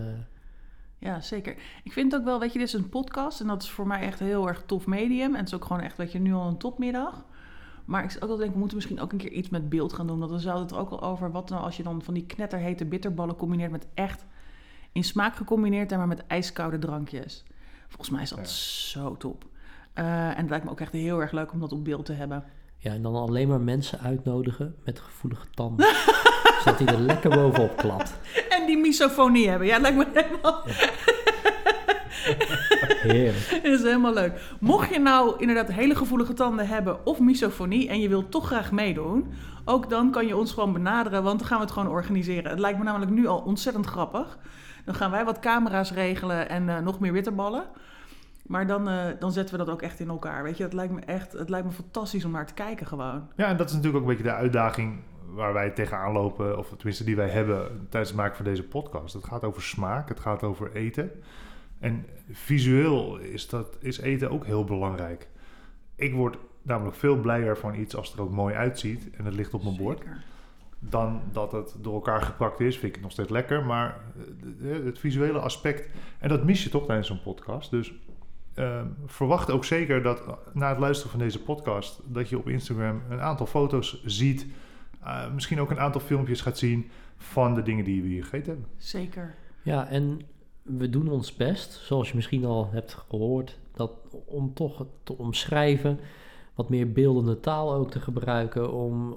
Ja, 0.98 1.20
zeker. 1.20 1.54
Ik 1.84 1.92
vind 1.92 2.12
het 2.12 2.20
ook 2.20 2.26
wel, 2.26 2.40
weet 2.40 2.52
je, 2.52 2.58
dit 2.58 2.68
is 2.68 2.74
een 2.74 2.88
podcast 2.88 3.40
en 3.40 3.46
dat 3.46 3.62
is 3.62 3.70
voor 3.70 3.86
mij 3.86 4.00
echt 4.00 4.20
een 4.20 4.26
heel 4.26 4.48
erg 4.48 4.62
tof 4.66 4.86
medium. 4.86 5.32
En 5.32 5.38
het 5.38 5.46
is 5.46 5.54
ook 5.54 5.64
gewoon 5.64 5.82
echt, 5.82 5.96
weet 5.96 6.12
je, 6.12 6.18
nu 6.18 6.32
al 6.32 6.48
een 6.48 6.56
topmiddag. 6.58 7.24
Maar 7.84 8.04
ik 8.04 8.10
zou 8.10 8.22
ook 8.22 8.28
wel 8.28 8.36
denken, 8.36 8.52
we 8.54 8.58
moeten 8.60 8.76
misschien 8.76 9.00
ook 9.00 9.12
een 9.12 9.18
keer 9.18 9.32
iets 9.32 9.48
met 9.48 9.68
beeld 9.68 9.92
gaan 9.92 10.06
doen. 10.06 10.18
Want 10.18 10.30
we 10.30 10.38
zouden 10.38 10.62
het 10.64 10.72
er 10.74 10.78
ook 10.80 10.90
al 10.90 11.02
over, 11.02 11.30
wat 11.30 11.48
nou 11.50 11.62
als 11.62 11.76
je 11.76 11.82
dan 11.82 12.02
van 12.02 12.14
die 12.14 12.26
knetterhete 12.26 12.84
bitterballen 12.84 13.36
combineert 13.36 13.70
met 13.70 13.86
echt 13.94 14.24
in 14.92 15.04
smaak 15.04 15.36
gecombineerd 15.36 15.92
en 15.92 15.98
maar 15.98 16.06
met 16.08 16.26
ijskoude 16.26 16.78
drankjes. 16.78 17.44
Volgens 17.88 18.10
mij 18.10 18.22
is 18.22 18.30
dat 18.30 18.38
Ja. 18.38 18.44
zo 19.00 19.16
top. 19.16 19.44
Eh, 19.92 20.28
en 20.28 20.36
het 20.36 20.48
lijkt 20.48 20.64
me 20.64 20.70
ook 20.70 20.80
echt 20.80 20.92
heel 20.92 21.20
erg 21.20 21.32
leuk 21.32 21.52
om 21.52 21.60
dat 21.60 21.72
op 21.72 21.84
beeld 21.84 22.04
te 22.04 22.12
hebben. 22.12 22.44
ja, 22.78 22.92
en 22.92 23.02
dan 23.02 23.14
alleen 23.14 23.48
maar 23.48 23.60
mensen 23.60 24.00
uitnodigen 24.00 24.74
met 24.84 24.98
gevoelige 25.00 25.46
tanden. 25.50 25.86
zodat 26.64 26.78
hij 26.78 26.86
er 26.88 27.00
lekker 27.00 27.30
bovenop 27.30 27.76
klapt. 27.76 28.14
En 28.58 28.66
die 28.66 28.76
misofonie 28.78 29.48
hebben. 29.48 29.66
Ja, 29.66 29.72
het 29.72 29.82
lijkt 29.82 29.96
me 29.96 30.20
helemaal... 30.22 30.62
Heerlijk. 33.12 33.60
Dat 33.62 33.72
is 33.78 33.82
helemaal 33.82 34.14
leuk. 34.14 34.40
Mocht 34.60 34.94
je 34.94 35.00
nou 35.00 35.34
inderdaad 35.38 35.72
hele 35.72 35.94
gevoelige 35.94 36.32
tanden 36.32 36.68
hebben 36.68 37.06
of 37.06 37.20
misofonie 37.20 37.88
en 37.88 38.00
je 38.00 38.08
wilt 38.08 38.30
toch 38.30 38.46
graag 38.46 38.72
meedoen, 38.72 39.32
ook 39.64 39.90
dan 39.90 40.10
kan 40.10 40.26
je 40.26 40.36
ons 40.36 40.52
gewoon 40.52 40.72
benaderen, 40.72 41.22
want 41.22 41.38
dan 41.38 41.48
gaan 41.48 41.58
we 41.58 41.64
het 41.64 41.72
gewoon 41.72 41.90
organiseren. 41.90 42.50
Het 42.50 42.58
lijkt 42.58 42.78
me 42.78 42.84
namelijk 42.84 43.10
nu 43.10 43.26
al 43.26 43.38
ontzettend 43.38 43.86
grappig. 43.86 44.38
Dan 44.84 44.94
gaan 44.94 45.10
wij 45.10 45.24
wat 45.24 45.38
camera's 45.38 45.92
regelen 45.92 46.48
en 46.48 46.68
eh, 46.68 46.78
nog 46.78 47.00
meer 47.00 47.12
bitterballen. 47.12 47.64
Maar 48.46 48.66
dan, 48.66 48.88
eh, 48.88 49.04
dan 49.18 49.32
zetten 49.32 49.58
we 49.58 49.64
dat 49.64 49.74
ook 49.74 49.82
echt 49.82 50.00
in 50.00 50.08
elkaar. 50.08 50.42
Weet 50.42 50.56
je, 50.56 50.62
het 50.62 50.72
lijkt 50.72 50.92
me 50.92 51.00
echt, 51.00 51.32
het 51.32 51.48
lijkt 51.48 51.66
me 51.66 51.72
fantastisch 51.72 52.24
om 52.24 52.30
naar 52.30 52.46
te 52.46 52.54
kijken 52.54 52.86
gewoon. 52.86 53.28
Ja, 53.36 53.46
en 53.46 53.56
dat 53.56 53.68
is 53.68 53.74
natuurlijk 53.74 54.02
ook 54.02 54.10
een 54.10 54.16
beetje 54.16 54.30
de 54.30 54.38
uitdaging 54.38 55.00
waar 55.34 55.52
wij 55.52 55.70
tegenaan 55.70 56.12
lopen, 56.12 56.58
of 56.58 56.68
tenminste 56.68 57.04
die 57.04 57.16
wij 57.16 57.28
hebben 57.28 57.86
tijdens 57.90 58.10
het 58.12 58.20
maken 58.20 58.36
van 58.36 58.44
deze 58.44 58.62
podcast. 58.62 59.14
Het 59.14 59.24
gaat 59.24 59.44
over 59.44 59.62
smaak, 59.62 60.08
het 60.08 60.20
gaat 60.20 60.42
over 60.42 60.72
eten. 60.72 61.10
En 61.78 62.06
visueel 62.30 63.16
is, 63.16 63.48
dat, 63.48 63.76
is 63.80 63.98
eten 63.98 64.30
ook 64.30 64.44
heel 64.46 64.64
belangrijk. 64.64 65.28
Ik 65.94 66.14
word 66.14 66.36
namelijk 66.62 66.96
veel 66.96 67.16
blijer 67.20 67.56
van 67.56 67.74
iets 67.74 67.96
als 67.96 68.08
het 68.08 68.16
er 68.16 68.24
ook 68.24 68.30
mooi 68.30 68.54
uitziet 68.54 69.10
en 69.10 69.24
het 69.24 69.34
ligt 69.34 69.54
op 69.54 69.62
mijn 69.62 69.76
bord. 69.76 69.98
Zeker. 69.98 70.22
Dan 70.78 71.22
dat 71.32 71.52
het 71.52 71.74
door 71.80 71.94
elkaar 71.94 72.22
geplakt 72.22 72.60
is, 72.60 72.74
vind 72.74 72.86
ik 72.86 72.92
het 72.92 73.02
nog 73.02 73.12
steeds 73.12 73.30
lekker. 73.30 73.64
Maar 73.64 74.00
eh, 74.62 74.84
het 74.84 74.98
visuele 74.98 75.38
aspect, 75.38 75.90
en 76.18 76.28
dat 76.28 76.44
mis 76.44 76.64
je 76.64 76.70
toch 76.70 76.86
tijdens 76.86 77.08
zo'n 77.08 77.22
podcast. 77.22 77.70
Dus 77.70 77.94
eh, 78.54 78.82
verwacht 79.06 79.50
ook 79.50 79.64
zeker 79.64 80.02
dat 80.02 80.20
eh, 80.26 80.32
na 80.52 80.68
het 80.68 80.78
luisteren 80.78 81.10
van 81.10 81.20
deze 81.20 81.42
podcast, 81.42 82.00
dat 82.06 82.28
je 82.28 82.38
op 82.38 82.48
Instagram 82.48 83.02
een 83.08 83.20
aantal 83.20 83.46
foto's 83.46 84.02
ziet. 84.04 84.46
eh, 85.02 85.32
misschien 85.32 85.60
ook 85.60 85.70
een 85.70 85.80
aantal 85.80 86.00
filmpjes 86.00 86.40
gaat 86.40 86.58
zien 86.58 86.90
van 87.16 87.54
de 87.54 87.62
dingen 87.62 87.84
die 87.84 88.02
we 88.02 88.08
hier 88.08 88.22
gegeten 88.22 88.52
hebben. 88.52 88.68
Zeker. 88.76 89.34
Ja, 89.62 89.88
en 89.88 90.20
we 90.64 90.90
doen 90.90 91.08
ons 91.08 91.36
best, 91.36 91.72
zoals 91.72 92.08
je 92.08 92.14
misschien 92.14 92.44
al 92.44 92.68
hebt 92.70 92.94
gehoord, 93.08 93.58
dat, 93.72 93.90
om 94.24 94.54
toch 94.54 94.86
te 95.02 95.18
omschrijven, 95.18 96.00
wat 96.54 96.68
meer 96.68 96.92
beeldende 96.92 97.40
taal 97.40 97.74
ook 97.74 97.90
te 97.90 98.00
gebruiken, 98.00 98.72
om, 98.72 99.12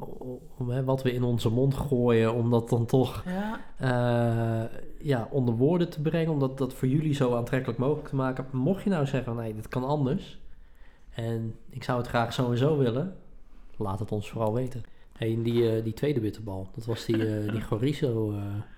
om 0.58 0.70
hè, 0.70 0.84
wat 0.84 1.04
we 1.04 1.14
in 1.14 1.24
onze 1.24 1.50
mond 1.50 1.74
gooien, 1.74 2.34
om 2.34 2.50
dat 2.50 2.70
dan 2.70 2.86
toch 2.86 3.24
Ja, 3.26 3.60
eh, 3.78 4.80
ja, 5.00 5.28
onder 5.32 5.56
woorden 5.56 5.90
te 5.90 6.02
brengen, 6.02 6.32
om 6.32 6.40
dat, 6.40 6.58
dat 6.58 6.74
voor 6.74 6.88
jullie 6.88 7.14
zo 7.14 7.36
aantrekkelijk 7.36 7.80
mogelijk 7.80 8.08
te 8.08 8.16
maken. 8.16 8.46
Mocht 8.52 8.84
je 8.84 8.90
nou 8.90 9.06
zeggen, 9.06 9.36
nee, 9.36 9.56
dit 9.56 9.68
kan 9.68 9.84
anders, 9.84 10.40
en 11.10 11.56
ik 11.70 11.84
zou 11.84 11.98
het 11.98 12.08
graag 12.08 12.34
zo 12.34 12.52
en 12.52 12.58
zo 12.58 12.78
willen, 12.78 13.16
laat 13.78 14.00
het 14.00 14.12
ons 14.12 14.30
vooral 14.30 14.54
weten. 14.54 14.84
Hey, 15.18 15.34
en 15.34 15.44
die, 15.44 15.72
eh, 15.76 15.84
die 15.84 15.94
tweede 15.94 16.20
bitterbal, 16.20 16.70
dat 16.76 16.86
was 16.86 17.06
die, 17.06 17.26
eh 17.28 17.52
die 17.52 17.62
chorizo, 17.62 18.32
eh, 18.32 18.38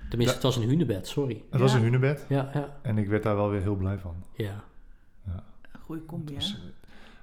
tenminste 0.10 0.18
Ja. 0.18 0.32
het 0.34 0.42
was 0.44 0.56
een 0.58 0.64
hunebed, 0.70 1.08
sorry. 1.08 1.44
Het 1.50 1.60
was 1.62 1.72
Ja. 1.72 1.78
een 1.78 1.84
hunebed 1.84 2.26
Ja, 2.30 2.50
ja, 2.54 2.80
en 2.82 2.98
ik 2.98 3.08
werd 3.08 3.24
daar 3.24 3.36
wel 3.36 3.50
weer 3.50 3.62
heel 3.62 3.76
blij 3.76 3.98
van. 3.98 4.16
ja. 4.36 4.64
een 5.72 5.80
goede 5.96 6.06
combi, 6.06 6.38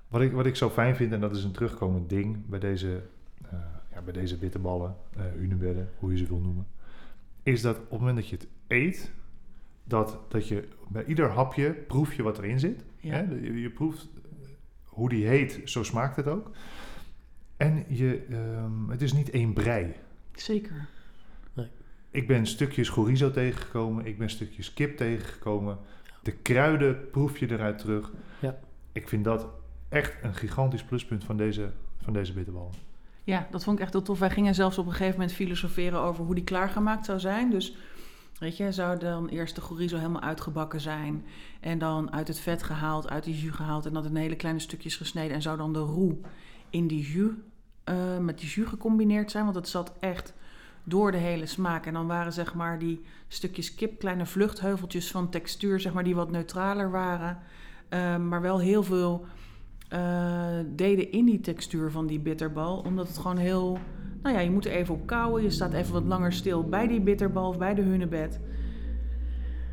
wat, 0.09 0.21
ik, 0.21 0.33
wat 0.33 0.47
ik 0.47 0.57
zo 0.57 0.71
fijn 0.71 0.97
vind, 0.97 1.13
en 1.13 1.21
dat 1.21 1.37
is 1.37 1.45
een 1.45 1.53
terugkomend 1.53 2.09
ding 2.09 2.47
bij 2.47 2.59
deze, 2.59 3.03
eh, 3.51 3.59
ja, 3.93 4.01
bij 4.03 4.13
deze 4.13 4.37
bitterballen, 4.39 4.97
eh 5.17 5.23
hunebedden, 5.37 5.89
hoe 5.99 6.11
je 6.11 6.17
ze 6.17 6.27
wil 6.27 6.39
noemen, 6.41 6.67
is 7.43 7.63
dat 7.63 7.77
op 7.77 7.91
het 7.91 7.99
moment 7.99 8.17
dat 8.17 8.29
je 8.29 8.37
het 8.37 8.47
eet, 8.67 9.13
dat, 9.85 10.19
dat 10.29 10.49
je 10.49 10.69
bij 10.89 11.05
ieder 11.05 11.31
hapje 11.31 11.73
proef 11.73 12.15
je 12.15 12.23
wat 12.23 12.39
erin 12.39 12.59
zit. 12.61 12.85
Ja. 13.01 13.13
Hè? 13.13 13.21
Je, 13.35 13.61
je 13.61 13.71
proeft 13.71 14.09
hoe 14.85 15.09
die 15.09 15.27
heet, 15.27 15.61
zo 15.65 15.83
smaakt 15.83 16.17
het 16.17 16.27
ook. 16.29 16.51
En 17.57 17.85
je, 17.89 18.27
ehm, 18.31 18.89
het 18.89 19.03
is 19.03 19.13
niet 19.13 19.31
één 19.31 19.53
brei. 19.53 19.95
Zeker. 20.33 20.89
Ik 22.17 22.27
ben 22.27 22.47
stukjes 22.47 22.89
chorizo 22.89 23.31
tegengekomen, 23.31 24.07
ik 24.07 24.19
ben 24.19 24.31
stukjes 24.31 24.73
kip 24.73 24.97
tegengekomen. 24.97 25.79
De 26.23 26.33
kruiden 26.33 27.11
proef 27.11 27.39
je 27.39 27.51
eruit 27.51 27.79
terug. 27.79 28.13
Ja. 28.41 28.59
Ik 28.93 29.09
vind 29.09 29.25
dat 29.25 29.47
echt 29.89 30.15
een 30.23 30.35
gigantisch 30.35 30.85
pluspunt 30.85 31.25
van 31.25 31.37
deze, 31.37 31.71
van 32.03 32.13
deze 32.13 32.33
bitterbal. 32.33 32.71
Ja, 33.25 33.47
dat 33.51 33.65
vond 33.65 33.77
ik 33.77 33.83
echt 33.83 33.93
heel 33.93 34.03
tof. 34.03 34.19
Wij 34.19 34.31
gingen 34.31 34.55
zelfs 34.55 34.79
op 34.79 34.87
een 34.87 34.93
gegeven 34.93 35.13
moment 35.13 35.33
filosoferen 35.33 36.01
over 36.01 36.25
hoe 36.25 36.35
die 36.35 36.45
klaargemaakt 36.45 37.05
zou 37.05 37.21
zijn. 37.21 37.51
Dus 37.51 37.77
weet 38.39 38.57
je, 38.57 38.73
zou 38.73 38.99
dan 38.99 39.29
eerst 39.29 39.55
de 39.55 39.61
chorizo 39.61 39.97
helemaal 39.97 40.23
uitgebakken 40.23 40.81
zijn. 40.81 41.25
En 41.61 41.79
dan 41.79 42.13
uit 42.13 42.29
het 42.29 42.39
vet 42.39 42.63
gehaald, 42.63 43.09
uit 43.09 43.25
die 43.25 43.41
jus 43.41 43.55
gehaald. 43.55 43.87
En 43.87 43.93
dan 43.93 44.05
in 44.05 44.17
hele 44.17 44.37
kleine 44.37 44.61
stukjes 44.61 44.97
gesneden. 44.97 45.35
En 45.35 45.43
zou 45.43 45.57
dan 45.57 45.73
de 45.73 45.79
roe 45.79 46.17
in 46.77 46.87
die 46.87 47.13
jus, 47.13 47.33
eh, 47.85 48.19
met 48.19 48.39
die 48.39 48.49
jus 48.49 48.69
gecombineerd 48.69 49.31
zijn. 49.31 49.45
Want 49.45 49.57
het 49.57 49.69
zat 49.69 49.93
echt 50.01 50.35
door 50.85 51.13
de 51.13 51.19
hele 51.19 51.47
smaak. 51.47 51.87
En 51.87 51.93
dan 51.93 52.07
waren 52.07 52.33
zeg 52.33 52.55
maar 52.55 52.79
die 52.79 53.01
stukjes 53.29 53.75
kip, 53.75 53.99
kleine 53.99 54.27
vluchtheuveltjes 54.27 55.11
van 55.11 55.31
textuur, 55.31 55.81
zeg 55.81 55.93
maar, 55.93 56.05
die 56.05 56.15
wat 56.15 56.31
neutraler 56.31 56.91
waren. 56.91 57.39
Eh, 57.89 58.17
maar 58.17 58.41
wel 58.41 58.59
heel 58.59 58.83
veel 58.83 59.25
eh, 59.89 60.59
deden 60.67 61.13
in 61.13 61.25
die 61.25 61.41
textuur 61.41 61.91
van 61.91 62.07
die 62.07 62.21
bitterbal. 62.21 62.79
Omdat 62.79 63.09
het 63.09 63.19
gewoon 63.19 63.37
heel... 63.37 63.79
Nou 64.23 64.35
ja, 64.35 64.41
je 64.41 64.51
moet 64.51 64.65
er 64.65 64.73
even 64.73 64.95
op 64.95 65.07
kouwen. 65.07 65.43
Je 65.43 65.51
staat 65.51 65.73
even 65.73 65.93
wat 65.93 66.05
langer 66.05 66.33
stil 66.33 66.65
bij 66.65 66.87
die 66.87 67.01
bitterbal 67.01 67.49
of 67.49 67.59
bij 67.59 67.75
de 67.75 67.83
hunebed. 67.83 68.41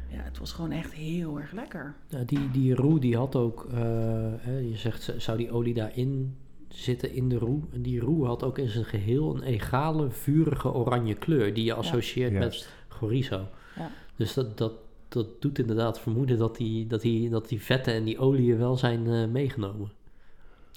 Ja, 0.10 0.22
het 0.22 0.38
was 0.38 0.52
gewoon 0.52 0.72
echt 0.72 0.94
heel 0.94 1.40
erg 1.40 1.52
lekker. 1.52 1.96
Nou, 2.10 2.26
die, 2.26 2.52
die 2.52 2.76
roe 2.76 3.00
die 3.00 3.18
had 3.18 3.36
ook, 3.36 3.68
eh, 3.72 4.70
je 4.70 4.76
zegt, 4.76 5.14
zou 5.18 5.38
die 5.38 5.52
olie 5.52 5.74
daarin 5.74 6.36
zitten 6.76 7.14
in 7.14 7.30
de 7.30 7.38
roe? 7.38 7.62
En 7.74 7.82
die 7.82 8.00
roe 8.00 8.26
had 8.26 8.44
ook 8.44 8.58
in 8.58 8.70
zijn 8.70 8.86
geheel 8.86 9.36
een 9.36 9.44
egale, 9.44 10.12
vurige 10.12 10.74
oranje 10.74 11.14
kleur 11.14 11.54
die 11.54 11.64
je 11.64 11.74
associeert 11.74 12.34
met 12.34 12.70
chorizo. 12.88 13.48
Ja. 13.76 13.90
Dus 14.16 14.34
dat, 14.34 14.58
dat, 14.58 14.74
dat 15.08 15.42
doet 15.42 15.60
inderdaad 15.60 16.00
vermoeden 16.00 16.38
dat 16.38 16.58
die, 16.58 16.88
dat, 16.88 17.02
die, 17.02 17.30
dat 17.30 17.48
die 17.48 17.62
vetten 17.62 17.94
en 17.94 18.04
die 18.04 18.20
oliën 18.20 18.58
wel 18.58 18.78
zijn 18.78 19.08
eh, 19.08 19.28
meegenomen. 19.28 19.92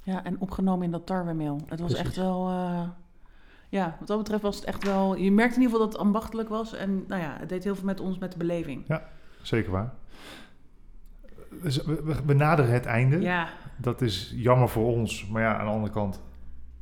Ja, 0.03 0.25
en 0.25 0.41
opgenomen 0.41 0.85
in 0.85 0.91
dat 0.91 1.07
tarwemeel. 1.07 1.61
Het 1.67 1.81
was 1.81 1.93
Precies. 1.93 2.07
echt 2.07 2.17
wel... 2.17 2.49
eh, 2.49 2.89
ja, 3.69 3.97
wat 3.99 4.09
dat 4.09 4.19
betreft 4.19 4.43
was 4.43 4.57
het 4.57 4.65
echt 4.65 4.85
wel... 4.85 5.17
Je 5.17 5.33
merkte 5.33 5.57
in 5.57 5.63
ieder 5.63 5.73
geval 5.73 5.79
dat 5.79 5.93
het 5.93 6.07
ambachtelijk 6.07 6.49
was. 6.49 6.75
En 6.75 7.05
nou 7.09 7.23
ja, 7.23 7.37
het 7.39 7.49
deed 7.49 7.65
heel 7.65 7.75
veel 7.75 7.85
met 7.85 8.01
ons, 8.01 8.19
met 8.19 8.33
de 8.33 8.39
beleving. 8.39 9.01
Zeker 9.43 9.71
waar. 9.71 9.95
Dus 11.63 11.85
we, 11.85 12.03
we, 12.03 12.17
we 12.27 12.35
naderen 12.35 12.73
het 12.73 12.87
einde. 12.87 13.21
Ja, 13.21 13.49
Dat 13.77 14.01
is 14.01 14.33
jammer 14.37 14.69
voor 14.69 14.87
ons. 14.87 15.27
Maar 15.27 15.43
ja, 15.43 15.59
aan 15.59 15.65
de 15.67 15.73
andere 15.73 15.93
kant, 15.93 16.21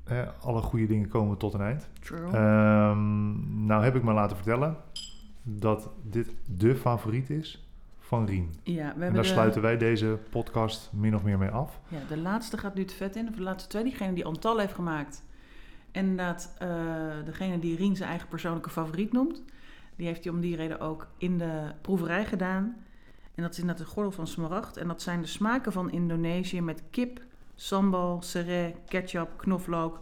hè, 0.05 0.25
alle 0.33 0.61
goede 0.63 0.87
dingen 0.87 1.09
komen 1.09 1.37
tot 1.37 1.55
een 1.55 1.61
eind. 1.61 1.89
true. 2.01 2.31
Ehm, 2.31 3.67
nou 3.67 3.85
heb 3.85 3.95
ik 3.95 4.03
me 4.03 4.13
laten 4.13 4.37
vertellen 4.37 4.77
dat 5.43 5.91
dit 6.03 6.35
de 6.47 6.77
favoriet 6.77 7.31
is 7.31 7.69
van 7.99 8.27
Rien. 8.27 8.55
ja, 8.63 8.95
we 8.97 9.05
En 9.05 9.13
daar 9.13 9.23
de- 9.23 9.29
sluiten 9.29 9.63
wij 9.63 9.77
deze 9.77 10.19
podcast 10.31 10.91
min 10.93 11.15
of 11.15 11.23
meer 11.23 11.39
mee 11.39 11.49
af. 11.51 11.81
Ja, 11.89 11.99
de 12.09 12.17
laatste 12.19 12.59
gaat 12.59 12.75
nu 12.75 12.83
het 12.83 12.93
vet 12.93 13.17
in. 13.17 13.29
Of 13.29 13.35
de 13.35 13.43
laatste 13.43 13.69
twee, 13.69 13.83
diegene 13.83 14.13
die 14.13 14.25
Antal 14.25 14.59
heeft 14.59 14.75
gemaakt. 14.75 15.25
En 15.93 16.01
inderdaad, 16.07 16.55
eh, 16.59 16.69
degene 17.25 17.59
die 17.59 17.77
Rien 17.77 17.97
zijn 17.97 18.09
eigen 18.09 18.29
persoonlijke 18.29 18.71
favoriet 18.71 19.13
noemt. 19.13 19.43
Die 19.97 20.07
heeft 20.07 20.25
hij 20.25 20.33
om 20.33 20.41
die 20.41 20.57
reden 20.57 20.81
ook 20.81 21.07
in 21.19 21.39
de 21.39 21.71
proeverij 21.81 22.25
gedaan. 22.27 22.77
En 23.35 23.43
dat 23.43 23.53
is 23.53 23.59
inderdaad 23.59 23.85
de 23.87 23.91
gordel 23.93 24.13
van 24.13 24.27
smaragd. 24.27 24.77
En 24.77 24.89
dat 24.89 25.03
zijn 25.03 25.21
de 25.21 25.27
smaken 25.27 25.73
van 25.73 25.91
Indonesië 25.91 26.61
met 26.61 26.83
kip, 26.91 27.21
sambal, 27.55 28.23
sereh, 28.23 28.75
ketchup, 28.89 29.29
knoflook 29.37 30.01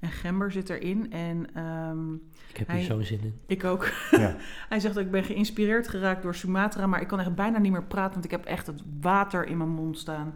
en 0.00 0.10
gember 0.10 0.52
zit 0.52 0.70
erin. 0.70 1.12
En 1.12 1.54
ehm, 1.54 2.14
Ik 2.48 2.56
heb 2.56 2.66
Hij- 2.66 2.76
hier 2.76 2.86
zo'n 2.86 3.02
zin 3.04 3.20
in. 3.22 3.40
ik 3.46 3.64
ook. 3.64 3.88
Ja. 4.10 4.36
Hij 4.68 4.80
zegt 4.80 4.94
dat 4.94 5.04
ik 5.04 5.10
ben 5.10 5.24
geïnspireerd 5.24 5.88
geraakt 5.88 6.22
door 6.22 6.34
Sumatra, 6.34 6.86
maar 6.86 7.00
ik 7.00 7.08
kan 7.08 7.20
echt 7.20 7.34
bijna 7.34 7.58
niet 7.58 7.72
meer 7.72 7.84
praten, 7.84 8.12
want 8.12 8.24
ik 8.24 8.30
heb 8.30 8.44
echt 8.44 8.66
het 8.66 8.82
water 9.00 9.46
in 9.46 9.56
mijn 9.56 9.70
mond 9.70 9.98
staan. 9.98 10.34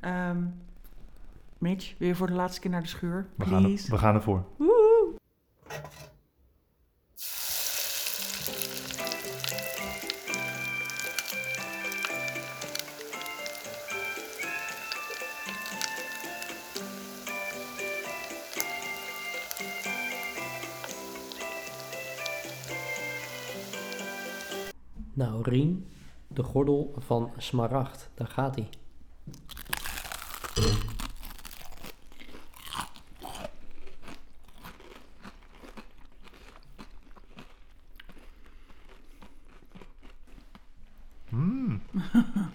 Ehm 0.00 0.38
Mitch, 1.58 1.94
wil 1.98 2.08
je 2.08 2.14
voor 2.14 2.26
de 2.26 2.32
laatste 2.32 2.60
keer 2.60 2.70
naar 2.70 2.82
de 2.82 2.88
schuur? 2.88 3.26
We 3.36 3.44
gaan, 3.44 3.54
er, 3.54 3.60
Please. 3.68 3.90
we 3.90 3.98
gaan 3.98 4.14
ervoor. 4.14 4.44
Woehoe. 4.56 5.14
Nou, 25.20 25.42
Rien, 25.42 25.86
de 26.26 26.42
gordel 26.42 26.94
van 26.98 27.32
smaragd. 27.36 28.10
Daar 28.14 28.26
gaat 28.26 28.54
hij. 28.54 28.68
Mm. 41.28 41.82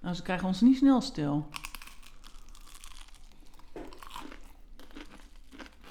Nou, 0.00 0.14
ze 0.14 0.22
krijgen 0.22 0.46
ons 0.46 0.60
niet 0.60 0.76
snel 0.76 1.00
stil. 1.00 1.48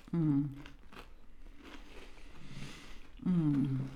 Mm. 0.10 0.56
Mm. 3.26 3.90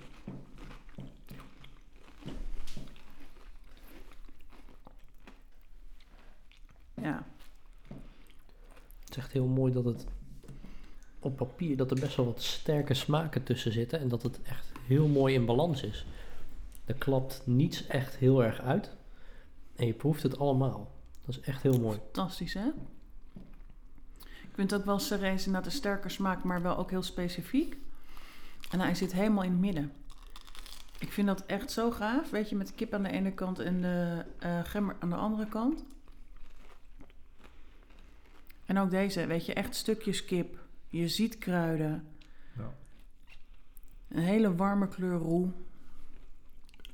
Ja, 7.02 7.26
Het 9.00 9.10
is 9.10 9.18
echt 9.18 9.32
heel 9.32 9.48
mooi 9.48 9.69
dat 9.84 9.94
het 9.94 10.06
op 11.20 11.38
papier 11.38 11.78
dat 11.78 11.92
er 11.92 12.00
best 12.00 12.16
wel 12.16 12.26
wat 12.26 12.42
sterke 12.42 12.94
smaken 12.94 13.44
tussen 13.44 13.72
zitten 13.72 14.00
en 14.00 14.08
dat 14.08 14.24
het 14.24 14.42
echt 14.42 14.72
heel 14.86 15.08
mooi 15.08 15.34
in 15.34 15.46
balans 15.46 15.84
is. 15.84 16.06
Er 16.86 16.94
klapt 16.94 17.42
niets 17.46 17.88
echt 17.88 18.16
heel 18.16 18.44
erg 18.44 18.62
uit 18.62 18.96
en 19.76 19.86
je 19.86 19.94
proeft 19.94 20.24
het 20.24 20.40
allemaal. 20.40 20.92
Dat 21.26 21.36
is 21.36 21.42
echt 21.42 21.62
heel 21.62 21.80
mooi. 21.80 21.98
fantastisch 21.98 22.54
hè? 22.54 22.68
Ik 24.24 24.56
vind 24.56 24.74
ook 24.74 24.86
wel 24.86 25.00
cerees 25.00 25.46
inderdaad 25.46 25.72
een 25.72 25.78
sterke 25.78 26.10
smaak, 26.10 26.44
maar 26.44 26.62
wel 26.62 26.78
ook 26.78 26.90
heel 26.90 27.04
specifiek. 27.04 27.78
En 28.72 28.80
hij 28.80 28.96
zit 28.96 29.12
helemaal 29.12 29.44
in 29.44 29.52
het 29.52 29.60
midden. 29.60 29.92
Ik 31.00 31.12
vind 31.12 31.28
dat 31.28 31.46
echt 31.46 31.72
zo 31.72 31.92
gaaf. 31.92 32.30
Weet 32.30 32.50
je, 32.50 32.56
met 32.56 32.68
de 32.68 32.74
kip 32.74 32.94
aan 32.94 33.04
de 33.04 33.10
ene 33.10 33.32
kant 33.32 33.60
en 33.60 33.82
de 33.82 34.26
eh, 34.40 34.60
gember 34.64 34.96
aan 35.00 35.10
de 35.10 35.16
andere 35.16 35.48
kant. 35.48 35.84
En 38.70 38.78
ook 38.78 38.90
deze, 38.92 39.26
weet 39.28 39.46
je, 39.46 39.54
echt 39.54 39.76
stukjes 39.76 40.26
kip. 40.26 40.58
Je 40.88 41.08
ziet 41.08 41.38
kruiden. 41.38 42.08
Ja. 42.58 42.74
Een 44.08 44.22
hele 44.22 44.56
warme 44.56 44.88
kleur 44.88 45.18
roe. 45.18 45.52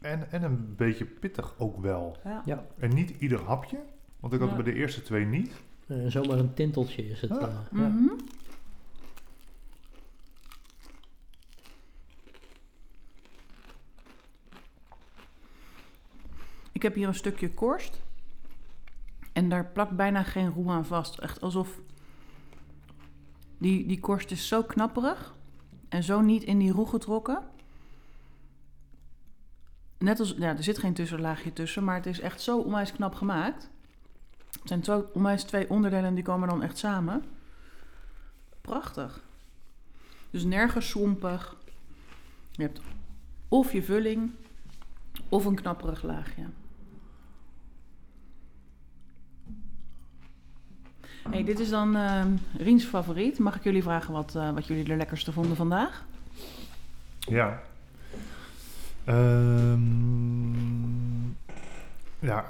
En, 0.02 0.32
en 0.32 0.44
een 0.44 0.76
beetje 0.76 1.06
pittig 1.06 1.60
ook 1.60 1.80
wel. 1.82 2.18
Ja. 2.24 2.42
Ja, 2.46 2.66
En 2.78 2.94
niet 2.94 3.10
ieder 3.20 3.40
hapje, 3.42 3.80
want 4.20 4.34
ik 4.34 4.40
had 4.40 4.50
Ja. 4.50 4.56
het 4.56 4.64
bij 4.64 4.74
de 4.74 4.80
eerste 4.80 5.02
twee 5.02 5.26
niet. 5.26 5.52
eh, 5.88 6.06
zomaar 6.08 6.38
een 6.40 6.54
tinteltje 6.54 7.08
is 7.10 7.22
het. 7.22 7.32
Ah. 7.32 7.44
eh, 7.44 7.50
ja. 7.72 7.88
Mhm. 7.88 8.10
Ik 16.72 16.82
heb 16.82 16.96
hier 16.96 17.08
een 17.08 17.16
stukje 17.16 17.50
korst. 17.54 18.02
En 19.36 19.50
daar 19.50 19.66
plakt 19.66 19.96
bijna 19.96 20.24
geen 20.24 20.50
roe 20.50 20.70
aan 20.70 20.86
vast. 20.86 21.18
Echt 21.18 21.42
alsof... 21.42 21.80
Die, 23.58 23.88
die 23.88 24.00
korst 24.00 24.32
is 24.32 24.48
zo 24.48 24.64
knapperig. 24.64 25.36
En 25.90 26.04
zo 26.04 26.22
niet 26.22 26.44
in 26.44 26.58
die 26.60 26.72
roe 26.72 26.88
getrokken. 26.88 27.44
Net 29.98 30.20
als... 30.20 30.36
Ja, 30.38 30.58
er 30.58 30.64
zit 30.64 30.78
geen 30.78 30.94
tussenlaagje 30.94 31.54
tussen. 31.54 31.84
Maar 31.84 31.96
het 31.96 32.06
is 32.06 32.20
echt 32.20 32.42
zo 32.42 32.60
onwijs 32.60 32.92
knap 32.92 33.16
gemaakt. 33.16 33.70
Het 34.60 34.68
zijn 34.68 34.84
zo 34.84 35.10
onwijs 35.14 35.44
twee 35.44 35.70
onderdelen 35.70 36.06
en 36.06 36.16
die 36.16 36.24
komen 36.24 36.48
dan 36.48 36.64
echt 36.64 36.78
samen. 36.78 37.24
Prachtig. 38.62 39.24
Dus 40.30 40.44
nergens 40.44 40.90
sompig. 40.90 41.58
Je 42.52 42.62
hebt 42.62 42.82
of 43.48 43.72
je 43.72 43.84
vulling 43.84 44.32
of 45.30 45.46
een 45.46 45.56
knapperig 45.56 46.04
laagje. 46.04 46.46
Hey, 51.30 51.44
dit 51.44 51.60
is 51.60 51.70
dan 51.70 51.96
ehm 51.96 52.28
Riens 52.58 52.86
favoriet. 52.86 53.40
Mag 53.40 53.56
ik 53.56 53.64
jullie 53.64 53.84
vragen 53.84 54.14
wat, 54.14 54.36
eh, 54.36 54.54
wat 54.54 54.68
jullie 54.68 54.92
er 54.92 54.98
lekkerste 54.98 55.32
vonden 55.32 55.56
vandaag? 55.56 56.06
Ja. 57.20 57.62
Ehm, 59.04 59.84
ja, 62.20 62.46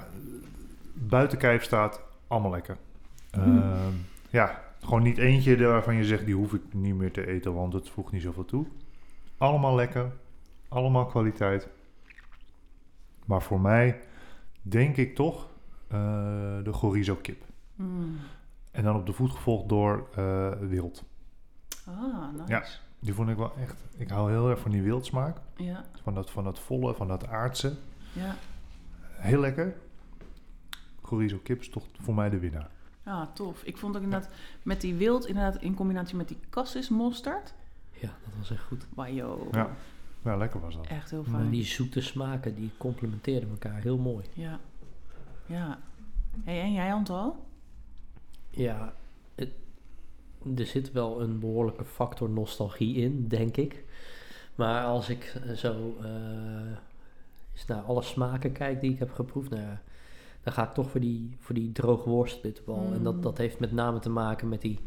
buiten 0.92 1.38
kijf 1.38 1.62
staat 1.62 2.00
allemaal 2.26 2.50
lekker. 2.50 2.76
Ehm, 3.30 3.92
ja, 4.30 4.62
gewoon 4.80 5.02
niet 5.02 5.18
eentje 5.18 5.66
waarvan 5.66 5.94
je 5.94 6.04
zegt, 6.04 6.24
die 6.24 6.34
hoef 6.34 6.54
ik 6.54 6.62
niet 6.70 6.94
meer 6.94 7.12
te 7.12 7.26
eten, 7.26 7.54
want 7.54 7.72
het 7.72 7.88
voegt 7.88 8.12
niet 8.12 8.22
zoveel 8.22 8.44
toe. 8.44 8.66
Allemaal 9.38 9.74
lekker, 9.74 10.12
allemaal 10.68 11.06
kwaliteit. 11.06 11.68
Maar 13.24 13.42
voor 13.42 13.60
mij 13.60 14.00
denk 14.62 14.96
ik 14.96 15.14
toch 15.14 15.48
eh, 15.88 15.98
de 16.62 16.72
chorizo 16.72 17.14
kip. 17.14 17.42
Mm. 17.74 18.18
En 18.76 18.82
dan 18.84 18.96
op 18.96 19.06
de 19.06 19.12
voet 19.12 19.30
gevolgd 19.30 19.68
door 19.68 20.08
eh, 20.14 20.50
wild. 20.60 21.04
Ah, 21.86 22.32
nice. 22.32 22.44
Ja. 22.52 22.64
Die 23.00 23.14
vond 23.14 23.28
ik 23.28 23.36
wel 23.36 23.52
echt, 23.56 23.84
ik 23.96 24.08
hou 24.10 24.30
heel 24.30 24.50
erg 24.50 24.58
van 24.60 24.70
die 24.70 24.82
wildsmaak. 24.82 25.36
Ja, 25.56 25.84
Van 26.02 26.14
dat, 26.14 26.30
van 26.30 26.44
dat 26.44 26.58
volle, 26.58 26.94
van 26.94 27.08
dat 27.08 27.26
aardse. 27.26 27.76
ja. 28.12 28.34
Heel 29.10 29.40
lekker. 29.40 29.74
Chorizo 31.02 31.38
kip 31.42 31.60
is 31.60 31.68
toch 31.70 31.84
voor 32.00 32.14
mij 32.14 32.30
de 32.30 32.38
winnaar. 32.38 32.68
Ja, 33.04 33.30
tof. 33.34 33.62
Ik 33.62 33.76
vond 33.76 33.96
ook 33.96 34.02
inderdaad 34.02 34.28
met 34.62 34.80
die 34.80 34.94
wild, 34.94 35.26
inderdaad 35.26 35.62
in 35.62 35.74
combinatie 35.74 36.16
met 36.16 36.28
die 36.28 36.38
cassis 36.50 36.88
mosterd. 36.88 37.54
ja, 37.90 38.08
dat 38.24 38.34
was 38.38 38.50
echt 38.50 38.62
goed. 38.62 38.86
Wajo. 38.94 39.48
Ja. 39.52 39.70
Ja, 40.24 40.36
lekker 40.36 40.60
was 40.60 40.74
dat. 40.76 40.86
Echt 40.86 41.10
heel 41.10 41.22
Mm. 41.26 41.34
fijn. 41.34 41.50
Die 41.50 41.64
zoete 41.64 42.00
smaken 42.00 42.54
die 42.54 42.70
complementeerden 42.76 43.50
elkaar 43.50 43.80
heel 43.80 43.98
mooi. 43.98 44.24
Ja. 44.32 44.58
Ja. 45.46 45.78
Hey, 46.44 46.60
en 46.60 46.72
jij, 46.72 46.92
Antal? 46.92 47.45
Ja, 48.56 48.94
het- 49.34 49.52
er 50.56 50.66
zit 50.66 50.92
wel 50.92 51.20
een 51.20 51.38
behoorlijke 51.38 51.84
factor 51.84 52.30
nostalgie 52.30 52.96
in, 52.96 53.28
denk 53.28 53.56
ik. 53.56 53.84
Maar 54.54 54.84
als 54.84 55.08
ik 55.08 55.36
zo 55.56 55.94
eens 57.54 57.66
naar 57.66 57.82
alle 57.82 58.02
smaken 58.02 58.52
kijk 58.52 58.80
die 58.80 58.92
ik 58.92 58.98
heb 58.98 59.12
geproefd, 59.12 59.50
nou 59.50 59.62
ja, 59.62 59.82
dan 60.42 60.52
ga 60.52 60.64
ik 60.68 60.74
toch 60.74 60.90
voor 60.90 61.00
die, 61.00 61.36
voor 61.40 61.54
die 61.54 61.72
droge 61.72 62.08
worstbitterbal. 62.08 62.92
En 62.92 62.98
Mm. 62.98 63.04
dat, 63.04 63.22
dat 63.22 63.38
heeft 63.38 63.58
met 63.58 63.72
name 63.72 63.98
te 63.98 64.10
maken 64.10 64.48
met 64.48 64.60
die, 64.60 64.78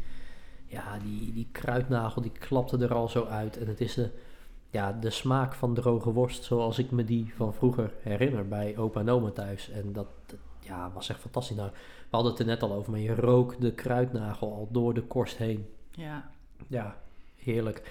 ja, 0.66 0.98
die, 0.98 1.32
die 1.32 1.48
kruidnagel, 1.52 2.22
die 2.22 2.32
klapte 2.32 2.78
er 2.78 2.94
al 2.94 3.08
zo 3.08 3.24
uit. 3.24 3.58
En 3.58 3.66
het 3.66 3.80
is 3.80 3.94
de, 3.94 4.10
ja, 4.70 4.92
de 4.92 5.10
smaak 5.10 5.54
van 5.54 5.74
droge 5.74 6.12
worst 6.12 6.44
zoals 6.44 6.78
ik 6.78 6.90
me 6.90 7.04
die 7.04 7.32
van 7.36 7.54
vroeger 7.54 7.92
herinner 8.02 8.48
bij 8.48 8.76
opa 8.78 9.00
en 9.00 9.08
oma 9.10 9.30
thuis. 9.30 9.70
En 9.70 9.92
dat, 9.92 10.06
dat 10.26 10.38
ja, 10.60 10.90
was 10.94 11.08
echt 11.08 11.20
fantastisch. 11.20 11.56
Nou, 11.56 11.70
we 11.72 11.76
hadden 12.16 12.30
het 12.30 12.40
er 12.40 12.46
net 12.46 12.62
al 12.62 12.72
over, 12.72 12.90
maar 12.90 13.00
je 13.00 13.14
rook 13.14 13.60
de 13.60 13.72
kruidnagel 13.74 14.52
al 14.52 14.68
door 14.70 14.94
de 14.94 15.02
korst 15.02 15.36
heen. 15.36 15.66
Ja. 15.90 16.30
Ja, 16.66 16.96
heerlijk. 17.36 17.90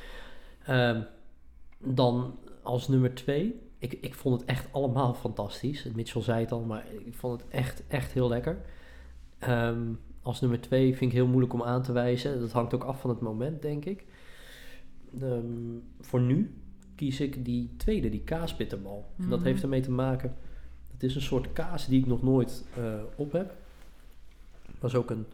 Ehm, 0.65 1.01
dan 1.77 2.37
als 2.63 2.87
nummer 2.87 3.13
twee. 3.15 3.67
Ik, 3.77 3.93
ik 3.93 4.15
vond 4.15 4.39
het 4.39 4.49
echt 4.49 4.67
allemaal 4.73 5.13
fantastisch. 5.13 5.83
Mitchell 5.95 6.21
zei 6.21 6.39
het 6.39 6.51
al, 6.51 6.61
maar 6.61 6.85
ik 7.05 7.13
vond 7.15 7.41
het 7.41 7.49
echt, 7.51 7.83
echt 7.87 8.11
heel 8.11 8.27
lekker. 8.29 8.61
Ehm, 9.39 9.81
als 10.21 10.41
nummer 10.41 10.61
twee 10.61 10.95
vind 10.95 11.11
ik 11.11 11.17
heel 11.17 11.27
moeilijk 11.27 11.53
om 11.53 11.63
aan 11.63 11.81
te 11.83 11.91
wijzen. 11.91 12.39
Dat 12.39 12.51
hangt 12.51 12.73
ook 12.73 12.83
af 12.83 12.99
van 13.01 13.09
het 13.09 13.19
moment, 13.19 13.61
denk 13.61 13.85
ik. 13.85 14.05
Ehm, 15.21 15.77
voor 15.99 16.21
nu 16.21 16.53
kies 16.95 17.19
ik 17.19 17.45
die 17.45 17.73
tweede, 17.77 18.09
die 18.09 18.23
kaasbitterbal. 18.23 19.05
En 19.17 19.29
dat 19.29 19.39
Mhm. 19.39 19.47
heeft 19.47 19.63
ermee 19.63 19.81
te 19.81 19.91
maken... 19.91 20.35
Het 20.99 21.09
is 21.09 21.15
een 21.15 21.21
soort 21.21 21.53
kaas 21.53 21.85
die 21.85 21.99
ik 21.99 22.07
nog 22.07 22.21
nooit 22.23 22.65
eh, 22.75 22.93
op 23.15 23.31
heb. 23.31 23.53
Dat 24.79 24.89
is 24.89 24.95
ook 24.95 25.09
een, 25.09 25.25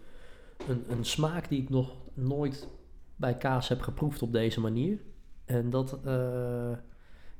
een, 0.68 0.84
een 0.90 1.06
smaak 1.06 1.50
die 1.50 1.62
ik 1.62 1.70
nog 1.70 1.96
nooit 2.14 2.68
bij 3.16 3.38
kaas 3.38 3.68
heb 3.68 3.82
geproefd 3.82 4.22
op 4.22 4.32
deze 4.32 4.60
manier. 4.60 5.00
En 5.46 5.70
dat, 5.70 6.00
eh, 6.04 6.72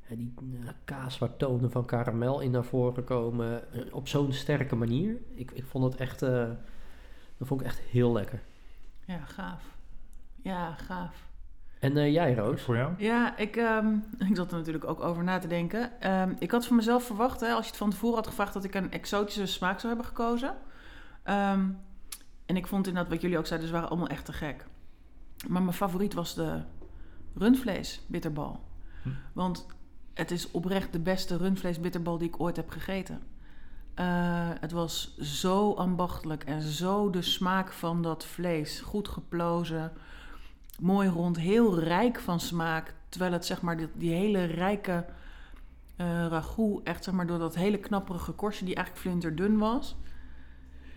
die 0.08 0.34
eh, 0.38 0.68
kaas 0.84 1.18
waar 1.18 1.36
tonen 1.36 1.70
van 1.70 1.84
karamel 1.84 2.40
in 2.40 2.50
naar 2.50 2.64
voren 2.64 3.04
komen. 3.04 3.62
op 3.92 4.08
zo'n 4.08 4.32
sterke 4.32 4.76
manier. 4.76 5.16
Ik, 5.34 5.50
ik 5.50 5.64
vond 5.64 5.84
het 5.84 5.96
echt, 5.96 6.20
dat 6.20 6.58
vond 7.38 7.60
ik 7.60 7.66
echt 7.66 7.78
heel 7.78 8.12
lekker. 8.12 8.42
Ja, 9.06 9.24
gaaf. 9.24 9.76
Ja, 10.42 10.74
gaaf. 10.74 11.25
En 11.86 11.96
eh, 11.96 12.12
jij, 12.12 12.34
Roos? 12.34 12.62
Voor 12.62 12.76
jou? 12.76 12.92
Ja, 12.98 13.36
ik, 13.36 13.56
ehm, 13.56 13.94
ik 14.30 14.36
zat 14.36 14.50
er 14.50 14.56
natuurlijk 14.56 14.84
ook 14.84 15.00
over 15.00 15.24
na 15.24 15.38
te 15.38 15.48
denken. 15.48 16.00
Ehm, 16.00 16.34
ik 16.38 16.50
had 16.50 16.66
van 16.66 16.76
mezelf 16.76 17.04
verwacht, 17.04 17.40
hè, 17.40 17.52
als 17.52 17.64
je 17.64 17.70
het 17.70 17.78
van 17.78 17.90
tevoren 17.90 18.16
had 18.16 18.26
gevraagd, 18.26 18.52
dat 18.52 18.64
ik 18.64 18.74
een 18.74 18.90
exotische 18.92 19.46
smaak 19.46 19.80
zou 19.80 19.94
hebben 19.94 20.06
gekozen. 20.06 20.54
Ehm, 21.22 21.68
en 22.46 22.56
ik 22.56 22.66
vond 22.66 22.86
inderdaad, 22.86 23.12
wat 23.12 23.20
jullie 23.20 23.38
ook 23.38 23.46
zeiden, 23.46 23.68
ze 23.68 23.74
waren 23.74 23.88
allemaal 23.88 24.08
echt 24.08 24.24
te 24.24 24.32
gek. 24.32 24.66
Maar 25.48 25.62
mijn 25.62 25.76
favoriet 25.76 26.14
was 26.14 26.34
de 26.34 26.60
rundvlees 27.34 28.04
bitterbal. 28.06 28.60
Hm. 29.02 29.08
Want 29.32 29.66
het 30.14 30.30
is 30.30 30.50
oprecht 30.50 30.92
de 30.92 31.00
beste 31.00 31.36
rundvlees 31.36 31.80
bitterbal 31.80 32.18
die 32.18 32.28
ik 32.28 32.40
ooit 32.40 32.56
heb 32.56 32.70
gegeten. 32.70 33.22
Eh, 33.94 34.06
het 34.60 34.72
was 34.72 35.16
zo 35.18 35.72
ambachtelijk 35.72 36.44
en 36.44 36.62
zo 36.62 37.10
de 37.10 37.22
smaak 37.22 37.72
van 37.72 38.02
dat 38.02 38.24
vlees. 38.24 38.80
Goed 38.80 39.08
geplozen, 39.08 39.92
mooi 40.80 41.08
rond, 41.08 41.38
heel 41.38 41.78
rijk 41.78 42.20
van 42.20 42.40
smaak. 42.40 42.94
Terwijl 43.08 43.32
het 43.32 43.46
zeg 43.46 43.62
maar 43.62 43.88
die, 43.94 44.12
hele 44.12 44.44
rijke 44.44 45.04
eh 45.96 46.26
ragout, 46.28 46.82
echt 46.84 47.04
zeg 47.04 47.14
maar 47.14 47.26
door 47.26 47.38
dat 47.38 47.54
hele 47.54 47.78
knapperige 47.78 48.32
korstje 48.32 48.64
die 48.64 48.74
eigenlijk 48.74 49.06
flinterdun 49.06 49.58
was. 49.58 49.96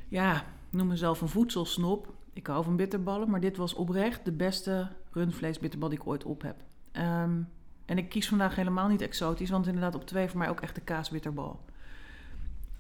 Ja, 0.08 0.36
ik 0.36 0.42
noem 0.70 0.88
mezelf 0.88 1.22
een 1.22 1.30
voedselsnop. 1.30 2.14
Ik 2.34 2.48
hou 2.48 2.64
van 2.64 2.76
bitterballen, 2.76 3.30
maar 3.30 3.40
dit 3.40 3.58
was 3.58 3.74
oprecht 3.74 4.26
de 4.26 4.32
beste 4.32 4.88
rundvleesbitterbal 5.12 5.90
die 5.90 6.00
ik 6.00 6.08
ooit 6.08 6.24
op 6.24 6.42
heb. 6.42 6.56
Ehm, 6.92 7.42
en 7.86 7.98
ik 7.98 8.10
kies 8.10 8.28
vandaag 8.28 8.56
helemaal 8.56 8.88
niet 8.88 9.02
exotisch, 9.02 9.50
want 9.50 9.68
inderdaad 9.68 9.96
op 9.96 10.06
twee 10.06 10.28
voor 10.30 10.38
mij 10.38 10.50
ook 10.50 10.62
echt 10.62 10.76
de 10.76 10.82
kaasbitterbal. 10.82 11.60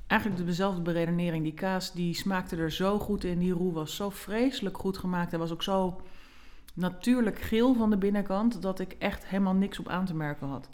Eigenlijk 0.07 0.45
dezelfde 0.45 0.81
beredenering. 0.81 1.43
Die 1.43 1.53
kaas 1.53 1.91
die 1.91 2.13
smaakte 2.13 2.55
er 2.55 2.71
zo 2.71 2.99
goed 2.99 3.23
in. 3.23 3.39
Die 3.39 3.53
roe 3.53 3.73
was 3.73 3.95
zo 3.95 4.09
vreselijk 4.09 4.77
goed 4.77 4.97
gemaakt. 4.97 5.31
Hij 5.31 5.39
was 5.39 5.51
ook 5.51 5.63
zo 5.63 6.01
natuurlijk 6.73 7.41
geel 7.41 7.73
van 7.73 7.89
de 7.89 7.97
binnenkant... 7.97 8.61
dat 8.61 8.79
ik 8.79 8.91
echt 8.93 9.25
helemaal 9.25 9.53
niks 9.53 9.79
op 9.79 9.87
aan 9.87 10.05
te 10.05 10.15
merken 10.15 10.47
had. 10.47 10.69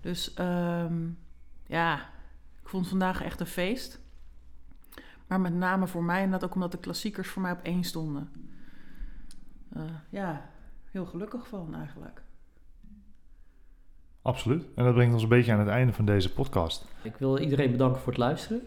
Dus 0.00 0.34
ehm, 0.34 1.08
ja, 1.66 1.94
ik 2.62 2.68
vond 2.68 2.88
vandaag 2.88 3.22
echt 3.22 3.40
een 3.40 3.46
feest. 3.46 4.00
Maar 5.26 5.40
met 5.40 5.54
name 5.54 5.86
voor 5.86 6.04
mij 6.04 6.22
en 6.22 6.30
dat 6.30 6.44
ook 6.44 6.54
omdat 6.54 6.72
de 6.72 6.78
klassiekers 6.78 7.28
voor 7.28 7.42
mij 7.42 7.52
op 7.52 7.62
één 7.62 7.84
stonden. 7.84 8.30
Eh, 9.72 9.82
ja, 10.08 10.50
heel 10.90 11.06
gelukkig 11.06 11.48
van 11.48 11.74
eigenlijk. 11.74 12.22
Absoluut. 14.22 14.64
En 14.74 14.84
dat 14.84 14.94
brengt 14.94 15.14
ons 15.14 15.22
een 15.22 15.28
beetje 15.28 15.52
aan 15.52 15.58
het 15.58 15.68
einde 15.68 15.92
van 15.92 16.04
deze 16.04 16.32
podcast. 16.32 16.86
Ik 17.02 17.16
wil 17.16 17.38
iedereen 17.38 17.70
bedanken 17.70 18.00
voor 18.00 18.12
het 18.12 18.20
luisteren. 18.20 18.62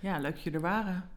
Ja, 0.00 0.18
leuk 0.18 0.32
dat 0.34 0.42
je 0.42 0.50
er 0.50 0.60
waren. 0.60 1.10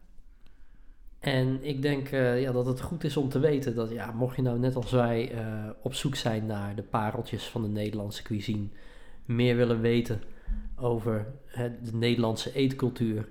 En 1.20 1.64
ik 1.64 1.82
denk 1.82 2.08
eh, 2.08 2.40
ja, 2.40 2.52
dat 2.52 2.66
het 2.66 2.80
goed 2.80 3.04
is 3.04 3.16
om 3.16 3.28
te 3.28 3.38
weten 3.38 3.74
dat, 3.74 3.90
ja, 3.90 4.12
mocht 4.12 4.36
je 4.36 4.42
nou 4.42 4.58
net 4.58 4.76
als 4.76 4.90
wij 4.90 5.32
eh, 5.32 5.68
op 5.82 5.94
zoek 5.94 6.14
zijn 6.14 6.46
naar 6.46 6.74
de 6.74 6.82
pareltjes 6.82 7.48
van 7.48 7.62
de 7.62 7.68
Nederlandse 7.68 8.22
cuisine, 8.22 8.68
meer 9.24 9.56
willen 9.56 9.80
weten 9.80 10.22
over 10.76 11.32
hè, 11.46 11.80
de 11.80 11.96
Nederlandse 11.96 12.52
eetcultuur, 12.52 13.28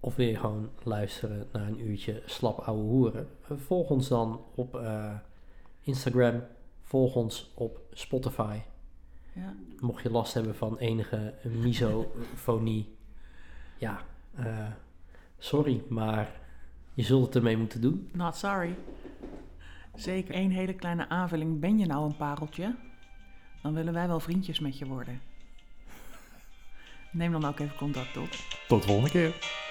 of 0.00 0.16
wil 0.16 0.26
je 0.26 0.36
gewoon 0.36 0.70
luisteren 0.82 1.46
naar 1.52 1.66
een 1.66 1.88
uurtje 1.88 2.22
slap 2.26 2.58
ouwe 2.58 2.82
hoeren, 2.82 3.28
eh, 3.48 3.56
volg 3.56 3.90
ons 3.90 4.08
dan 4.08 4.40
op 4.54 4.80
Instagram, 5.80 6.42
volg 6.82 7.14
ons 7.14 7.52
op 7.54 7.80
Spotify. 7.92 8.58
Ja. 9.32 9.54
Mocht 9.80 10.02
je 10.02 10.10
last 10.10 10.34
hebben 10.34 10.54
van 10.54 10.78
enige 10.78 11.34
misofonie, 11.42 12.96
ja, 13.78 14.00
sorry, 15.38 15.82
maar 15.88 16.44
je 16.96 17.02
zult 17.02 17.24
het 17.24 17.36
ermee 17.36 17.56
moeten 17.56 17.80
doen. 17.80 18.08
Not 18.12 18.36
sorry. 18.36 18.74
Zeker. 19.94 20.34
Eén 20.34 20.50
hele 20.50 20.74
kleine 20.74 21.08
aanvulling. 21.08 21.60
Ben 21.60 21.78
je 21.78 21.86
nou 21.86 22.04
een 22.06 22.16
pareltje? 22.16 22.74
Dan 23.62 23.74
willen 23.74 23.92
wij 23.92 24.06
wel 24.06 24.20
vriendjes 24.20 24.60
met 24.60 24.78
je 24.78 24.86
worden. 24.86 25.20
Neem 27.12 27.32
dan 27.32 27.44
ook 27.44 27.58
even 27.58 27.76
contact 27.76 28.16
op. 28.16 28.28
Tot 28.68 28.80
de 28.80 28.86
volgende 28.86 29.10
keer. 29.10 29.64